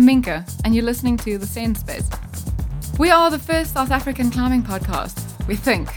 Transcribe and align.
I'm 0.00 0.06
Mienke, 0.06 0.50
and 0.64 0.74
you're 0.74 0.82
listening 0.82 1.18
to 1.18 1.36
The 1.36 1.44
Send 1.44 1.76
Space. 1.76 2.08
We 2.98 3.10
are 3.10 3.30
the 3.30 3.38
first 3.38 3.74
South 3.74 3.90
African 3.90 4.30
climbing 4.30 4.62
podcast, 4.62 5.46
we 5.46 5.56
think. 5.56 5.90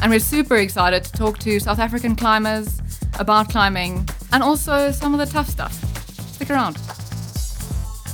And 0.00 0.10
we're 0.10 0.20
super 0.20 0.56
excited 0.56 1.04
to 1.04 1.12
talk 1.12 1.36
to 1.40 1.60
South 1.60 1.78
African 1.78 2.16
climbers 2.16 2.80
about 3.18 3.50
climbing 3.50 4.08
and 4.32 4.42
also 4.42 4.90
some 4.90 5.12
of 5.12 5.20
the 5.20 5.26
tough 5.26 5.50
stuff. 5.50 5.74
Stick 6.32 6.48
around. 6.48 6.78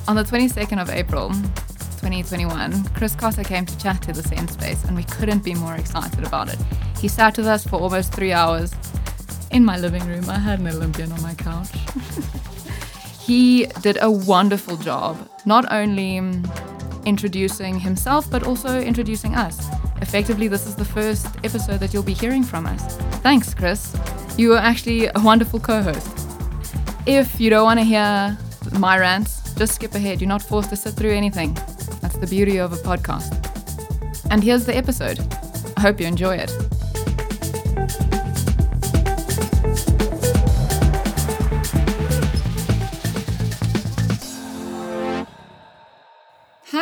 On 0.09 0.16
the 0.16 0.24
22nd 0.24 0.82
of 0.82 0.91
April, 0.91 1.29
2021, 1.29 2.82
Chris 2.95 3.15
Cosser 3.15 3.45
came 3.45 3.65
to 3.65 3.79
chat 3.79 4.02
to 4.02 4.12
the 4.12 4.24
Send 4.24 4.51
Space, 4.51 4.82
and 4.87 4.96
we 4.96 5.05
couldn't 5.05 5.45
be 5.45 5.55
more 5.55 5.77
excited 5.77 6.27
about 6.27 6.52
it. 6.52 6.59
He 6.98 7.07
sat 7.07 7.37
with 7.37 7.46
us 7.46 7.65
for 7.65 7.77
almost 7.77 8.12
three 8.12 8.32
hours 8.32 8.74
in 9.52 9.65
my 9.65 9.79
living 9.79 10.05
room. 10.05 10.29
I 10.29 10.41
had 10.41 10.59
an 10.59 10.66
Olympian 10.66 11.12
on 11.12 11.23
my 11.23 11.34
couch. 11.34 11.70
he 13.28 13.66
did 13.82 13.98
a 14.00 14.10
wonderful 14.10 14.78
job, 14.78 15.28
not 15.45 15.70
only 15.70 16.16
introducing 17.05 17.78
himself, 17.78 18.30
but 18.30 18.42
also 18.42 18.80
introducing 18.80 19.34
us. 19.34 19.68
Effectively, 20.01 20.48
this 20.48 20.66
is 20.66 20.74
the 20.74 20.84
first 20.84 21.27
episode 21.45 21.78
that 21.80 21.92
you'll 21.92 22.02
be 22.02 22.14
hearing 22.14 22.42
from 22.42 22.64
us. 22.64 22.96
Thanks, 23.20 23.52
Chris. 23.52 23.95
You 24.38 24.48
were 24.48 24.56
actually 24.56 25.09
a 25.09 25.20
wonderful 25.23 25.60
co 25.60 25.82
host. 25.82 26.09
If 27.04 27.38
you 27.38 27.51
don't 27.51 27.64
want 27.64 27.78
to 27.80 27.84
hear 27.84 28.38
my 28.78 28.98
rants, 28.98 29.52
just 29.54 29.74
skip 29.74 29.95
ahead. 29.95 30.23
You're 30.23 30.29
not 30.29 30.40
forced 30.40 30.70
to 30.70 30.76
sit 30.76 30.95
through 30.95 31.12
anything. 31.12 31.52
That's 32.01 32.16
the 32.16 32.26
beauty 32.26 32.56
of 32.56 32.73
a 32.73 32.76
podcast. 32.76 33.30
And 34.30 34.43
here's 34.43 34.65
the 34.65 34.74
episode. 34.74 35.21
I 35.76 35.82
hope 35.82 36.01
you 36.01 36.06
enjoy 36.06 36.37
it. 36.37 38.07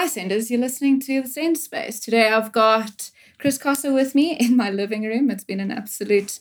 Hi, 0.07 0.11
Senders. 0.11 0.53
You're 0.53 0.61
listening 0.61 1.01
to 1.01 1.23
The 1.23 1.29
Send 1.29 1.59
Space. 1.59 1.99
Today 1.99 2.29
I've 2.29 2.53
got 2.53 3.11
Chris 3.41 3.59
Cosser 3.59 3.93
with 3.93 4.15
me 4.15 4.37
in 4.39 4.57
my 4.57 4.71
living 4.71 5.03
room. 5.03 5.33
It's 5.33 5.43
been 5.43 5.59
an 5.59 5.73
absolute 5.73 6.39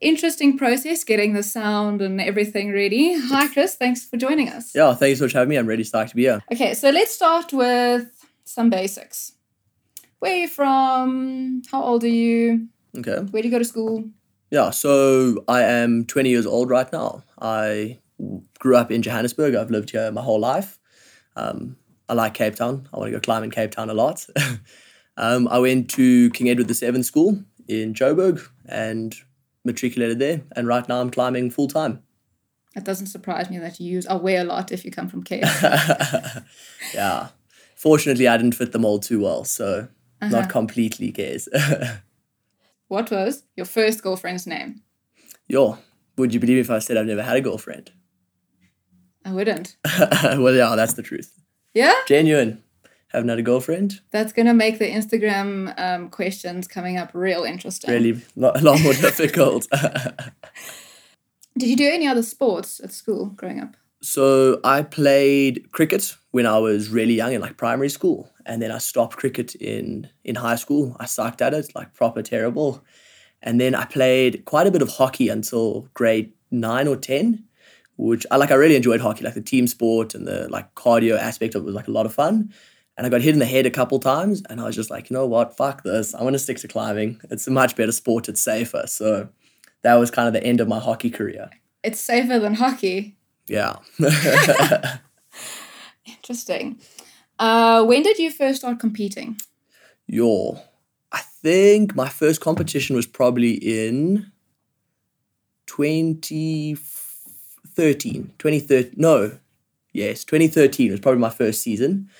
interesting 0.00 0.58
process 0.58 1.04
getting 1.04 1.32
the 1.32 1.44
sound 1.44 2.02
and 2.02 2.20
everything 2.20 2.72
ready. 2.72 3.16
Hi, 3.16 3.46
Chris. 3.46 3.76
Thanks 3.76 4.04
for 4.04 4.16
joining 4.16 4.48
us. 4.48 4.74
Yeah, 4.74 4.94
thanks 4.94 5.20
so 5.20 5.26
much 5.26 5.30
for 5.30 5.38
having 5.38 5.50
me. 5.50 5.56
I'm 5.58 5.68
really 5.68 5.84
stoked 5.84 6.10
to 6.10 6.16
be 6.16 6.22
here. 6.22 6.42
Okay, 6.50 6.74
so 6.74 6.90
let's 6.90 7.12
start 7.12 7.52
with 7.52 8.08
some 8.42 8.68
basics. 8.68 9.30
Where 10.18 10.32
are 10.32 10.36
you 10.36 10.48
from? 10.48 11.62
How 11.70 11.80
old 11.80 12.02
are 12.02 12.08
you? 12.08 12.66
Okay. 12.96 13.18
Where 13.30 13.42
do 13.42 13.46
you 13.46 13.52
go 13.52 13.60
to 13.60 13.64
school? 13.64 14.10
Yeah, 14.50 14.70
so 14.70 15.44
I 15.46 15.62
am 15.62 16.04
20 16.04 16.30
years 16.30 16.46
old 16.46 16.68
right 16.68 16.92
now. 16.92 17.22
I 17.40 18.00
grew 18.58 18.74
up 18.74 18.90
in 18.90 19.02
Johannesburg. 19.02 19.54
I've 19.54 19.70
lived 19.70 19.90
here 19.90 20.10
my 20.10 20.22
whole 20.22 20.40
life. 20.40 20.80
Um, 21.36 21.76
I 22.08 22.14
like 22.14 22.34
Cape 22.34 22.56
Town. 22.56 22.88
I 22.92 22.98
want 22.98 23.08
to 23.08 23.16
go 23.16 23.20
climb 23.20 23.44
in 23.44 23.50
Cape 23.50 23.70
Town 23.70 23.90
a 23.90 23.94
lot. 23.94 24.26
um, 25.16 25.48
I 25.48 25.58
went 25.58 25.90
to 25.90 26.30
King 26.30 26.48
Edward 26.48 26.68
VII 26.68 27.02
School 27.02 27.42
in 27.68 27.92
Joburg 27.92 28.46
and 28.66 29.14
matriculated 29.64 30.18
there. 30.18 30.42
And 30.56 30.66
right 30.66 30.88
now 30.88 31.00
I'm 31.00 31.10
climbing 31.10 31.50
full 31.50 31.68
time. 31.68 32.02
It 32.74 32.84
doesn't 32.84 33.06
surprise 33.08 33.50
me 33.50 33.58
that 33.58 33.80
you 33.80 33.90
use 33.90 34.06
away 34.08 34.36
a 34.36 34.44
lot 34.44 34.72
if 34.72 34.84
you 34.84 34.90
come 34.90 35.08
from 35.08 35.22
Cape. 35.22 35.42
yeah. 36.94 37.28
Fortunately, 37.74 38.26
I 38.26 38.36
didn't 38.36 38.54
fit 38.54 38.72
the 38.72 38.78
mold 38.78 39.02
too 39.02 39.20
well, 39.20 39.44
so 39.44 39.88
uh-huh. 40.20 40.30
not 40.30 40.48
completely 40.48 41.12
KES. 41.12 41.48
what 42.88 43.10
was 43.10 43.44
your 43.56 43.66
first 43.66 44.02
girlfriend's 44.02 44.46
name? 44.46 44.82
Yo, 45.46 45.78
would 46.16 46.34
you 46.34 46.40
believe 46.40 46.58
if 46.58 46.70
I 46.70 46.78
said 46.78 46.96
I've 46.96 47.06
never 47.06 47.22
had 47.22 47.36
a 47.36 47.40
girlfriend? 47.40 47.92
I 49.24 49.32
wouldn't. 49.32 49.76
well, 50.00 50.54
yeah, 50.54 50.74
that's 50.76 50.94
the 50.94 51.02
truth. 51.02 51.38
Yeah? 51.78 51.94
Genuine. 52.08 52.60
Haven't 53.12 53.30
a 53.30 53.40
girlfriend. 53.40 54.00
That's 54.10 54.32
going 54.32 54.46
to 54.46 54.52
make 54.52 54.80
the 54.80 54.90
Instagram 54.90 55.72
um, 55.78 56.10
questions 56.10 56.66
coming 56.66 56.98
up 56.98 57.10
real 57.14 57.44
interesting. 57.44 57.90
Really, 57.90 58.20
a 58.36 58.60
lot 58.60 58.82
more 58.82 58.92
difficult. 59.08 59.68
Did 61.56 61.68
you 61.68 61.76
do 61.76 61.88
any 61.88 62.08
other 62.08 62.24
sports 62.24 62.80
at 62.82 62.92
school 62.92 63.26
growing 63.26 63.60
up? 63.60 63.76
So 64.02 64.60
I 64.64 64.82
played 64.82 65.70
cricket 65.70 66.16
when 66.32 66.46
I 66.46 66.58
was 66.58 66.88
really 66.88 67.14
young 67.14 67.32
in 67.32 67.40
like 67.40 67.56
primary 67.56 67.88
school, 67.88 68.28
and 68.44 68.60
then 68.60 68.72
I 68.72 68.78
stopped 68.78 69.16
cricket 69.16 69.54
in 69.54 70.08
in 70.24 70.34
high 70.34 70.56
school. 70.56 70.96
I 70.98 71.06
sucked 71.06 71.40
at 71.42 71.54
it, 71.54 71.74
like 71.76 71.94
proper 71.94 72.22
terrible. 72.22 72.84
And 73.40 73.60
then 73.60 73.76
I 73.76 73.84
played 73.84 74.44
quite 74.46 74.66
a 74.66 74.72
bit 74.72 74.82
of 74.82 74.88
hockey 74.88 75.28
until 75.28 75.88
grade 75.94 76.32
nine 76.50 76.88
or 76.88 76.96
ten, 76.96 77.44
which 77.98 78.24
I 78.30 78.36
like. 78.36 78.50
I 78.50 78.54
really 78.54 78.76
enjoyed 78.76 79.00
hockey, 79.00 79.24
like 79.24 79.34
the 79.34 79.42
team 79.42 79.66
sport 79.66 80.14
and 80.14 80.26
the 80.26 80.48
like 80.48 80.74
cardio 80.74 81.18
aspect 81.18 81.54
of 81.54 81.62
it 81.62 81.66
was 81.66 81.74
like 81.74 81.88
a 81.88 81.92
lot 81.92 82.06
of 82.06 82.14
fun. 82.14 82.54
And 82.96 83.06
I 83.06 83.10
got 83.10 83.20
hit 83.20 83.34
in 83.34 83.38
the 83.38 83.46
head 83.46 83.66
a 83.66 83.70
couple 83.70 84.00
times, 84.00 84.42
and 84.48 84.60
I 84.60 84.64
was 84.64 84.74
just 84.74 84.90
like, 84.90 85.10
you 85.10 85.14
know 85.14 85.26
what, 85.26 85.56
fuck 85.56 85.82
this. 85.82 86.14
I'm 86.14 86.24
gonna 86.24 86.38
stick 86.38 86.58
to 86.58 86.68
climbing. 86.68 87.20
It's 87.30 87.46
a 87.46 87.50
much 87.50 87.76
better 87.76 87.92
sport. 87.92 88.28
It's 88.28 88.40
safer. 88.40 88.84
So 88.86 89.28
that 89.82 89.94
was 89.96 90.10
kind 90.10 90.26
of 90.26 90.32
the 90.32 90.42
end 90.42 90.60
of 90.60 90.68
my 90.68 90.78
hockey 90.78 91.10
career. 91.10 91.50
It's 91.82 92.00
safer 92.00 92.38
than 92.38 92.54
hockey. 92.54 93.16
Yeah. 93.46 93.76
Interesting. 96.06 96.80
Uh, 97.38 97.84
when 97.84 98.02
did 98.02 98.18
you 98.18 98.30
first 98.30 98.60
start 98.60 98.78
competing? 98.80 99.38
Yo, 100.06 100.60
I 101.12 101.20
think 101.20 101.94
my 101.94 102.08
first 102.08 102.40
competition 102.40 102.96
was 102.96 103.06
probably 103.06 103.52
in 103.52 104.30
20 105.66 106.74
2013, 107.78 108.32
2013, 108.38 108.94
no, 108.96 109.38
yes, 109.92 110.24
2013 110.24 110.90
was 110.90 110.98
probably 110.98 111.20
my 111.20 111.30
first 111.30 111.62
season. 111.62 112.10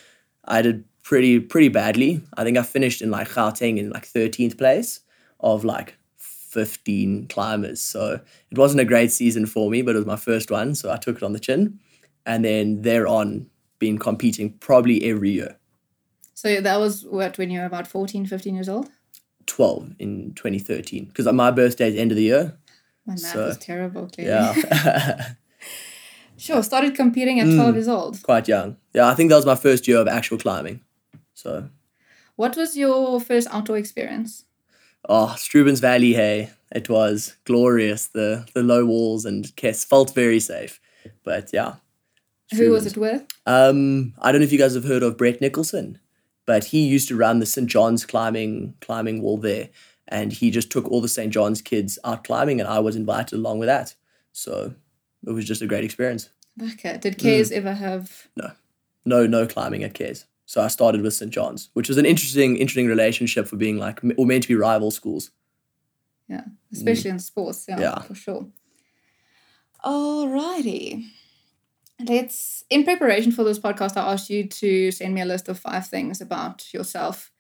I 0.44 0.62
did 0.62 0.84
pretty 1.02 1.40
pretty 1.40 1.68
badly. 1.68 2.22
I 2.36 2.44
think 2.44 2.56
I 2.56 2.62
finished 2.62 3.02
in 3.02 3.10
like 3.10 3.28
Gauteng 3.28 3.76
in 3.76 3.90
like 3.90 4.06
13th 4.06 4.56
place 4.56 5.00
of 5.40 5.64
like 5.64 5.96
15 6.16 7.26
climbers. 7.26 7.80
So 7.80 8.20
it 8.50 8.56
wasn't 8.56 8.82
a 8.82 8.84
great 8.84 9.10
season 9.10 9.46
for 9.46 9.68
me, 9.68 9.82
but 9.82 9.96
it 9.96 9.98
was 9.98 10.06
my 10.06 10.16
first 10.16 10.48
one, 10.52 10.76
so 10.76 10.92
I 10.92 10.96
took 10.96 11.16
it 11.16 11.22
on 11.24 11.32
the 11.32 11.40
chin. 11.40 11.80
And 12.24 12.44
then 12.44 12.82
thereon 12.82 13.46
been 13.80 13.98
competing 13.98 14.52
probably 14.60 15.02
every 15.10 15.30
year. 15.30 15.56
So 16.34 16.60
that 16.60 16.78
was 16.78 17.04
what 17.04 17.36
when 17.36 17.50
you 17.50 17.58
were 17.58 17.66
about 17.66 17.88
14, 17.88 18.26
15 18.26 18.54
years 18.54 18.68
old? 18.68 18.90
12 19.46 19.96
in 19.98 20.34
2013 20.34 21.06
because 21.06 21.26
my 21.32 21.50
birthday 21.50 21.88
is 21.88 21.96
end 21.96 22.12
of 22.12 22.16
the 22.16 22.22
year. 22.22 22.56
My 23.06 23.14
math 23.14 23.20
so, 23.20 23.46
is 23.46 23.58
terrible, 23.58 24.08
clearly. 24.08 24.30
Yeah. 24.30 25.32
Sure, 26.38 26.62
started 26.62 26.94
competing 26.94 27.40
at 27.40 27.44
12 27.44 27.58
mm, 27.58 27.74
years 27.74 27.88
old. 27.88 28.22
Quite 28.22 28.48
young. 28.48 28.76
Yeah, 28.94 29.08
I 29.08 29.14
think 29.14 29.28
that 29.30 29.36
was 29.36 29.46
my 29.46 29.56
first 29.56 29.88
year 29.88 29.98
of 29.98 30.08
actual 30.08 30.38
climbing. 30.38 30.82
So. 31.34 31.68
What 32.36 32.56
was 32.56 32.76
your 32.76 33.20
first 33.20 33.48
outdoor 33.50 33.76
experience? 33.76 34.44
Oh, 35.08 35.34
Strubens 35.36 35.80
Valley, 35.80 36.14
hey. 36.14 36.50
It 36.70 36.88
was 36.88 37.36
glorious. 37.44 38.06
The 38.06 38.46
the 38.54 38.62
low 38.62 38.84
walls 38.84 39.24
and 39.24 39.44
Kess 39.56 39.84
felt 39.84 40.14
very 40.14 40.38
safe. 40.38 40.80
But 41.24 41.50
yeah. 41.52 41.76
Who 42.54 42.70
was 42.70 42.86
it 42.86 42.96
with? 42.96 43.26
Um, 43.46 44.14
I 44.20 44.30
don't 44.30 44.40
know 44.40 44.44
if 44.44 44.52
you 44.52 44.58
guys 44.58 44.74
have 44.74 44.84
heard 44.84 45.02
of 45.02 45.16
Brett 45.16 45.40
Nicholson, 45.40 45.98
but 46.46 46.64
he 46.64 46.86
used 46.86 47.08
to 47.08 47.16
run 47.16 47.40
the 47.40 47.46
St. 47.46 47.66
John's 47.66 48.04
climbing 48.04 48.74
climbing 48.80 49.22
wall 49.22 49.38
there. 49.38 49.70
And 50.06 50.32
he 50.32 50.50
just 50.50 50.70
took 50.70 50.88
all 50.88 51.00
the 51.02 51.08
St. 51.08 51.32
John's 51.32 51.60
kids 51.60 51.98
out 52.04 52.24
climbing 52.24 52.60
and 52.60 52.68
I 52.68 52.78
was 52.78 52.96
invited 52.96 53.36
along 53.36 53.58
with 53.58 53.68
that. 53.68 53.94
So 54.32 54.74
it 55.26 55.30
was 55.30 55.44
just 55.44 55.62
a 55.62 55.66
great 55.66 55.84
experience. 55.84 56.30
Okay. 56.74 56.98
Did 56.98 57.18
KES 57.18 57.50
mm. 57.50 57.56
ever 57.56 57.74
have? 57.74 58.28
No, 58.36 58.52
no, 59.04 59.26
no 59.26 59.46
climbing 59.46 59.84
at 59.84 59.94
KES. 59.94 60.26
So 60.46 60.62
I 60.62 60.68
started 60.68 61.02
with 61.02 61.14
St 61.14 61.30
John's, 61.30 61.68
which 61.74 61.88
was 61.88 61.98
an 61.98 62.06
interesting, 62.06 62.56
interesting 62.56 62.86
relationship 62.86 63.46
for 63.46 63.56
being 63.56 63.78
like 63.78 64.00
or 64.16 64.26
meant 64.26 64.44
to 64.44 64.48
be 64.48 64.54
rival 64.54 64.90
schools. 64.90 65.30
Yeah, 66.28 66.44
especially 66.72 67.10
mm. 67.10 67.14
in 67.14 67.18
sports. 67.18 67.66
Yeah, 67.68 67.80
yeah, 67.80 67.98
for 68.00 68.14
sure. 68.14 68.46
Alrighty. 69.84 71.04
Let's, 72.00 72.64
in 72.70 72.84
preparation 72.84 73.32
for 73.32 73.44
this 73.44 73.58
podcast, 73.58 73.96
I 73.96 74.12
asked 74.12 74.30
you 74.30 74.46
to 74.46 74.90
send 74.90 75.14
me 75.14 75.20
a 75.20 75.24
list 75.24 75.48
of 75.48 75.58
five 75.58 75.86
things 75.86 76.20
about 76.20 76.72
yourself. 76.72 77.30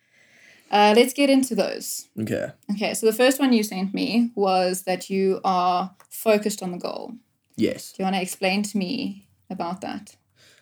Uh, 0.70 0.92
let's 0.96 1.14
get 1.14 1.30
into 1.30 1.54
those. 1.54 2.08
Okay. 2.20 2.48
Okay, 2.72 2.92
so 2.94 3.06
the 3.06 3.12
first 3.12 3.38
one 3.38 3.52
you 3.52 3.62
sent 3.62 3.94
me 3.94 4.32
was 4.34 4.82
that 4.82 5.08
you 5.08 5.40
are 5.44 5.94
focused 6.10 6.62
on 6.62 6.72
the 6.72 6.78
goal. 6.78 7.14
Yes. 7.58 7.92
Do 7.92 8.02
you 8.02 8.04
want 8.04 8.14
to 8.14 8.22
explain 8.22 8.62
to 8.62 8.78
me 8.78 9.28
about 9.50 9.80
that? 9.80 10.16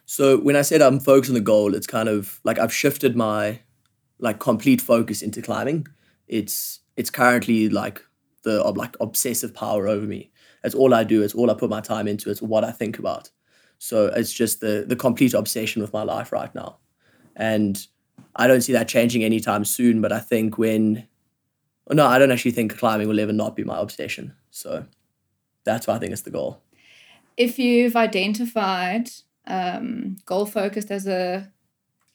So 0.07 0.39
when 0.39 0.57
I 0.57 0.63
said 0.63 0.81
I'm 0.81 0.99
focused 0.99 1.31
on 1.31 1.35
the 1.35 1.41
goal, 1.41 1.75
it's 1.75 1.87
kind 1.87 2.09
of 2.09 2.41
like 2.43 2.59
I've 2.59 2.73
shifted 2.73 3.15
my 3.15 3.61
like 4.19 4.39
complete 4.39 4.81
focus 4.81 5.21
into 5.21 5.43
climbing. 5.43 5.87
It's 6.27 6.81
it's 6.97 7.11
currently 7.11 7.69
like 7.69 8.03
the 8.45 8.63
like 8.73 8.97
obsessive 9.01 9.53
power 9.53 9.87
over 9.87 10.07
me. 10.07 10.31
It's 10.65 10.75
all 10.75 10.95
I 10.95 11.05
do. 11.05 11.23
It's 11.23 11.35
all 11.35 11.51
I 11.51 11.55
put 11.55 11.71
my 11.71 11.81
time 11.81 12.09
into. 12.09 12.31
It's 12.31 12.41
what 12.41 12.65
I 12.65 12.73
think 12.73 12.99
about. 12.99 13.31
So 13.79 14.07
it's 14.07 14.33
just 14.33 14.61
the 14.61 14.87
the 14.89 14.97
complete 14.97 15.35
obsession 15.35 15.83
with 15.83 15.93
my 15.93 16.03
life 16.03 16.33
right 16.33 16.55
now, 16.55 16.79
and 17.37 17.87
I 18.37 18.47
don't 18.47 18.63
see 18.63 18.73
that 18.73 18.89
changing 18.89 19.23
anytime 19.23 19.67
soon. 19.67 20.01
But 20.01 20.13
I 20.13 20.21
think 20.21 20.57
when, 20.57 21.07
no, 21.93 22.07
I 22.07 22.19
don't 22.19 22.33
actually 22.33 22.53
think 22.53 22.79
climbing 22.79 23.07
will 23.07 23.21
ever 23.21 23.35
not 23.35 23.55
be 23.55 23.65
my 23.65 23.79
obsession. 23.79 24.35
So 24.51 24.87
that's 25.65 25.87
why 25.87 25.97
I 25.97 25.99
think 25.99 26.13
it's 26.13 26.23
the 26.23 26.31
goal 26.31 26.63
if 27.37 27.59
you've 27.59 27.97
identified 27.97 29.11
um, 29.47 30.17
goal 30.25 30.47
focused 30.47 30.91
as 30.91 31.07
a 31.07 31.53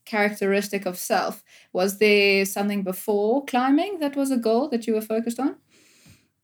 characteristic 0.06 0.86
of 0.86 0.98
self. 0.98 1.44
Was 1.74 1.98
there 2.00 2.46
something 2.46 2.84
before 2.84 3.46
climbing 3.46 4.00
that 4.00 4.16
was 4.16 4.32
a 4.32 4.38
goal 4.38 4.68
that 4.70 4.88
you 4.88 4.94
were 4.94 5.02
focused 5.02 5.40
on? 5.40 5.56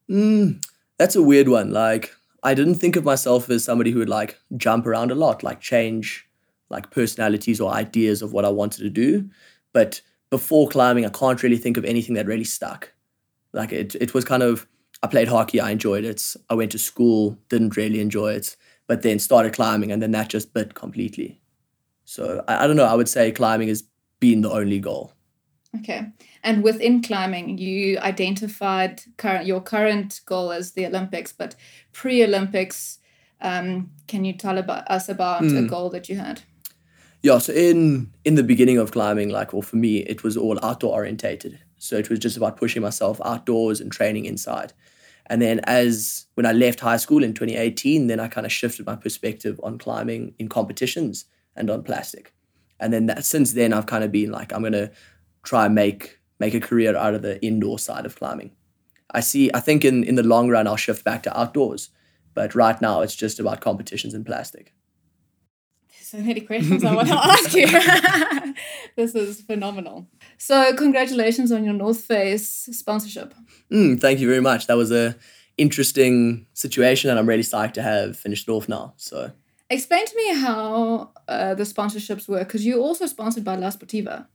Mm, 0.09 0.63
that's 0.97 1.15
a 1.15 1.23
weird 1.23 1.49
one. 1.49 1.71
Like, 1.71 2.13
I 2.43 2.53
didn't 2.53 2.75
think 2.75 2.95
of 2.95 3.03
myself 3.03 3.49
as 3.49 3.65
somebody 3.65 3.91
who 3.91 3.99
would 3.99 4.09
like 4.09 4.39
jump 4.55 4.85
around 4.85 5.11
a 5.11 5.15
lot, 5.15 5.43
like 5.43 5.59
change 5.59 6.27
like 6.69 6.91
personalities 6.91 7.59
or 7.61 7.71
ideas 7.73 8.21
of 8.21 8.33
what 8.33 8.45
I 8.45 8.49
wanted 8.49 8.83
to 8.83 8.89
do. 8.89 9.29
But 9.73 10.01
before 10.29 10.67
climbing, 10.67 11.05
I 11.05 11.09
can't 11.09 11.41
really 11.41 11.57
think 11.57 11.77
of 11.77 11.85
anything 11.85 12.15
that 12.15 12.25
really 12.25 12.43
stuck. 12.43 12.93
Like 13.53 13.71
it, 13.71 13.95
it 13.95 14.13
was 14.13 14.25
kind 14.25 14.43
of 14.43 14.67
I 15.03 15.07
played 15.07 15.27
hockey, 15.27 15.59
I 15.59 15.71
enjoyed 15.71 16.05
it. 16.05 16.23
I 16.49 16.55
went 16.55 16.71
to 16.71 16.79
school, 16.79 17.37
didn't 17.49 17.77
really 17.77 17.99
enjoy 17.99 18.33
it, 18.33 18.55
but 18.87 19.01
then 19.01 19.19
started 19.19 19.53
climbing, 19.53 19.91
and 19.91 20.01
then 20.01 20.11
that 20.11 20.29
just 20.29 20.53
bit 20.53 20.73
completely. 20.73 21.39
So 22.05 22.43
I, 22.47 22.63
I 22.63 22.67
don't 22.67 22.77
know. 22.77 22.85
I 22.85 22.95
would 22.95 23.09
say 23.09 23.31
climbing 23.31 23.67
has 23.67 23.83
been 24.19 24.41
the 24.41 24.51
only 24.51 24.79
goal. 24.79 25.13
Okay, 25.79 26.07
and 26.43 26.63
within 26.63 27.03
climbing, 27.03 27.57
you 27.57 27.99
identified 27.99 29.01
current 29.17 29.45
your 29.45 29.61
current 29.61 30.21
goal 30.25 30.51
as 30.51 30.71
the 30.71 30.85
Olympics, 30.85 31.33
but 31.33 31.55
pre-Olympics, 31.91 32.99
um, 33.41 33.91
can 34.07 34.25
you 34.25 34.33
tell 34.33 34.57
about 34.57 34.89
us 34.89 35.09
about 35.09 35.43
mm. 35.43 35.57
a 35.57 35.61
hmm. 35.61 35.67
goal 35.67 35.89
that 35.89 36.09
you 36.09 36.15
had? 36.15 36.41
Yeah, 37.21 37.39
so 37.39 37.51
in 37.51 38.11
in 38.23 38.35
the 38.35 38.43
beginning 38.43 38.77
of 38.77 38.91
climbing, 38.91 39.29
like, 39.29 39.51
well, 39.51 39.61
for 39.61 39.75
me, 39.75 39.97
it 39.97 40.23
was 40.23 40.37
all 40.37 40.57
outdoor 40.63 40.93
orientated. 40.93 41.59
So 41.77 41.97
it 41.97 42.09
was 42.09 42.19
just 42.19 42.37
about 42.37 42.57
pushing 42.57 42.81
myself 42.81 43.19
outdoors 43.23 43.81
and 43.81 43.91
training 43.91 44.25
inside. 44.25 44.73
And 45.27 45.41
then 45.41 45.59
as 45.65 46.25
when 46.35 46.45
I 46.45 46.53
left 46.53 46.79
high 46.79 46.97
school 46.97 47.23
in 47.23 47.33
2018, 47.33 48.07
then 48.07 48.19
I 48.19 48.27
kind 48.27 48.45
of 48.45 48.51
shifted 48.51 48.85
my 48.85 48.95
perspective 48.95 49.59
on 49.63 49.77
climbing 49.77 50.33
in 50.39 50.49
competitions 50.49 51.25
and 51.55 51.69
on 51.69 51.83
plastic. 51.83 52.33
And 52.79 52.93
then 52.93 53.07
that, 53.07 53.25
since 53.25 53.53
then, 53.53 53.73
I've 53.73 53.87
kind 53.87 54.03
of 54.03 54.11
been 54.11 54.31
like, 54.31 54.53
I'm 54.53 54.63
gonna 54.63 54.91
try 55.43 55.65
and 55.65 55.75
make 55.75 56.19
make 56.39 56.53
a 56.53 56.59
career 56.59 56.95
out 56.95 57.15
of 57.15 57.23
the 57.23 57.43
indoor 57.43 57.79
side 57.79 58.05
of 58.05 58.15
climbing. 58.15 58.51
I 59.11 59.21
see. 59.21 59.49
I 59.53 59.59
think 59.59 59.83
in 59.83 60.03
in 60.03 60.15
the 60.15 60.23
long 60.23 60.49
run, 60.49 60.67
I'll 60.67 60.75
shift 60.75 61.03
back 61.03 61.23
to 61.23 61.39
outdoors. 61.39 61.89
But 62.33 62.53
right 62.53 62.79
now, 62.81 63.01
it's 63.01 63.15
just 63.15 63.39
about 63.39 63.61
competitions 63.61 64.13
in 64.13 64.23
plastic 64.23 64.73
There's 65.89 66.07
so 66.07 66.17
many 66.19 66.41
questions 66.41 66.83
I 66.83 66.93
want 66.93 67.07
to 67.09 67.15
ask 67.15 67.53
you. 67.53 68.53
this 68.95 69.15
is 69.15 69.41
phenomenal. 69.41 70.07
So, 70.37 70.73
congratulations 70.75 71.51
on 71.51 71.63
your 71.63 71.73
North 71.73 72.01
Face 72.01 72.69
sponsorship. 72.71 73.33
Mm, 73.71 73.99
thank 73.99 74.19
you 74.19 74.27
very 74.27 74.41
much. 74.41 74.67
That 74.67 74.77
was 74.77 74.91
a 74.91 75.15
interesting 75.57 76.45
situation, 76.53 77.09
and 77.09 77.17
I'm 77.19 77.27
really 77.27 77.43
psyched 77.43 77.73
to 77.73 77.81
have 77.81 78.17
finished 78.17 78.47
it 78.47 78.51
off 78.51 78.69
now. 78.69 78.93
So, 78.97 79.31
explain 79.69 80.05
to 80.05 80.15
me 80.15 80.35
how 80.35 81.11
uh, 81.27 81.55
the 81.55 81.63
sponsorships 81.63 82.27
work 82.27 82.47
because 82.47 82.65
you're 82.65 82.79
also 82.79 83.05
sponsored 83.07 83.43
by 83.43 83.55
La 83.55 83.69
Sportiva, 83.69 84.27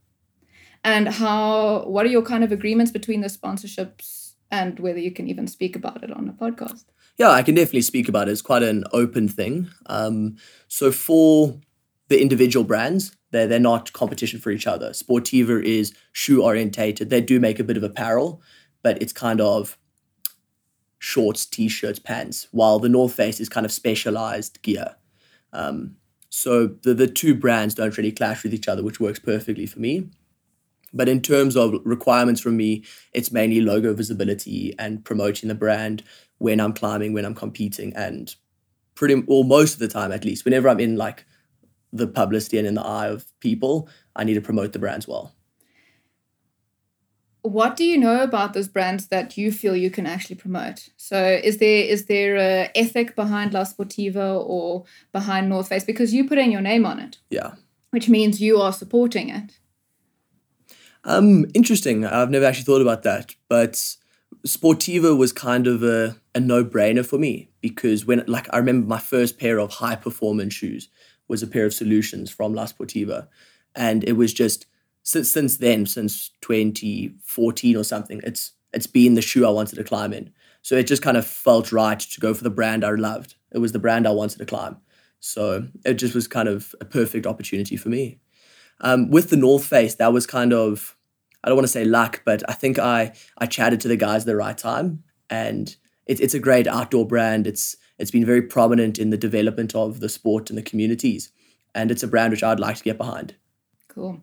and 0.84 1.08
how 1.08 1.84
what 1.87 2.05
are 2.05 2.10
your 2.10 2.22
kind 2.22 2.43
of 2.44 2.52
agreements 2.52 2.90
between 2.90 3.20
the 3.20 3.28
sponsorships 3.28 4.32
and 4.52 4.78
whether 4.78 4.98
you 4.98 5.10
can 5.10 5.28
even 5.28 5.46
speak 5.46 5.75
about 5.75 6.05
it 6.05 6.12
on 6.12 6.28
a 6.28 6.32
podcast. 6.32 6.84
Yeah, 7.16 7.31
I 7.31 7.43
can 7.43 7.55
definitely 7.55 7.82
speak 7.82 8.08
about 8.08 8.28
it. 8.28 8.32
It's 8.32 8.43
quite 8.43 8.62
an 8.62 8.84
open 8.93 9.28
thing. 9.28 9.69
Um, 9.87 10.37
so 10.69 10.93
for 10.93 11.58
the 12.08 12.20
individual 12.20 12.64
brands, 12.64 13.16
they're, 13.32 13.49
they're 13.49 13.58
not 13.58 13.93
competition 13.93 14.38
for 14.38 14.50
each 14.50 14.67
other. 14.67 14.90
Sportiva 14.90 15.62
is 15.62 15.93
shoe 16.12 16.43
orientated. 16.43 17.11
They 17.11 17.20
do 17.20 17.40
make 17.40 17.58
a 17.58 17.64
bit 17.64 17.76
of 17.76 17.82
apparel, 17.82 18.40
but 18.82 19.02
it's 19.02 19.12
kind 19.12 19.40
of 19.40 19.76
shorts, 20.99 21.44
t-shirts, 21.44 21.99
pants, 21.99 22.46
while 22.52 22.79
the 22.79 22.88
North 22.88 23.14
Face 23.14 23.40
is 23.40 23.49
kind 23.49 23.67
of 23.67 23.73
specialized 23.73 24.62
gear. 24.62 24.94
Um, 25.52 25.96
so 26.29 26.69
the, 26.69 26.94
the 26.94 27.08
two 27.08 27.34
brands 27.34 27.75
don't 27.75 27.96
really 27.99 28.12
clash 28.12 28.44
with 28.44 28.55
each 28.55 28.69
other, 28.69 28.82
which 28.82 29.00
works 29.00 29.19
perfectly 29.19 29.67
for 29.67 29.81
me. 29.81 30.08
But 30.94 31.08
in 31.08 31.20
terms 31.20 31.56
of 31.56 31.75
requirements 31.84 32.40
from 32.40 32.56
me, 32.56 32.84
it's 33.12 33.32
mainly 33.32 33.61
logo 33.61 33.94
visibility 33.94 34.75
and 34.79 35.05
promoting 35.05 35.49
the 35.49 35.55
brand 35.55 36.02
when 36.38 36.61
I'm 36.61 36.73
climbing, 36.73 37.12
when 37.14 37.25
I'm 37.25 37.34
competing, 37.34 37.94
and 37.96 38.34
pretty 38.94 39.23
or 39.26 39.43
most 39.44 39.75
of 39.75 39.79
the 39.79 39.88
time 39.88 40.12
at 40.12 40.25
least, 40.25 40.44
whenever 40.44 40.69
I'm 40.69 40.81
in 40.81 40.96
like 40.96 41.25
the 41.92 42.06
publicity 42.06 42.58
and 42.58 42.66
in 42.66 42.74
the 42.74 42.82
eye 42.82 43.08
of 43.08 43.26
people, 43.40 43.88
I 44.16 44.24
need 44.24 44.34
to 44.34 44.40
promote 44.40 44.72
the 44.72 44.78
brands 44.78 45.06
well. 45.06 45.34
What 47.42 47.74
do 47.74 47.84
you 47.84 47.98
know 47.98 48.22
about 48.22 48.54
those 48.54 48.68
brands 48.68 49.08
that 49.08 49.36
you 49.36 49.50
feel 49.50 49.74
you 49.74 49.90
can 49.90 50.06
actually 50.06 50.36
promote? 50.36 50.90
So 50.96 51.40
is 51.42 51.58
there 51.58 51.84
is 51.84 52.06
there 52.06 52.36
a 52.36 52.70
ethic 52.76 53.16
behind 53.16 53.52
La 53.52 53.64
Sportiva 53.64 54.40
or 54.46 54.84
behind 55.10 55.48
North 55.48 55.68
Face 55.68 55.82
because 55.82 56.14
you 56.14 56.28
put 56.28 56.38
in 56.38 56.52
your 56.52 56.60
name 56.60 56.86
on 56.86 57.00
it? 57.00 57.18
Yeah. 57.30 57.54
Which 57.90 58.08
means 58.08 58.40
you 58.40 58.60
are 58.60 58.72
supporting 58.72 59.28
it. 59.28 59.58
Um, 61.04 61.46
interesting. 61.52 62.06
I've 62.06 62.30
never 62.30 62.44
actually 62.44 62.64
thought 62.64 62.80
about 62.80 63.02
that, 63.02 63.34
but 63.48 63.96
Sportiva 64.46 65.16
was 65.16 65.32
kind 65.32 65.66
of 65.66 65.82
a, 65.82 66.16
a 66.34 66.40
no 66.40 66.64
brainer 66.64 67.04
for 67.04 67.18
me 67.18 67.50
because 67.60 68.06
when, 68.06 68.24
like, 68.26 68.48
I 68.52 68.58
remember 68.58 68.86
my 68.86 68.98
first 68.98 69.38
pair 69.38 69.58
of 69.58 69.72
high 69.72 69.96
performance 69.96 70.54
shoes 70.54 70.88
was 71.28 71.42
a 71.42 71.46
pair 71.46 71.64
of 71.64 71.74
solutions 71.74 72.30
from 72.30 72.54
La 72.54 72.66
Sportiva. 72.66 73.28
And 73.74 74.04
it 74.04 74.12
was 74.12 74.32
just, 74.32 74.66
since, 75.02 75.30
since 75.30 75.56
then, 75.56 75.86
since 75.86 76.30
2014 76.42 77.76
or 77.76 77.84
something, 77.84 78.20
it's 78.24 78.52
it's 78.72 78.86
been 78.86 79.14
the 79.14 79.22
shoe 79.22 79.46
I 79.46 79.50
wanted 79.50 79.76
to 79.76 79.84
climb 79.84 80.12
in. 80.14 80.32
So 80.62 80.76
it 80.76 80.86
just 80.86 81.02
kind 81.02 81.16
of 81.16 81.26
felt 81.26 81.72
right 81.72 81.98
to 81.98 82.20
go 82.20 82.32
for 82.32 82.42
the 82.42 82.50
brand 82.50 82.84
I 82.84 82.90
loved. 82.92 83.34
It 83.52 83.58
was 83.58 83.72
the 83.72 83.78
brand 83.78 84.06
I 84.06 84.12
wanted 84.12 84.38
to 84.38 84.46
climb. 84.46 84.78
So 85.20 85.69
it 85.84 85.94
just 85.94 86.14
was 86.14 86.26
kind 86.26 86.48
of 86.48 86.74
a 86.80 86.84
perfect 86.84 87.26
opportunity 87.26 87.76
for 87.76 87.90
me. 87.90 88.19
Um, 88.80 89.10
with 89.10 89.30
the 89.30 89.36
North 89.36 89.64
Face, 89.64 89.94
that 89.96 90.12
was 90.12 90.26
kind 90.26 90.52
of 90.52 90.96
I 91.44 91.48
don't 91.48 91.56
want 91.56 91.66
to 91.66 91.72
say 91.72 91.84
luck, 91.84 92.22
but 92.24 92.48
I 92.48 92.52
think 92.52 92.78
I 92.78 93.12
I 93.38 93.46
chatted 93.46 93.80
to 93.80 93.88
the 93.88 93.96
guys 93.96 94.22
at 94.22 94.26
the 94.26 94.36
right 94.36 94.56
time, 94.56 95.02
and 95.28 95.74
it, 96.06 96.20
it's 96.20 96.34
a 96.34 96.38
great 96.38 96.66
outdoor 96.66 97.06
brand. 97.06 97.46
It's 97.46 97.76
it's 98.02 98.10
been 98.10 98.26
very 98.26 98.43
prominent 98.43 98.99
in 98.99 99.10
the 99.10 99.16
development 99.16 99.76
of 99.76 100.00
the 100.00 100.08
sport 100.08 100.50
and 100.50 100.58
the 100.58 100.62
communities, 100.62 101.31
and 101.72 101.88
it's 101.88 102.02
a 102.02 102.08
brand 102.08 102.32
which 102.32 102.43
I'd 102.43 102.58
like 102.58 102.76
to 102.78 102.82
get 102.82 102.99
behind. 102.99 103.37
Cool. 103.87 104.20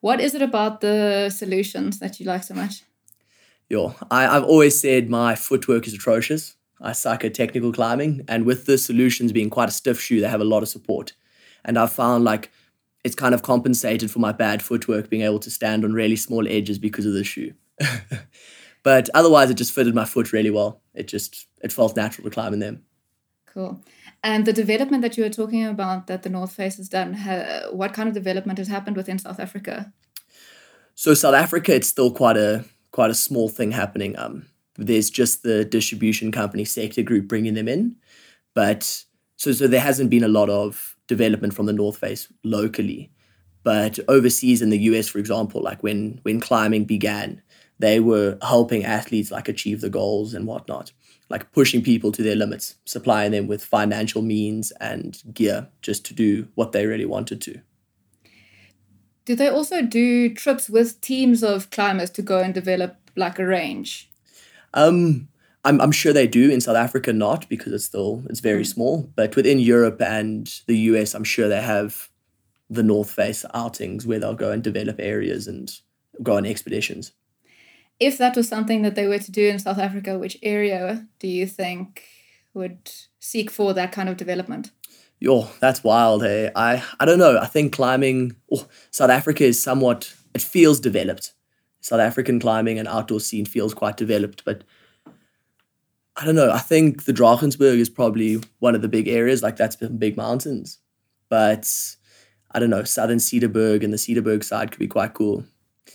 What 0.00 0.20
is 0.20 0.34
it 0.34 0.42
about 0.42 0.80
the 0.80 1.30
solutions 1.30 2.00
that 2.00 2.18
you 2.18 2.26
like 2.26 2.42
so 2.42 2.54
much? 2.54 2.82
Yeah, 3.68 3.92
I, 4.10 4.26
I've 4.26 4.42
always 4.42 4.80
said 4.80 5.08
my 5.08 5.36
footwork 5.36 5.86
is 5.86 5.94
atrocious. 5.94 6.56
I 6.80 6.90
suck 6.90 7.24
at 7.24 7.34
technical 7.34 7.72
climbing, 7.72 8.24
and 8.26 8.44
with 8.44 8.66
the 8.66 8.76
solutions 8.76 9.30
being 9.30 9.48
quite 9.48 9.68
a 9.68 9.72
stiff 9.72 10.00
shoe, 10.00 10.20
they 10.20 10.28
have 10.28 10.40
a 10.40 10.52
lot 10.52 10.64
of 10.64 10.68
support. 10.68 11.12
And 11.64 11.78
I've 11.78 11.92
found 11.92 12.24
like 12.24 12.50
it's 13.04 13.14
kind 13.14 13.32
of 13.32 13.42
compensated 13.42 14.10
for 14.10 14.18
my 14.18 14.32
bad 14.32 14.60
footwork 14.60 15.08
being 15.08 15.22
able 15.22 15.38
to 15.38 15.52
stand 15.52 15.84
on 15.84 15.92
really 15.92 16.16
small 16.16 16.48
edges 16.48 16.80
because 16.80 17.06
of 17.06 17.12
the 17.12 17.22
shoe. 17.22 17.54
but 18.82 19.08
otherwise, 19.14 19.50
it 19.50 19.54
just 19.54 19.72
fitted 19.72 19.94
my 19.94 20.04
foot 20.04 20.32
really 20.32 20.50
well. 20.50 20.82
It 20.94 21.06
just 21.06 21.46
it 21.62 21.72
felt 21.72 21.94
natural 21.94 22.24
to 22.24 22.34
climb 22.34 22.54
in 22.54 22.58
them. 22.58 22.82
Cool. 23.52 23.82
And 24.22 24.46
the 24.46 24.52
development 24.52 25.02
that 25.02 25.16
you 25.16 25.24
were 25.24 25.30
talking 25.30 25.66
about 25.66 26.06
that 26.06 26.22
the 26.22 26.28
North 26.28 26.52
Face 26.52 26.76
has 26.76 26.88
done, 26.88 27.14
ha- 27.14 27.68
what 27.72 27.92
kind 27.92 28.08
of 28.08 28.14
development 28.14 28.58
has 28.58 28.68
happened 28.68 28.96
within 28.96 29.18
South 29.18 29.40
Africa? 29.40 29.92
So 30.94 31.14
South 31.14 31.34
Africa, 31.34 31.74
it's 31.74 31.88
still 31.88 32.12
quite 32.12 32.36
a 32.36 32.64
quite 32.92 33.10
a 33.10 33.14
small 33.14 33.48
thing 33.48 33.72
happening. 33.72 34.18
Um, 34.18 34.46
there's 34.76 35.10
just 35.10 35.42
the 35.42 35.64
distribution 35.64 36.30
company 36.30 36.64
sector 36.64 37.02
group 37.02 37.26
bringing 37.26 37.54
them 37.54 37.68
in, 37.68 37.96
but 38.54 39.04
so 39.36 39.52
so 39.52 39.66
there 39.66 39.80
hasn't 39.80 40.10
been 40.10 40.24
a 40.24 40.28
lot 40.28 40.50
of 40.50 40.96
development 41.08 41.54
from 41.54 41.66
the 41.66 41.72
North 41.72 41.96
Face 41.96 42.32
locally. 42.44 43.10
But 43.62 43.98
overseas 44.08 44.62
in 44.62 44.70
the 44.70 44.78
US, 44.90 45.08
for 45.08 45.18
example, 45.18 45.62
like 45.62 45.82
when 45.82 46.20
when 46.22 46.40
climbing 46.40 46.84
began, 46.84 47.42
they 47.78 47.98
were 47.98 48.38
helping 48.42 48.84
athletes 48.84 49.30
like 49.30 49.48
achieve 49.48 49.80
the 49.80 49.90
goals 49.90 50.34
and 50.34 50.46
whatnot, 50.46 50.92
like 51.30 51.52
pushing 51.52 51.80
people 51.80 52.12
to 52.12 52.22
their 52.22 52.34
limits, 52.34 52.74
supplying 52.84 53.30
them 53.30 53.46
with 53.46 53.64
financial 53.64 54.20
means 54.20 54.72
and 54.72 55.22
gear 55.32 55.68
just 55.80 56.04
to 56.06 56.14
do 56.14 56.48
what 56.56 56.72
they 56.72 56.86
really 56.86 57.06
wanted 57.06 57.40
to. 57.42 57.60
Do 59.24 59.36
they 59.36 59.48
also 59.48 59.80
do 59.80 60.34
trips 60.34 60.68
with 60.68 61.00
teams 61.00 61.44
of 61.44 61.70
climbers 61.70 62.10
to 62.10 62.22
go 62.22 62.40
and 62.40 62.52
develop 62.52 62.96
like 63.16 63.38
a 63.38 63.46
range? 63.46 64.10
Um, 64.74 65.28
I'm, 65.64 65.80
I'm 65.80 65.92
sure 65.92 66.12
they 66.12 66.26
do 66.26 66.50
in 66.50 66.60
South 66.60 66.76
Africa 66.76 67.12
not 67.12 67.48
because 67.48 67.72
it's 67.72 67.84
still 67.84 68.24
it's 68.28 68.40
very 68.40 68.62
mm. 68.62 68.66
small 68.66 69.10
but 69.14 69.36
within 69.36 69.58
Europe 69.58 70.00
and 70.00 70.60
the 70.66 70.78
US 70.78 71.14
I'm 71.14 71.24
sure 71.24 71.48
they 71.48 71.60
have 71.60 72.08
the 72.68 72.82
North 72.82 73.10
Face 73.10 73.44
outings 73.52 74.06
where 74.06 74.18
they'll 74.18 74.34
go 74.34 74.52
and 74.52 74.62
develop 74.62 74.96
areas 74.98 75.46
and 75.46 75.70
go 76.22 76.36
on 76.36 76.46
expeditions 76.46 77.12
if 78.00 78.18
that 78.18 78.34
was 78.36 78.48
something 78.48 78.82
that 78.82 78.94
they 78.94 79.06
were 79.06 79.18
to 79.18 79.30
do 79.30 79.46
in 79.48 79.58
South 79.58 79.78
Africa 79.78 80.18
which 80.18 80.36
area 80.42 81.06
do 81.18 81.28
you 81.28 81.46
think 81.46 82.04
would 82.54 82.90
seek 83.20 83.50
for 83.50 83.74
that 83.74 83.92
kind 83.92 84.08
of 84.08 84.16
development 84.16 84.72
Yo, 85.22 85.50
that's 85.60 85.84
wild. 85.84 86.22
Hey, 86.22 86.50
I 86.56 86.82
I 86.98 87.04
don't 87.04 87.18
know. 87.18 87.38
I 87.38 87.44
think 87.46 87.74
climbing, 87.74 88.36
oh, 88.50 88.66
South 88.90 89.10
Africa 89.10 89.44
is 89.44 89.62
somewhat. 89.62 90.14
It 90.34 90.40
feels 90.40 90.80
developed. 90.80 91.34
South 91.82 92.00
African 92.00 92.40
climbing 92.40 92.78
and 92.78 92.88
outdoor 92.88 93.20
scene 93.20 93.44
feels 93.44 93.74
quite 93.74 93.98
developed, 93.98 94.44
but 94.46 94.64
I 96.16 96.24
don't 96.24 96.34
know. 96.36 96.50
I 96.50 96.58
think 96.58 97.04
the 97.04 97.12
Drakensberg 97.12 97.78
is 97.78 97.90
probably 97.90 98.40
one 98.60 98.74
of 98.74 98.80
the 98.82 98.88
big 98.88 99.08
areas. 99.08 99.42
Like 99.42 99.56
that's 99.56 99.76
big 99.76 100.16
mountains. 100.16 100.78
but 101.28 101.70
I 102.52 102.58
don't 102.58 102.70
know, 102.70 102.84
Southern 102.84 103.18
Cederberg 103.18 103.84
and 103.84 103.92
the 103.92 103.98
Cederberg 103.98 104.42
side 104.42 104.70
could 104.72 104.80
be 104.80 104.88
quite 104.88 105.14
cool. 105.14 105.44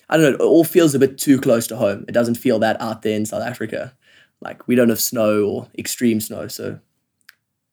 I 0.09 0.17
don't 0.17 0.25
know, 0.25 0.35
it 0.35 0.41
all 0.41 0.63
feels 0.63 0.93
a 0.93 0.99
bit 0.99 1.17
too 1.17 1.39
close 1.39 1.67
to 1.67 1.75
home. 1.75 2.05
It 2.07 2.11
doesn't 2.11 2.35
feel 2.35 2.59
that 2.59 2.79
out 2.79 3.01
there 3.01 3.15
in 3.15 3.25
South 3.25 3.43
Africa. 3.43 3.95
Like 4.41 4.67
we 4.67 4.75
don't 4.75 4.89
have 4.89 4.99
snow 4.99 5.45
or 5.45 5.67
extreme 5.77 6.21
snow, 6.21 6.47
so 6.47 6.73
it 6.73 6.79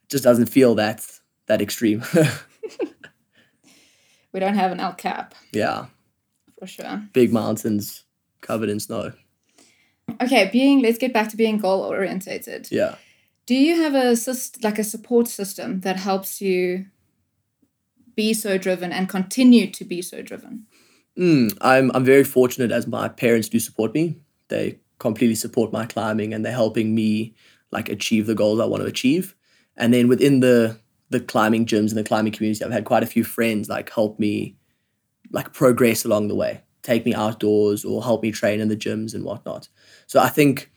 just 0.08 0.24
doesn't 0.24 0.46
feel 0.46 0.74
that 0.76 1.06
that 1.46 1.60
extreme. 1.60 2.02
we 4.32 4.40
don't 4.40 4.54
have 4.54 4.72
an 4.72 4.80
El 4.80 4.94
Cap. 4.94 5.34
Yeah. 5.52 5.86
For 6.58 6.66
sure. 6.66 7.02
Big 7.12 7.32
mountains 7.32 8.04
covered 8.40 8.68
in 8.68 8.80
snow. 8.80 9.12
Okay, 10.20 10.48
being 10.52 10.80
let's 10.80 10.98
get 10.98 11.12
back 11.12 11.28
to 11.30 11.36
being 11.36 11.58
goal 11.58 11.80
orientated. 11.80 12.68
Yeah. 12.70 12.96
Do 13.46 13.54
you 13.54 13.82
have 13.82 13.94
a 13.94 14.16
like 14.62 14.78
a 14.78 14.84
support 14.84 15.28
system 15.28 15.80
that 15.80 15.96
helps 15.96 16.40
you 16.40 16.86
be 18.14 18.32
so 18.32 18.58
driven 18.58 18.92
and 18.92 19.08
continue 19.08 19.70
to 19.70 19.84
be 19.84 20.02
so 20.02 20.22
driven? 20.22 20.66
Mm, 21.18 21.56
I'm 21.60 21.90
I'm 21.94 22.04
very 22.04 22.24
fortunate 22.24 22.72
as 22.72 22.86
my 22.86 23.08
parents 23.08 23.48
do 23.48 23.58
support 23.58 23.94
me. 23.94 24.18
They 24.48 24.80
completely 24.98 25.34
support 25.34 25.72
my 25.72 25.84
climbing 25.86 26.32
and 26.32 26.44
they're 26.44 26.52
helping 26.52 26.94
me 26.94 27.34
like 27.70 27.88
achieve 27.88 28.26
the 28.26 28.34
goals 28.34 28.60
I 28.60 28.64
want 28.66 28.82
to 28.82 28.88
achieve. 28.88 29.34
And 29.76 29.92
then 29.92 30.08
within 30.08 30.40
the 30.40 30.78
the 31.10 31.20
climbing 31.20 31.66
gyms 31.66 31.90
and 31.90 31.98
the 31.98 32.04
climbing 32.04 32.32
community, 32.32 32.64
I've 32.64 32.72
had 32.72 32.86
quite 32.86 33.02
a 33.02 33.06
few 33.06 33.24
friends 33.24 33.68
like 33.68 33.90
help 33.90 34.18
me 34.18 34.56
like 35.30 35.52
progress 35.52 36.04
along 36.04 36.28
the 36.28 36.34
way, 36.34 36.62
take 36.82 37.04
me 37.04 37.14
outdoors 37.14 37.84
or 37.84 38.02
help 38.02 38.22
me 38.22 38.32
train 38.32 38.60
in 38.60 38.68
the 38.68 38.76
gyms 38.76 39.14
and 39.14 39.24
whatnot. 39.24 39.68
So 40.06 40.20
I 40.20 40.28
think 40.28 40.70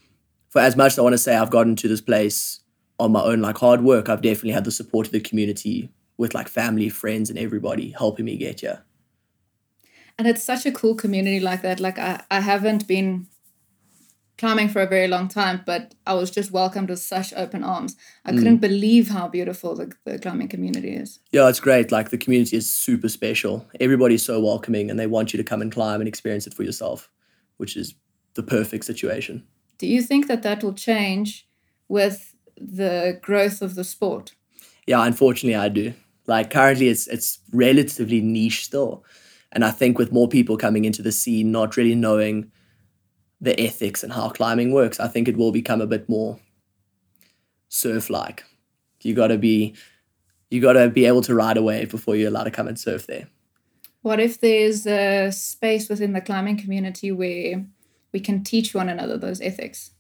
for 0.50 0.60
as 0.62 0.76
much 0.76 0.94
as 0.94 1.00
I 1.00 1.04
want 1.04 1.14
to 1.14 1.18
say 1.20 1.36
I've 1.36 1.52
gotten 1.52 1.76
to 1.78 1.88
this 1.88 2.02
place 2.02 2.60
on 3.00 3.12
my 3.12 3.22
own 3.22 3.42
like 3.42 3.58
hard 3.58 3.82
work, 3.82 4.10
I've 4.10 4.22
definitely 4.22 4.52
had 4.52 4.66
the 4.66 4.72
support 4.72 5.08
of 5.08 5.14
the 5.14 5.20
community 5.22 5.90
with 6.18 6.34
like 6.34 6.48
family, 6.50 6.90
friends, 6.90 7.30
and 7.30 7.40
everybody 7.40 7.92
helping 7.92 8.26
me 8.26 8.38
get 8.38 8.62
here. 8.62 8.84
And 10.18 10.28
it's 10.28 10.44
such 10.44 10.66
a 10.66 10.72
cool 10.72 10.96
community 10.96 11.40
like 11.40 11.62
that. 11.62 11.80
Like 11.80 12.00
I, 12.00 12.24
I 12.32 12.40
haven't 12.40 12.88
been 12.88 13.28
climbing 14.38 14.70
for 14.70 14.82
a 14.82 14.88
very 14.88 15.08
long 15.08 15.28
time, 15.28 15.62
but 15.66 15.96
I 16.06 16.14
was 16.14 16.30
just 16.30 16.52
welcomed 16.52 16.90
with 16.90 17.00
such 17.00 17.34
open 17.34 17.64
arms. 17.64 17.96
I 18.26 18.32
mm. 18.32 18.38
couldn't 18.38 18.58
believe 18.58 19.10
how 19.10 19.28
beautiful 19.28 19.76
the, 19.76 19.94
the 20.06 20.20
climbing 20.20 20.50
community 20.50 20.96
is. 20.96 21.20
Yeah, 21.32 21.48
it's 21.48 21.60
great. 21.60 21.92
Like 21.92 22.10
the 22.10 22.18
community 22.18 22.58
is 22.58 22.74
super 22.74 23.10
special. 23.10 23.66
Everybody's 23.80 24.26
so 24.26 24.40
welcoming 24.40 24.90
and 24.90 25.00
they 25.00 25.08
want 25.08 25.34
you 25.34 25.38
to 25.38 25.44
come 25.44 25.62
and 25.62 25.72
climb 25.72 26.02
and 26.02 26.08
experience 26.08 26.48
it 26.48 26.54
for 26.54 26.64
yourself, 26.64 27.10
which 27.58 27.78
is 27.78 27.96
the 28.36 28.44
perfect 28.44 28.86
situation. 28.86 29.46
Do 29.78 29.88
you 29.88 30.02
think 30.02 30.28
that 30.28 30.44
that 30.44 30.64
will 30.64 30.74
change 30.74 31.48
with 31.88 32.36
the 32.58 33.20
growth 33.22 33.62
of 33.62 33.76
the 33.76 33.84
sport? 33.84 34.34
Yeah, 34.88 35.06
unfortunately, 35.06 35.56
I 35.56 35.70
do. 35.70 35.94
Like 36.28 36.52
currently, 36.52 36.88
it's 36.88 37.08
it's 37.08 37.40
relatively 37.52 38.20
niche 38.22 38.66
still, 38.66 39.04
and 39.56 39.64
I 39.64 39.72
think 39.72 39.98
with 39.98 40.12
more 40.12 40.28
people 40.28 40.58
coming 40.58 40.84
into 40.84 41.02
the 41.02 41.14
scene, 41.14 41.52
not 41.52 41.78
really 41.78 41.96
knowing 41.96 42.52
the 43.40 43.60
ethics 43.60 44.04
and 44.04 44.12
how 44.12 44.30
climbing 44.30 44.74
works, 44.74 45.00
I 45.00 45.08
think 45.08 45.30
it 45.30 45.38
will 45.38 45.54
become 45.54 45.80
a 45.80 45.88
bit 45.88 46.10
more 46.10 46.40
surf 47.70 48.10
like. 48.10 48.44
You 49.02 49.14
got 49.14 49.28
to 49.28 49.38
be 49.38 49.76
you 50.50 50.62
got 50.62 50.74
to 50.74 50.90
be 50.90 51.06
able 51.06 51.22
to 51.22 51.34
ride 51.34 51.58
a 51.58 51.64
wave 51.64 51.90
before 51.90 52.16
you're 52.16 52.30
allowed 52.30 52.46
to 52.46 52.52
come 52.52 52.68
and 52.68 52.80
surf 52.80 53.08
there. 53.08 53.28
What 54.02 54.20
if 54.20 54.40
there's 54.40 54.86
a 54.86 55.32
space 55.32 55.90
within 55.90 56.14
the 56.14 56.22
climbing 56.22 56.58
community 56.58 57.12
where 57.12 57.66
we 58.12 58.20
can 58.20 58.44
teach 58.44 58.74
one 58.74 58.90
another 58.90 59.18
those 59.18 59.42
ethics? 59.42 59.92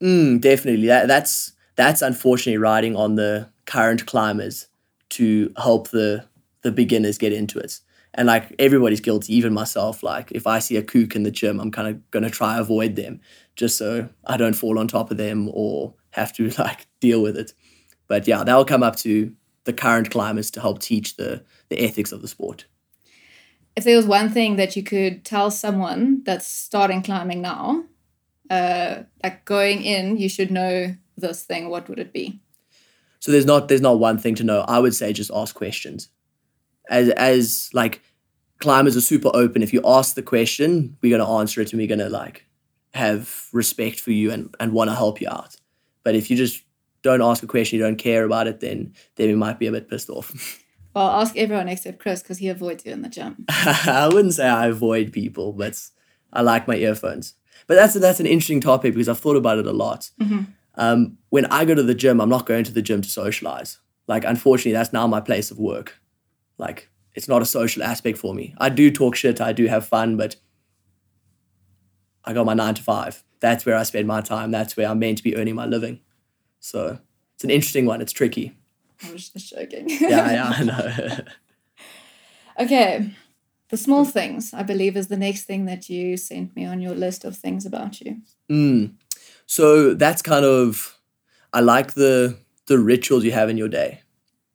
Mm, 0.00 0.40
definitely. 0.40 0.86
That, 0.86 1.08
that's 1.08 1.52
that's 1.74 2.02
unfortunately 2.02 2.58
riding 2.58 2.96
on 2.96 3.16
the 3.16 3.48
current 3.66 4.06
climbers 4.06 4.68
to 5.10 5.52
help 5.56 5.90
the 5.90 6.26
the 6.62 6.70
beginners 6.70 7.18
get 7.18 7.32
into 7.32 7.58
it. 7.58 7.80
And 8.14 8.26
like 8.26 8.54
everybody's 8.58 9.00
guilty, 9.00 9.34
even 9.34 9.54
myself. 9.54 10.02
Like 10.02 10.32
if 10.32 10.46
I 10.46 10.58
see 10.58 10.76
a 10.76 10.82
kook 10.82 11.16
in 11.16 11.22
the 11.22 11.30
gym, 11.30 11.60
I'm 11.60 11.70
kind 11.70 11.88
of 11.88 12.10
gonna 12.10 12.30
try 12.30 12.58
avoid 12.58 12.96
them 12.96 13.20
just 13.56 13.78
so 13.78 14.08
I 14.24 14.36
don't 14.36 14.54
fall 14.54 14.78
on 14.78 14.88
top 14.88 15.10
of 15.10 15.16
them 15.16 15.50
or 15.52 15.94
have 16.10 16.32
to 16.34 16.50
like 16.58 16.86
deal 17.00 17.22
with 17.22 17.36
it. 17.36 17.54
But 18.08 18.26
yeah, 18.26 18.44
that'll 18.44 18.64
come 18.64 18.82
up 18.82 18.96
to 18.96 19.34
the 19.64 19.72
current 19.72 20.10
climbers 20.10 20.50
to 20.52 20.60
help 20.60 20.80
teach 20.80 21.16
the 21.16 21.44
the 21.68 21.80
ethics 21.80 22.12
of 22.12 22.22
the 22.22 22.28
sport. 22.28 22.66
If 23.74 23.84
there 23.84 23.96
was 23.96 24.06
one 24.06 24.28
thing 24.28 24.56
that 24.56 24.76
you 24.76 24.82
could 24.82 25.24
tell 25.24 25.50
someone 25.50 26.22
that's 26.24 26.46
starting 26.46 27.02
climbing 27.02 27.40
now, 27.40 27.84
uh, 28.50 29.04
like 29.22 29.46
going 29.46 29.82
in, 29.82 30.18
you 30.18 30.28
should 30.28 30.50
know 30.50 30.94
this 31.16 31.44
thing. 31.44 31.70
What 31.70 31.88
would 31.88 31.98
it 31.98 32.12
be? 32.12 32.42
So 33.20 33.32
there's 33.32 33.46
not 33.46 33.68
there's 33.68 33.80
not 33.80 33.98
one 33.98 34.18
thing 34.18 34.34
to 34.36 34.44
know. 34.44 34.60
I 34.68 34.78
would 34.78 34.94
say 34.94 35.12
just 35.12 35.30
ask 35.32 35.54
questions. 35.54 36.08
As 36.88 37.08
as 37.10 37.70
like 37.72 38.02
climbers 38.58 38.96
are 38.96 39.00
super 39.02 39.30
open. 39.34 39.62
If 39.62 39.72
you 39.72 39.82
ask 39.84 40.14
the 40.14 40.22
question, 40.22 40.96
we're 41.02 41.16
gonna 41.16 41.38
answer 41.38 41.60
it 41.60 41.72
and 41.72 41.80
we're 41.80 41.88
gonna 41.88 42.08
like 42.08 42.46
have 42.94 43.48
respect 43.52 44.00
for 44.00 44.12
you 44.12 44.30
and, 44.30 44.54
and 44.60 44.72
want 44.72 44.90
to 44.90 44.94
help 44.94 45.20
you 45.20 45.28
out. 45.28 45.56
But 46.04 46.14
if 46.14 46.30
you 46.30 46.36
just 46.36 46.62
don't 47.02 47.22
ask 47.22 47.42
a 47.42 47.46
question, 47.46 47.78
you 47.78 47.84
don't 47.84 47.96
care 47.96 48.24
about 48.24 48.46
it, 48.46 48.60
then 48.60 48.94
then 49.16 49.28
we 49.28 49.34
might 49.34 49.58
be 49.58 49.66
a 49.66 49.72
bit 49.72 49.88
pissed 49.88 50.10
off. 50.10 50.58
Well, 50.94 51.08
ask 51.08 51.38
everyone 51.38 51.68
except 51.68 52.00
Chris 52.00 52.22
because 52.22 52.36
he 52.36 52.50
avoids 52.50 52.84
you 52.84 52.92
in 52.92 53.00
the 53.00 53.08
gym. 53.08 53.46
I 53.48 54.10
wouldn't 54.12 54.34
say 54.34 54.46
I 54.46 54.66
avoid 54.66 55.10
people, 55.10 55.54
but 55.54 55.80
I 56.34 56.42
like 56.42 56.68
my 56.68 56.76
earphones. 56.76 57.32
But 57.66 57.76
that's 57.76 57.94
that's 57.94 58.20
an 58.20 58.26
interesting 58.26 58.60
topic 58.60 58.92
because 58.92 59.08
I've 59.08 59.18
thought 59.18 59.36
about 59.36 59.58
it 59.58 59.66
a 59.66 59.72
lot. 59.72 60.10
Mm-hmm. 60.20 60.42
Um, 60.74 61.18
when 61.30 61.46
I 61.46 61.64
go 61.64 61.74
to 61.74 61.82
the 61.82 61.94
gym, 61.94 62.20
I'm 62.20 62.28
not 62.28 62.44
going 62.44 62.64
to 62.64 62.72
the 62.72 62.82
gym 62.82 63.00
to 63.00 63.08
socialize. 63.08 63.78
Like, 64.06 64.24
unfortunately, 64.24 64.72
that's 64.72 64.92
now 64.92 65.06
my 65.06 65.20
place 65.20 65.50
of 65.50 65.58
work. 65.58 65.98
Like, 66.62 66.88
it's 67.14 67.28
not 67.28 67.42
a 67.42 67.44
social 67.44 67.82
aspect 67.82 68.18
for 68.18 68.34
me. 68.34 68.54
I 68.58 68.68
do 68.68 68.90
talk 68.90 69.16
shit, 69.16 69.40
I 69.40 69.52
do 69.52 69.66
have 69.66 69.86
fun, 69.86 70.16
but 70.16 70.36
I 72.24 72.32
got 72.32 72.46
my 72.46 72.54
nine 72.54 72.74
to 72.74 72.82
five. 72.82 73.24
That's 73.40 73.66
where 73.66 73.76
I 73.76 73.82
spend 73.82 74.06
my 74.06 74.20
time. 74.20 74.52
That's 74.52 74.76
where 74.76 74.88
I'm 74.88 75.00
meant 75.00 75.18
to 75.18 75.24
be 75.24 75.36
earning 75.36 75.56
my 75.56 75.66
living. 75.66 75.98
So 76.60 77.00
it's 77.34 77.42
an 77.42 77.50
interesting 77.50 77.84
one. 77.84 78.00
It's 78.00 78.12
tricky. 78.12 78.56
I 79.04 79.10
was 79.12 79.28
just 79.28 79.50
joking. 79.50 79.88
yeah, 80.00 80.32
yeah, 80.32 80.52
I 80.56 80.62
know. 80.62 81.18
okay. 82.64 83.10
The 83.70 83.76
small 83.76 84.04
things, 84.04 84.54
I 84.54 84.62
believe, 84.62 84.96
is 84.96 85.08
the 85.08 85.16
next 85.16 85.42
thing 85.44 85.64
that 85.64 85.88
you 85.88 86.16
sent 86.16 86.54
me 86.54 86.64
on 86.64 86.80
your 86.80 86.94
list 86.94 87.24
of 87.24 87.36
things 87.36 87.66
about 87.66 88.00
you. 88.00 88.18
Mm. 88.48 88.92
So 89.46 89.94
that's 89.94 90.22
kind 90.22 90.44
of 90.44 91.00
I 91.52 91.60
like 91.60 91.94
the 91.94 92.38
the 92.66 92.78
rituals 92.78 93.24
you 93.24 93.32
have 93.32 93.50
in 93.50 93.56
your 93.56 93.68
day. 93.68 94.02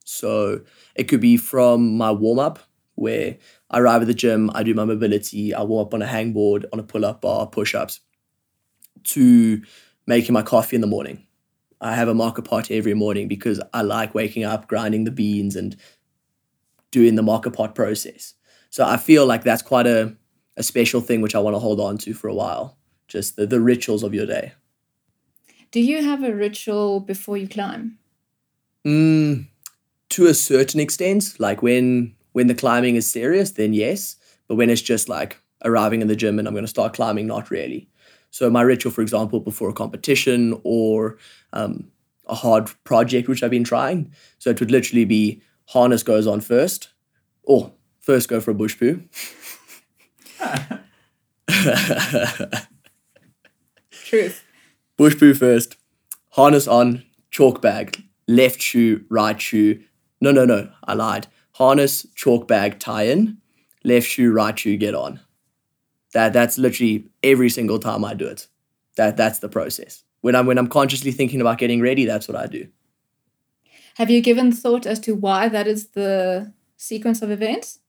So 0.08 0.62
it 0.96 1.10
could 1.10 1.20
be 1.20 1.36
from 1.36 1.98
my 1.98 2.12
warm 2.12 2.40
up 2.40 2.60
where 2.96 3.38
I 3.70 3.80
arrive 3.80 4.02
at 4.02 4.08
the 4.08 4.14
gym, 4.14 4.50
I 4.56 4.64
do 4.64 4.74
my 4.74 4.86
mobility, 4.86 5.54
I 5.54 5.64
warm 5.64 5.86
up 5.86 5.94
on 5.94 6.02
a 6.02 6.06
hangboard, 6.06 6.64
on 6.72 6.80
a 6.80 6.84
pull 6.84 7.06
up 7.06 7.22
bar, 7.22 7.46
push 7.46 7.76
ups, 7.76 8.00
to 9.04 9.62
making 10.08 10.32
my 10.32 10.42
coffee 10.42 10.76
in 10.76 10.82
the 10.82 10.88
morning. 10.88 11.24
I 11.82 11.94
have 11.94 12.08
a 12.08 12.14
moka 12.14 12.44
pot 12.44 12.72
every 12.72 12.94
morning 12.94 13.28
because 13.28 13.60
I 13.74 13.82
like 13.82 14.16
waking 14.16 14.46
up, 14.46 14.68
grinding 14.68 15.04
the 15.04 15.12
beans, 15.12 15.58
and 15.58 15.76
doing 16.90 17.16
the 17.16 17.22
moka 17.22 17.54
pot 17.54 17.76
process. 17.76 18.34
So 18.70 18.86
I 18.86 18.96
feel 18.96 19.26
like 19.26 19.44
that's 19.44 19.62
quite 19.62 19.88
a, 19.88 20.16
a 20.56 20.64
special 20.64 21.02
thing 21.02 21.20
which 21.20 21.36
I 21.36 21.40
want 21.40 21.56
to 21.56 21.60
hold 21.60 21.82
on 21.82 21.98
to 22.00 22.14
for 22.14 22.30
a 22.30 22.34
while. 22.34 22.78
Just 23.10 23.36
the, 23.36 23.46
the 23.46 23.60
rituals 23.60 24.04
of 24.04 24.14
your 24.14 24.26
day. 24.26 24.54
Do 25.72 25.82
you 25.82 26.02
have 26.02 26.24
a 26.24 26.34
ritual 26.34 27.02
before 27.02 27.38
you 27.38 27.48
climb? 27.48 28.00
Mm, 28.86 29.48
to 30.10 30.28
a 30.28 30.34
certain 30.34 30.80
extent. 30.80 31.40
Like 31.40 31.62
when 31.62 32.16
when 32.34 32.48
the 32.48 32.56
climbing 32.56 32.96
is 32.96 33.12
serious, 33.12 33.52
then 33.52 33.74
yes. 33.74 34.16
But 34.48 34.56
when 34.56 34.70
it's 34.70 34.82
just 34.82 35.10
like 35.10 35.42
arriving 35.66 36.02
in 36.02 36.08
the 36.08 36.16
gym 36.16 36.40
and 36.40 36.48
I'm 36.48 36.54
going 36.54 36.64
to 36.64 36.70
start 36.70 36.94
climbing, 36.94 37.28
not 37.28 37.50
really. 37.50 37.90
So 38.32 38.50
my 38.50 38.62
ritual, 38.62 38.92
for 38.92 39.02
example, 39.02 39.40
before 39.40 39.70
a 39.70 39.74
competition 39.74 40.60
or 40.64 41.18
um, 41.54 41.90
a 42.28 42.36
hard 42.36 42.70
project 42.84 43.28
which 43.28 43.42
I've 43.42 43.52
been 43.52 43.64
trying. 43.64 44.12
So 44.38 44.50
it 44.50 44.60
would 44.60 44.72
literally 44.72 45.06
be 45.06 45.42
harness 45.66 46.04
goes 46.04 46.28
on 46.28 46.42
first, 46.42 46.90
or 47.44 47.72
first 48.00 48.30
go 48.30 48.40
for 48.40 48.52
a 48.52 48.56
bush 48.56 48.78
poo. 48.78 49.04
Truth. 53.92 54.44
Bush 54.98 55.18
poo 55.18 55.34
first, 55.34 55.78
harness 56.30 56.68
on, 56.68 57.04
chalk 57.32 57.62
bag, 57.62 58.04
left 58.28 58.62
shoe, 58.62 59.06
right 59.10 59.42
shoe. 59.42 59.84
No, 60.20 60.32
no, 60.32 60.46
no, 60.46 60.70
I 60.84 60.94
lied. 60.94 61.28
Harness, 61.54 62.06
chalk 62.16 62.48
bag, 62.48 62.80
tie 62.80 63.04
in, 63.04 63.38
left 63.84 64.08
shoe, 64.08 64.32
right 64.32 64.58
shoe, 64.58 64.78
get 64.78 64.96
on. 64.96 65.20
That 66.14 66.34
that's 66.34 66.58
literally 66.58 67.10
every 67.24 67.50
single 67.50 67.80
time 67.80 68.06
I 68.06 68.14
do 68.14 68.28
it. 68.28 68.48
That 68.96 69.18
that's 69.18 69.40
the 69.40 69.50
process. 69.50 70.04
When 70.22 70.36
I'm 70.36 70.46
when 70.46 70.58
I'm 70.58 70.68
consciously 70.68 71.12
thinking 71.12 71.42
about 71.42 71.58
getting 71.58 71.82
ready, 71.82 72.06
that's 72.06 72.28
what 72.28 72.38
I 72.38 72.48
do. 72.48 72.68
Have 73.96 74.10
you 74.10 74.22
given 74.22 74.52
thought 74.52 74.86
as 74.86 75.00
to 75.02 75.16
why 75.16 75.50
that 75.50 75.68
is 75.68 75.88
the 75.90 76.54
sequence 76.78 77.22
of 77.22 77.32
events? 77.32 77.80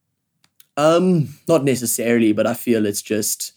Um, 0.76 1.34
not 1.46 1.64
necessarily, 1.64 2.32
but 2.32 2.46
I 2.46 2.54
feel 2.54 2.86
it's 2.86 3.02
just 3.02 3.52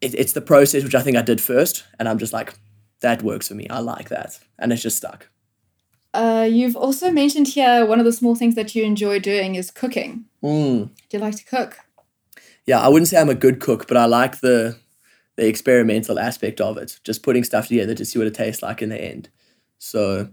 it, 0.00 0.14
it's 0.14 0.32
the 0.32 0.40
process 0.40 0.84
which 0.84 0.94
I 0.94 1.02
think 1.02 1.16
I 1.16 1.22
did 1.22 1.40
first, 1.40 1.84
and 1.98 2.08
I'm 2.08 2.18
just 2.18 2.32
like, 2.32 2.54
that 3.00 3.22
works 3.22 3.48
for 3.48 3.54
me. 3.54 3.68
I 3.68 3.80
like 3.80 4.08
that, 4.08 4.38
and 4.58 4.72
it's 4.72 4.82
just 4.82 4.96
stuck. 4.96 5.28
Uh, 6.14 6.48
you've 6.48 6.76
also 6.76 7.10
mentioned 7.10 7.48
here 7.48 7.84
one 7.84 7.98
of 7.98 8.04
the 8.04 8.12
small 8.12 8.36
things 8.36 8.54
that 8.54 8.74
you 8.74 8.84
enjoy 8.84 9.18
doing 9.18 9.56
is 9.56 9.72
cooking. 9.72 10.26
Mm. 10.42 10.90
Do 11.08 11.16
you 11.16 11.18
like 11.18 11.34
to 11.36 11.44
cook? 11.44 11.80
Yeah, 12.66 12.80
I 12.80 12.88
wouldn't 12.88 13.08
say 13.08 13.20
I'm 13.20 13.28
a 13.28 13.34
good 13.34 13.60
cook, 13.60 13.88
but 13.88 13.96
I 13.96 14.06
like 14.06 14.40
the 14.40 14.78
the 15.36 15.48
experimental 15.48 16.20
aspect 16.20 16.60
of 16.60 16.78
it. 16.78 17.00
Just 17.02 17.24
putting 17.24 17.42
stuff 17.42 17.66
together 17.66 17.94
to 17.96 18.04
see 18.04 18.18
what 18.20 18.28
it 18.28 18.34
tastes 18.34 18.62
like 18.62 18.80
in 18.80 18.90
the 18.90 19.04
end. 19.04 19.28
So 19.78 20.28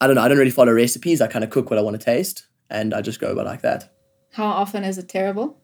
I 0.00 0.06
don't 0.06 0.16
know. 0.16 0.22
I 0.22 0.28
don't 0.28 0.38
really 0.38 0.50
follow 0.50 0.72
recipes. 0.72 1.20
I 1.20 1.26
kind 1.26 1.44
of 1.44 1.50
cook 1.50 1.68
what 1.68 1.78
I 1.78 1.82
want 1.82 2.00
to 2.00 2.04
taste, 2.04 2.46
and 2.70 2.94
I 2.94 3.02
just 3.02 3.20
go 3.20 3.32
about 3.32 3.44
like 3.44 3.60
that. 3.60 3.92
How 4.32 4.46
often 4.46 4.82
is 4.82 4.96
it 4.96 5.10
terrible? 5.10 5.60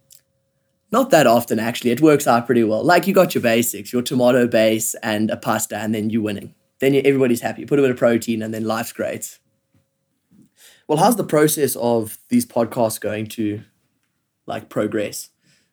Not 0.92 1.10
that 1.10 1.26
often, 1.26 1.58
actually. 1.58 1.92
It 1.92 2.02
works 2.02 2.26
out 2.26 2.46
pretty 2.46 2.64
well. 2.64 2.84
Like 2.84 3.06
you 3.06 3.14
got 3.14 3.34
your 3.34 3.42
basics, 3.42 3.92
your 3.92 4.02
tomato 4.02 4.46
base 4.46 4.94
and 5.02 5.30
a 5.30 5.36
pasta, 5.38 5.78
and 5.78 5.94
then 5.94 6.10
you're 6.10 6.22
winning. 6.22 6.54
Then 6.80 6.94
everybody's 6.94 7.40
happy. 7.42 7.64
Put 7.66 7.78
a 7.78 7.82
bit 7.82 7.90
of 7.90 7.96
protein, 7.96 8.42
and 8.42 8.52
then 8.52 8.64
life's 8.64 8.92
great. 8.92 9.38
Well, 10.88 10.98
how's 10.98 11.16
the 11.16 11.24
process 11.24 11.76
of 11.76 12.18
these 12.30 12.44
podcasts 12.46 13.00
going 13.00 13.26
to 13.28 13.62
like 14.46 14.68
progress? 14.68 15.28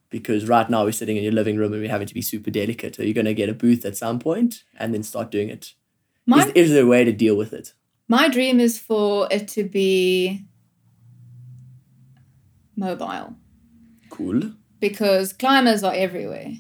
Because 0.10 0.48
right 0.48 0.70
now 0.70 0.84
we're 0.86 0.92
sitting 0.92 1.18
in 1.18 1.24
your 1.24 1.34
living 1.34 1.58
room 1.58 1.74
and 1.74 1.82
we're 1.82 1.90
having 1.90 2.08
to 2.08 2.14
be 2.14 2.22
super 2.22 2.52
delicate. 2.52 2.98
Are 3.00 3.06
you 3.06 3.14
going 3.14 3.26
to 3.26 3.34
get 3.34 3.50
a 3.50 3.54
booth 3.54 3.84
at 3.84 3.98
some 3.98 4.20
point 4.20 4.64
and 4.78 4.94
then 4.94 5.04
start 5.04 5.32
doing 5.32 5.50
it? 5.50 5.74
My, 6.26 6.46
Is, 6.46 6.52
is 6.56 6.72
there 6.72 6.84
a 6.84 6.88
way 6.88 7.04
to 7.04 7.12
deal 7.12 7.36
with 7.36 7.52
it? 7.54 7.74
my 8.10 8.30
dream 8.30 8.62
is 8.62 8.80
for 8.80 9.28
it 9.30 9.50
to 9.50 9.66
be 9.66 10.46
mobile 12.78 13.36
Cool. 14.10 14.52
because 14.80 15.34
climbers 15.34 15.84
are 15.84 15.94
everywhere 15.94 16.52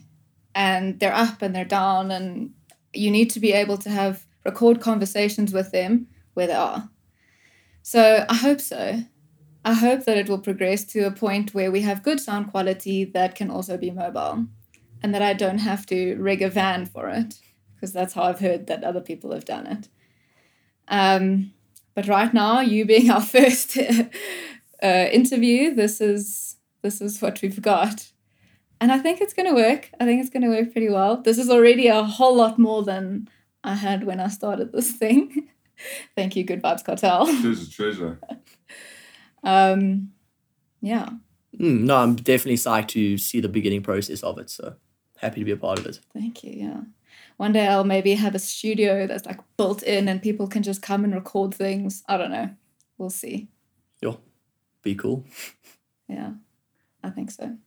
and 0.53 0.99
they're 0.99 1.13
up 1.13 1.41
and 1.41 1.55
they're 1.55 1.63
down 1.63 2.11
and 2.11 2.51
you 2.93 3.09
need 3.11 3.29
to 3.29 3.39
be 3.39 3.53
able 3.53 3.77
to 3.77 3.89
have 3.89 4.25
record 4.47 4.81
conversations 4.81 5.53
with 5.53 5.71
them 5.71 6.07
where 6.33 6.47
they 6.47 6.53
are. 6.53 6.89
So 7.83 8.25
I 8.27 8.33
hope 8.33 8.61
so. 8.61 9.03
I 9.63 9.73
hope 9.73 10.05
that 10.05 10.17
it 10.17 10.29
will 10.29 10.39
progress 10.39 10.85
to 10.85 11.01
a 11.01 11.11
point 11.11 11.53
where 11.53 11.71
we 11.71 11.81
have 11.81 12.01
good 12.01 12.21
sound 12.21 12.51
quality 12.51 13.03
that 13.03 13.35
can 13.35 13.51
also 13.51 13.77
be 13.77 13.91
mobile 13.91 14.45
and 15.03 15.13
that 15.13 15.21
I 15.21 15.33
don't 15.33 15.59
have 15.59 15.85
to 15.87 16.15
rig 16.15 16.41
a 16.41 16.49
van 16.49 16.85
for 16.85 17.09
it 17.09 17.35
because 17.75 17.91
that's 17.93 18.13
how 18.13 18.23
I've 18.23 18.39
heard 18.39 18.67
that 18.67 18.83
other 18.83 19.01
people 19.01 19.33
have 19.33 19.45
done 19.45 19.67
it. 19.67 19.89
Um, 20.87 21.53
but 21.93 22.07
right 22.07 22.33
now, 22.33 22.61
you 22.61 22.85
being 22.85 23.11
our 23.15 23.21
first 23.21 23.77
uh, 23.77 25.07
interview, 25.11 25.73
this 25.75 25.99
is 25.99 26.55
this 26.81 27.01
is 27.01 27.21
what 27.21 27.41
we've 27.41 27.61
got. 27.61 28.11
And 28.79 28.91
I 28.91 28.99
think 28.99 29.19
it's 29.19 29.33
going 29.33 29.49
to 29.49 29.55
work. 29.55 29.89
I 29.99 30.05
think 30.05 30.21
it's 30.21 30.29
going 30.29 30.43
to 30.43 30.55
work 30.55 30.71
pretty 30.71 30.89
well. 30.89 31.21
This 31.21 31.39
is 31.39 31.49
already 31.49 31.87
a 31.87 32.03
whole 32.03 32.35
lot 32.35 32.59
more 32.59 32.83
than 32.83 33.27
I 33.67 33.73
had 33.75 34.03
when 34.05 34.19
I 34.19 34.29
started 34.29 34.71
this 34.71 34.91
thing. 34.91 35.49
Thank 36.15 36.35
you, 36.35 36.43
Good 36.43 36.61
Vibes 36.63 36.83
Cartel. 36.83 37.25
Treasure, 37.41 37.71
treasure. 37.71 38.19
Um, 39.43 40.11
yeah, 40.81 41.09
Mm, 41.59 41.81
no, 41.85 41.95
I'm 41.97 42.15
definitely 42.15 42.57
psyched 42.57 42.89
to 42.89 43.17
see 43.17 43.39
the 43.39 43.47
beginning 43.49 43.81
process 43.81 44.21
of 44.21 44.37
it. 44.37 44.49
So 44.49 44.75
happy 45.17 45.39
to 45.41 45.45
be 45.45 45.51
a 45.51 45.57
part 45.57 45.79
of 45.79 45.85
it. 45.87 45.99
thank 46.13 46.43
you. 46.43 46.51
Yeah. 46.53 46.81
One 47.37 47.53
day 47.53 47.67
I'll 47.67 47.83
maybe 47.83 48.13
have 48.15 48.35
a 48.35 48.39
studio 48.39 49.07
that's 49.07 49.25
like 49.25 49.39
built 49.57 49.81
in 49.83 50.07
and 50.07 50.21
people 50.21 50.47
can 50.47 50.61
just 50.63 50.81
come 50.81 51.03
and 51.03 51.15
record 51.15 51.53
things. 51.55 52.03
I 52.07 52.17
don't 52.17 52.31
know. 52.31 52.49
We'll 52.97 53.09
see. 53.09 53.47
Yo, 54.01 54.19
be 54.83 54.95
cool. 54.95 55.25
Yeah, 56.09 56.31
I 57.03 57.09
think 57.09 57.31
so. 57.31 57.57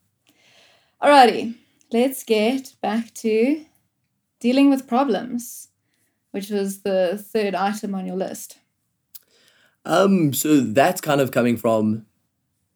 Alrighty, 1.02 1.54
let's 1.92 2.25
get 2.25 2.75
back 2.81 3.12
to 3.14 3.64
dealing 4.40 4.70
with 4.70 4.87
problems, 4.87 5.68
which 6.31 6.51
was 6.51 6.83
the 6.83 7.23
third 7.33 7.55
item 7.55 7.95
on 7.95 8.07
your 8.07 8.16
list. 8.16 8.59
Um, 9.85 10.33
so 10.33 10.61
that's 10.61 11.01
kind 11.01 11.21
of 11.21 11.31
coming 11.31 11.57
from 11.57 12.07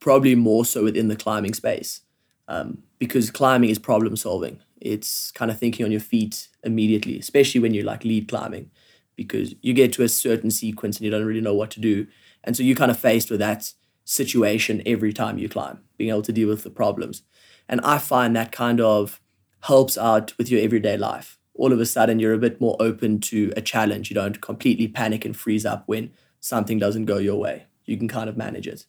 probably 0.01 0.35
more 0.35 0.65
so 0.65 0.85
within 0.85 1.09
the 1.09 1.17
climbing 1.17 1.55
space, 1.55 2.01
um, 2.49 2.83
because 2.99 3.31
climbing 3.31 3.71
is 3.71 3.79
problem 3.79 4.17
solving. 4.17 4.61
It's 4.81 5.31
kind 5.31 5.51
of 5.51 5.59
thinking 5.59 5.85
on 5.85 5.93
your 5.93 6.01
feet 6.01 6.49
immediately, 6.63 7.19
especially 7.19 7.61
when 7.61 7.75
you're 7.75 7.85
like 7.85 8.05
lead 8.05 8.29
climbing, 8.29 8.71
because 9.17 9.55
you 9.63 9.73
get 9.73 9.93
to 9.95 10.03
a 10.03 10.09
certain 10.09 10.51
sequence 10.51 10.97
and 10.97 11.05
you 11.05 11.11
don't 11.11 11.25
really 11.25 11.41
know 11.41 11.55
what 11.55 11.71
to 11.73 11.81
do, 11.81 12.07
and 12.43 12.57
so 12.57 12.63
you're 12.63 12.77
kind 12.77 12.91
of 12.91 12.99
faced 12.99 13.31
with 13.31 13.41
that 13.41 13.73
situation 14.05 14.83
every 14.85 15.13
time 15.13 15.39
you 15.39 15.49
climb, 15.49 15.81
being 15.97 16.11
able 16.11 16.23
to 16.23 16.33
deal 16.33 16.49
with 16.49 16.65
the 16.65 16.71
problems, 16.71 17.23
and 17.69 17.81
I 17.83 17.99
find 17.99 18.35
that 18.35 18.53
kind 18.53 18.81
of 18.81 19.21
helps 19.61 19.97
out 19.97 20.37
with 20.37 20.51
your 20.51 20.61
everyday 20.61 20.99
life. 20.99 21.39
All 21.55 21.73
of 21.73 21.81
a 21.81 21.87
sudden, 21.87 22.19
you're 22.19 22.33
a 22.35 22.39
bit 22.39 22.61
more 22.61 22.77
open 22.81 23.21
to 23.21 23.53
a 23.57 23.61
challenge. 23.61 24.11
You 24.11 24.15
don't 24.15 24.41
completely 24.41 24.89
panic 24.89 25.25
and 25.25 25.37
freeze 25.37 25.65
up 25.65 25.85
when 25.87 26.13
something 26.41 26.79
doesn't 26.79 27.05
go 27.05 27.19
your 27.19 27.39
way. 27.39 27.67
You 27.85 27.97
can 27.97 28.09
kind 28.09 28.29
of 28.29 28.37
manage 28.37 28.67
it. 28.67 28.87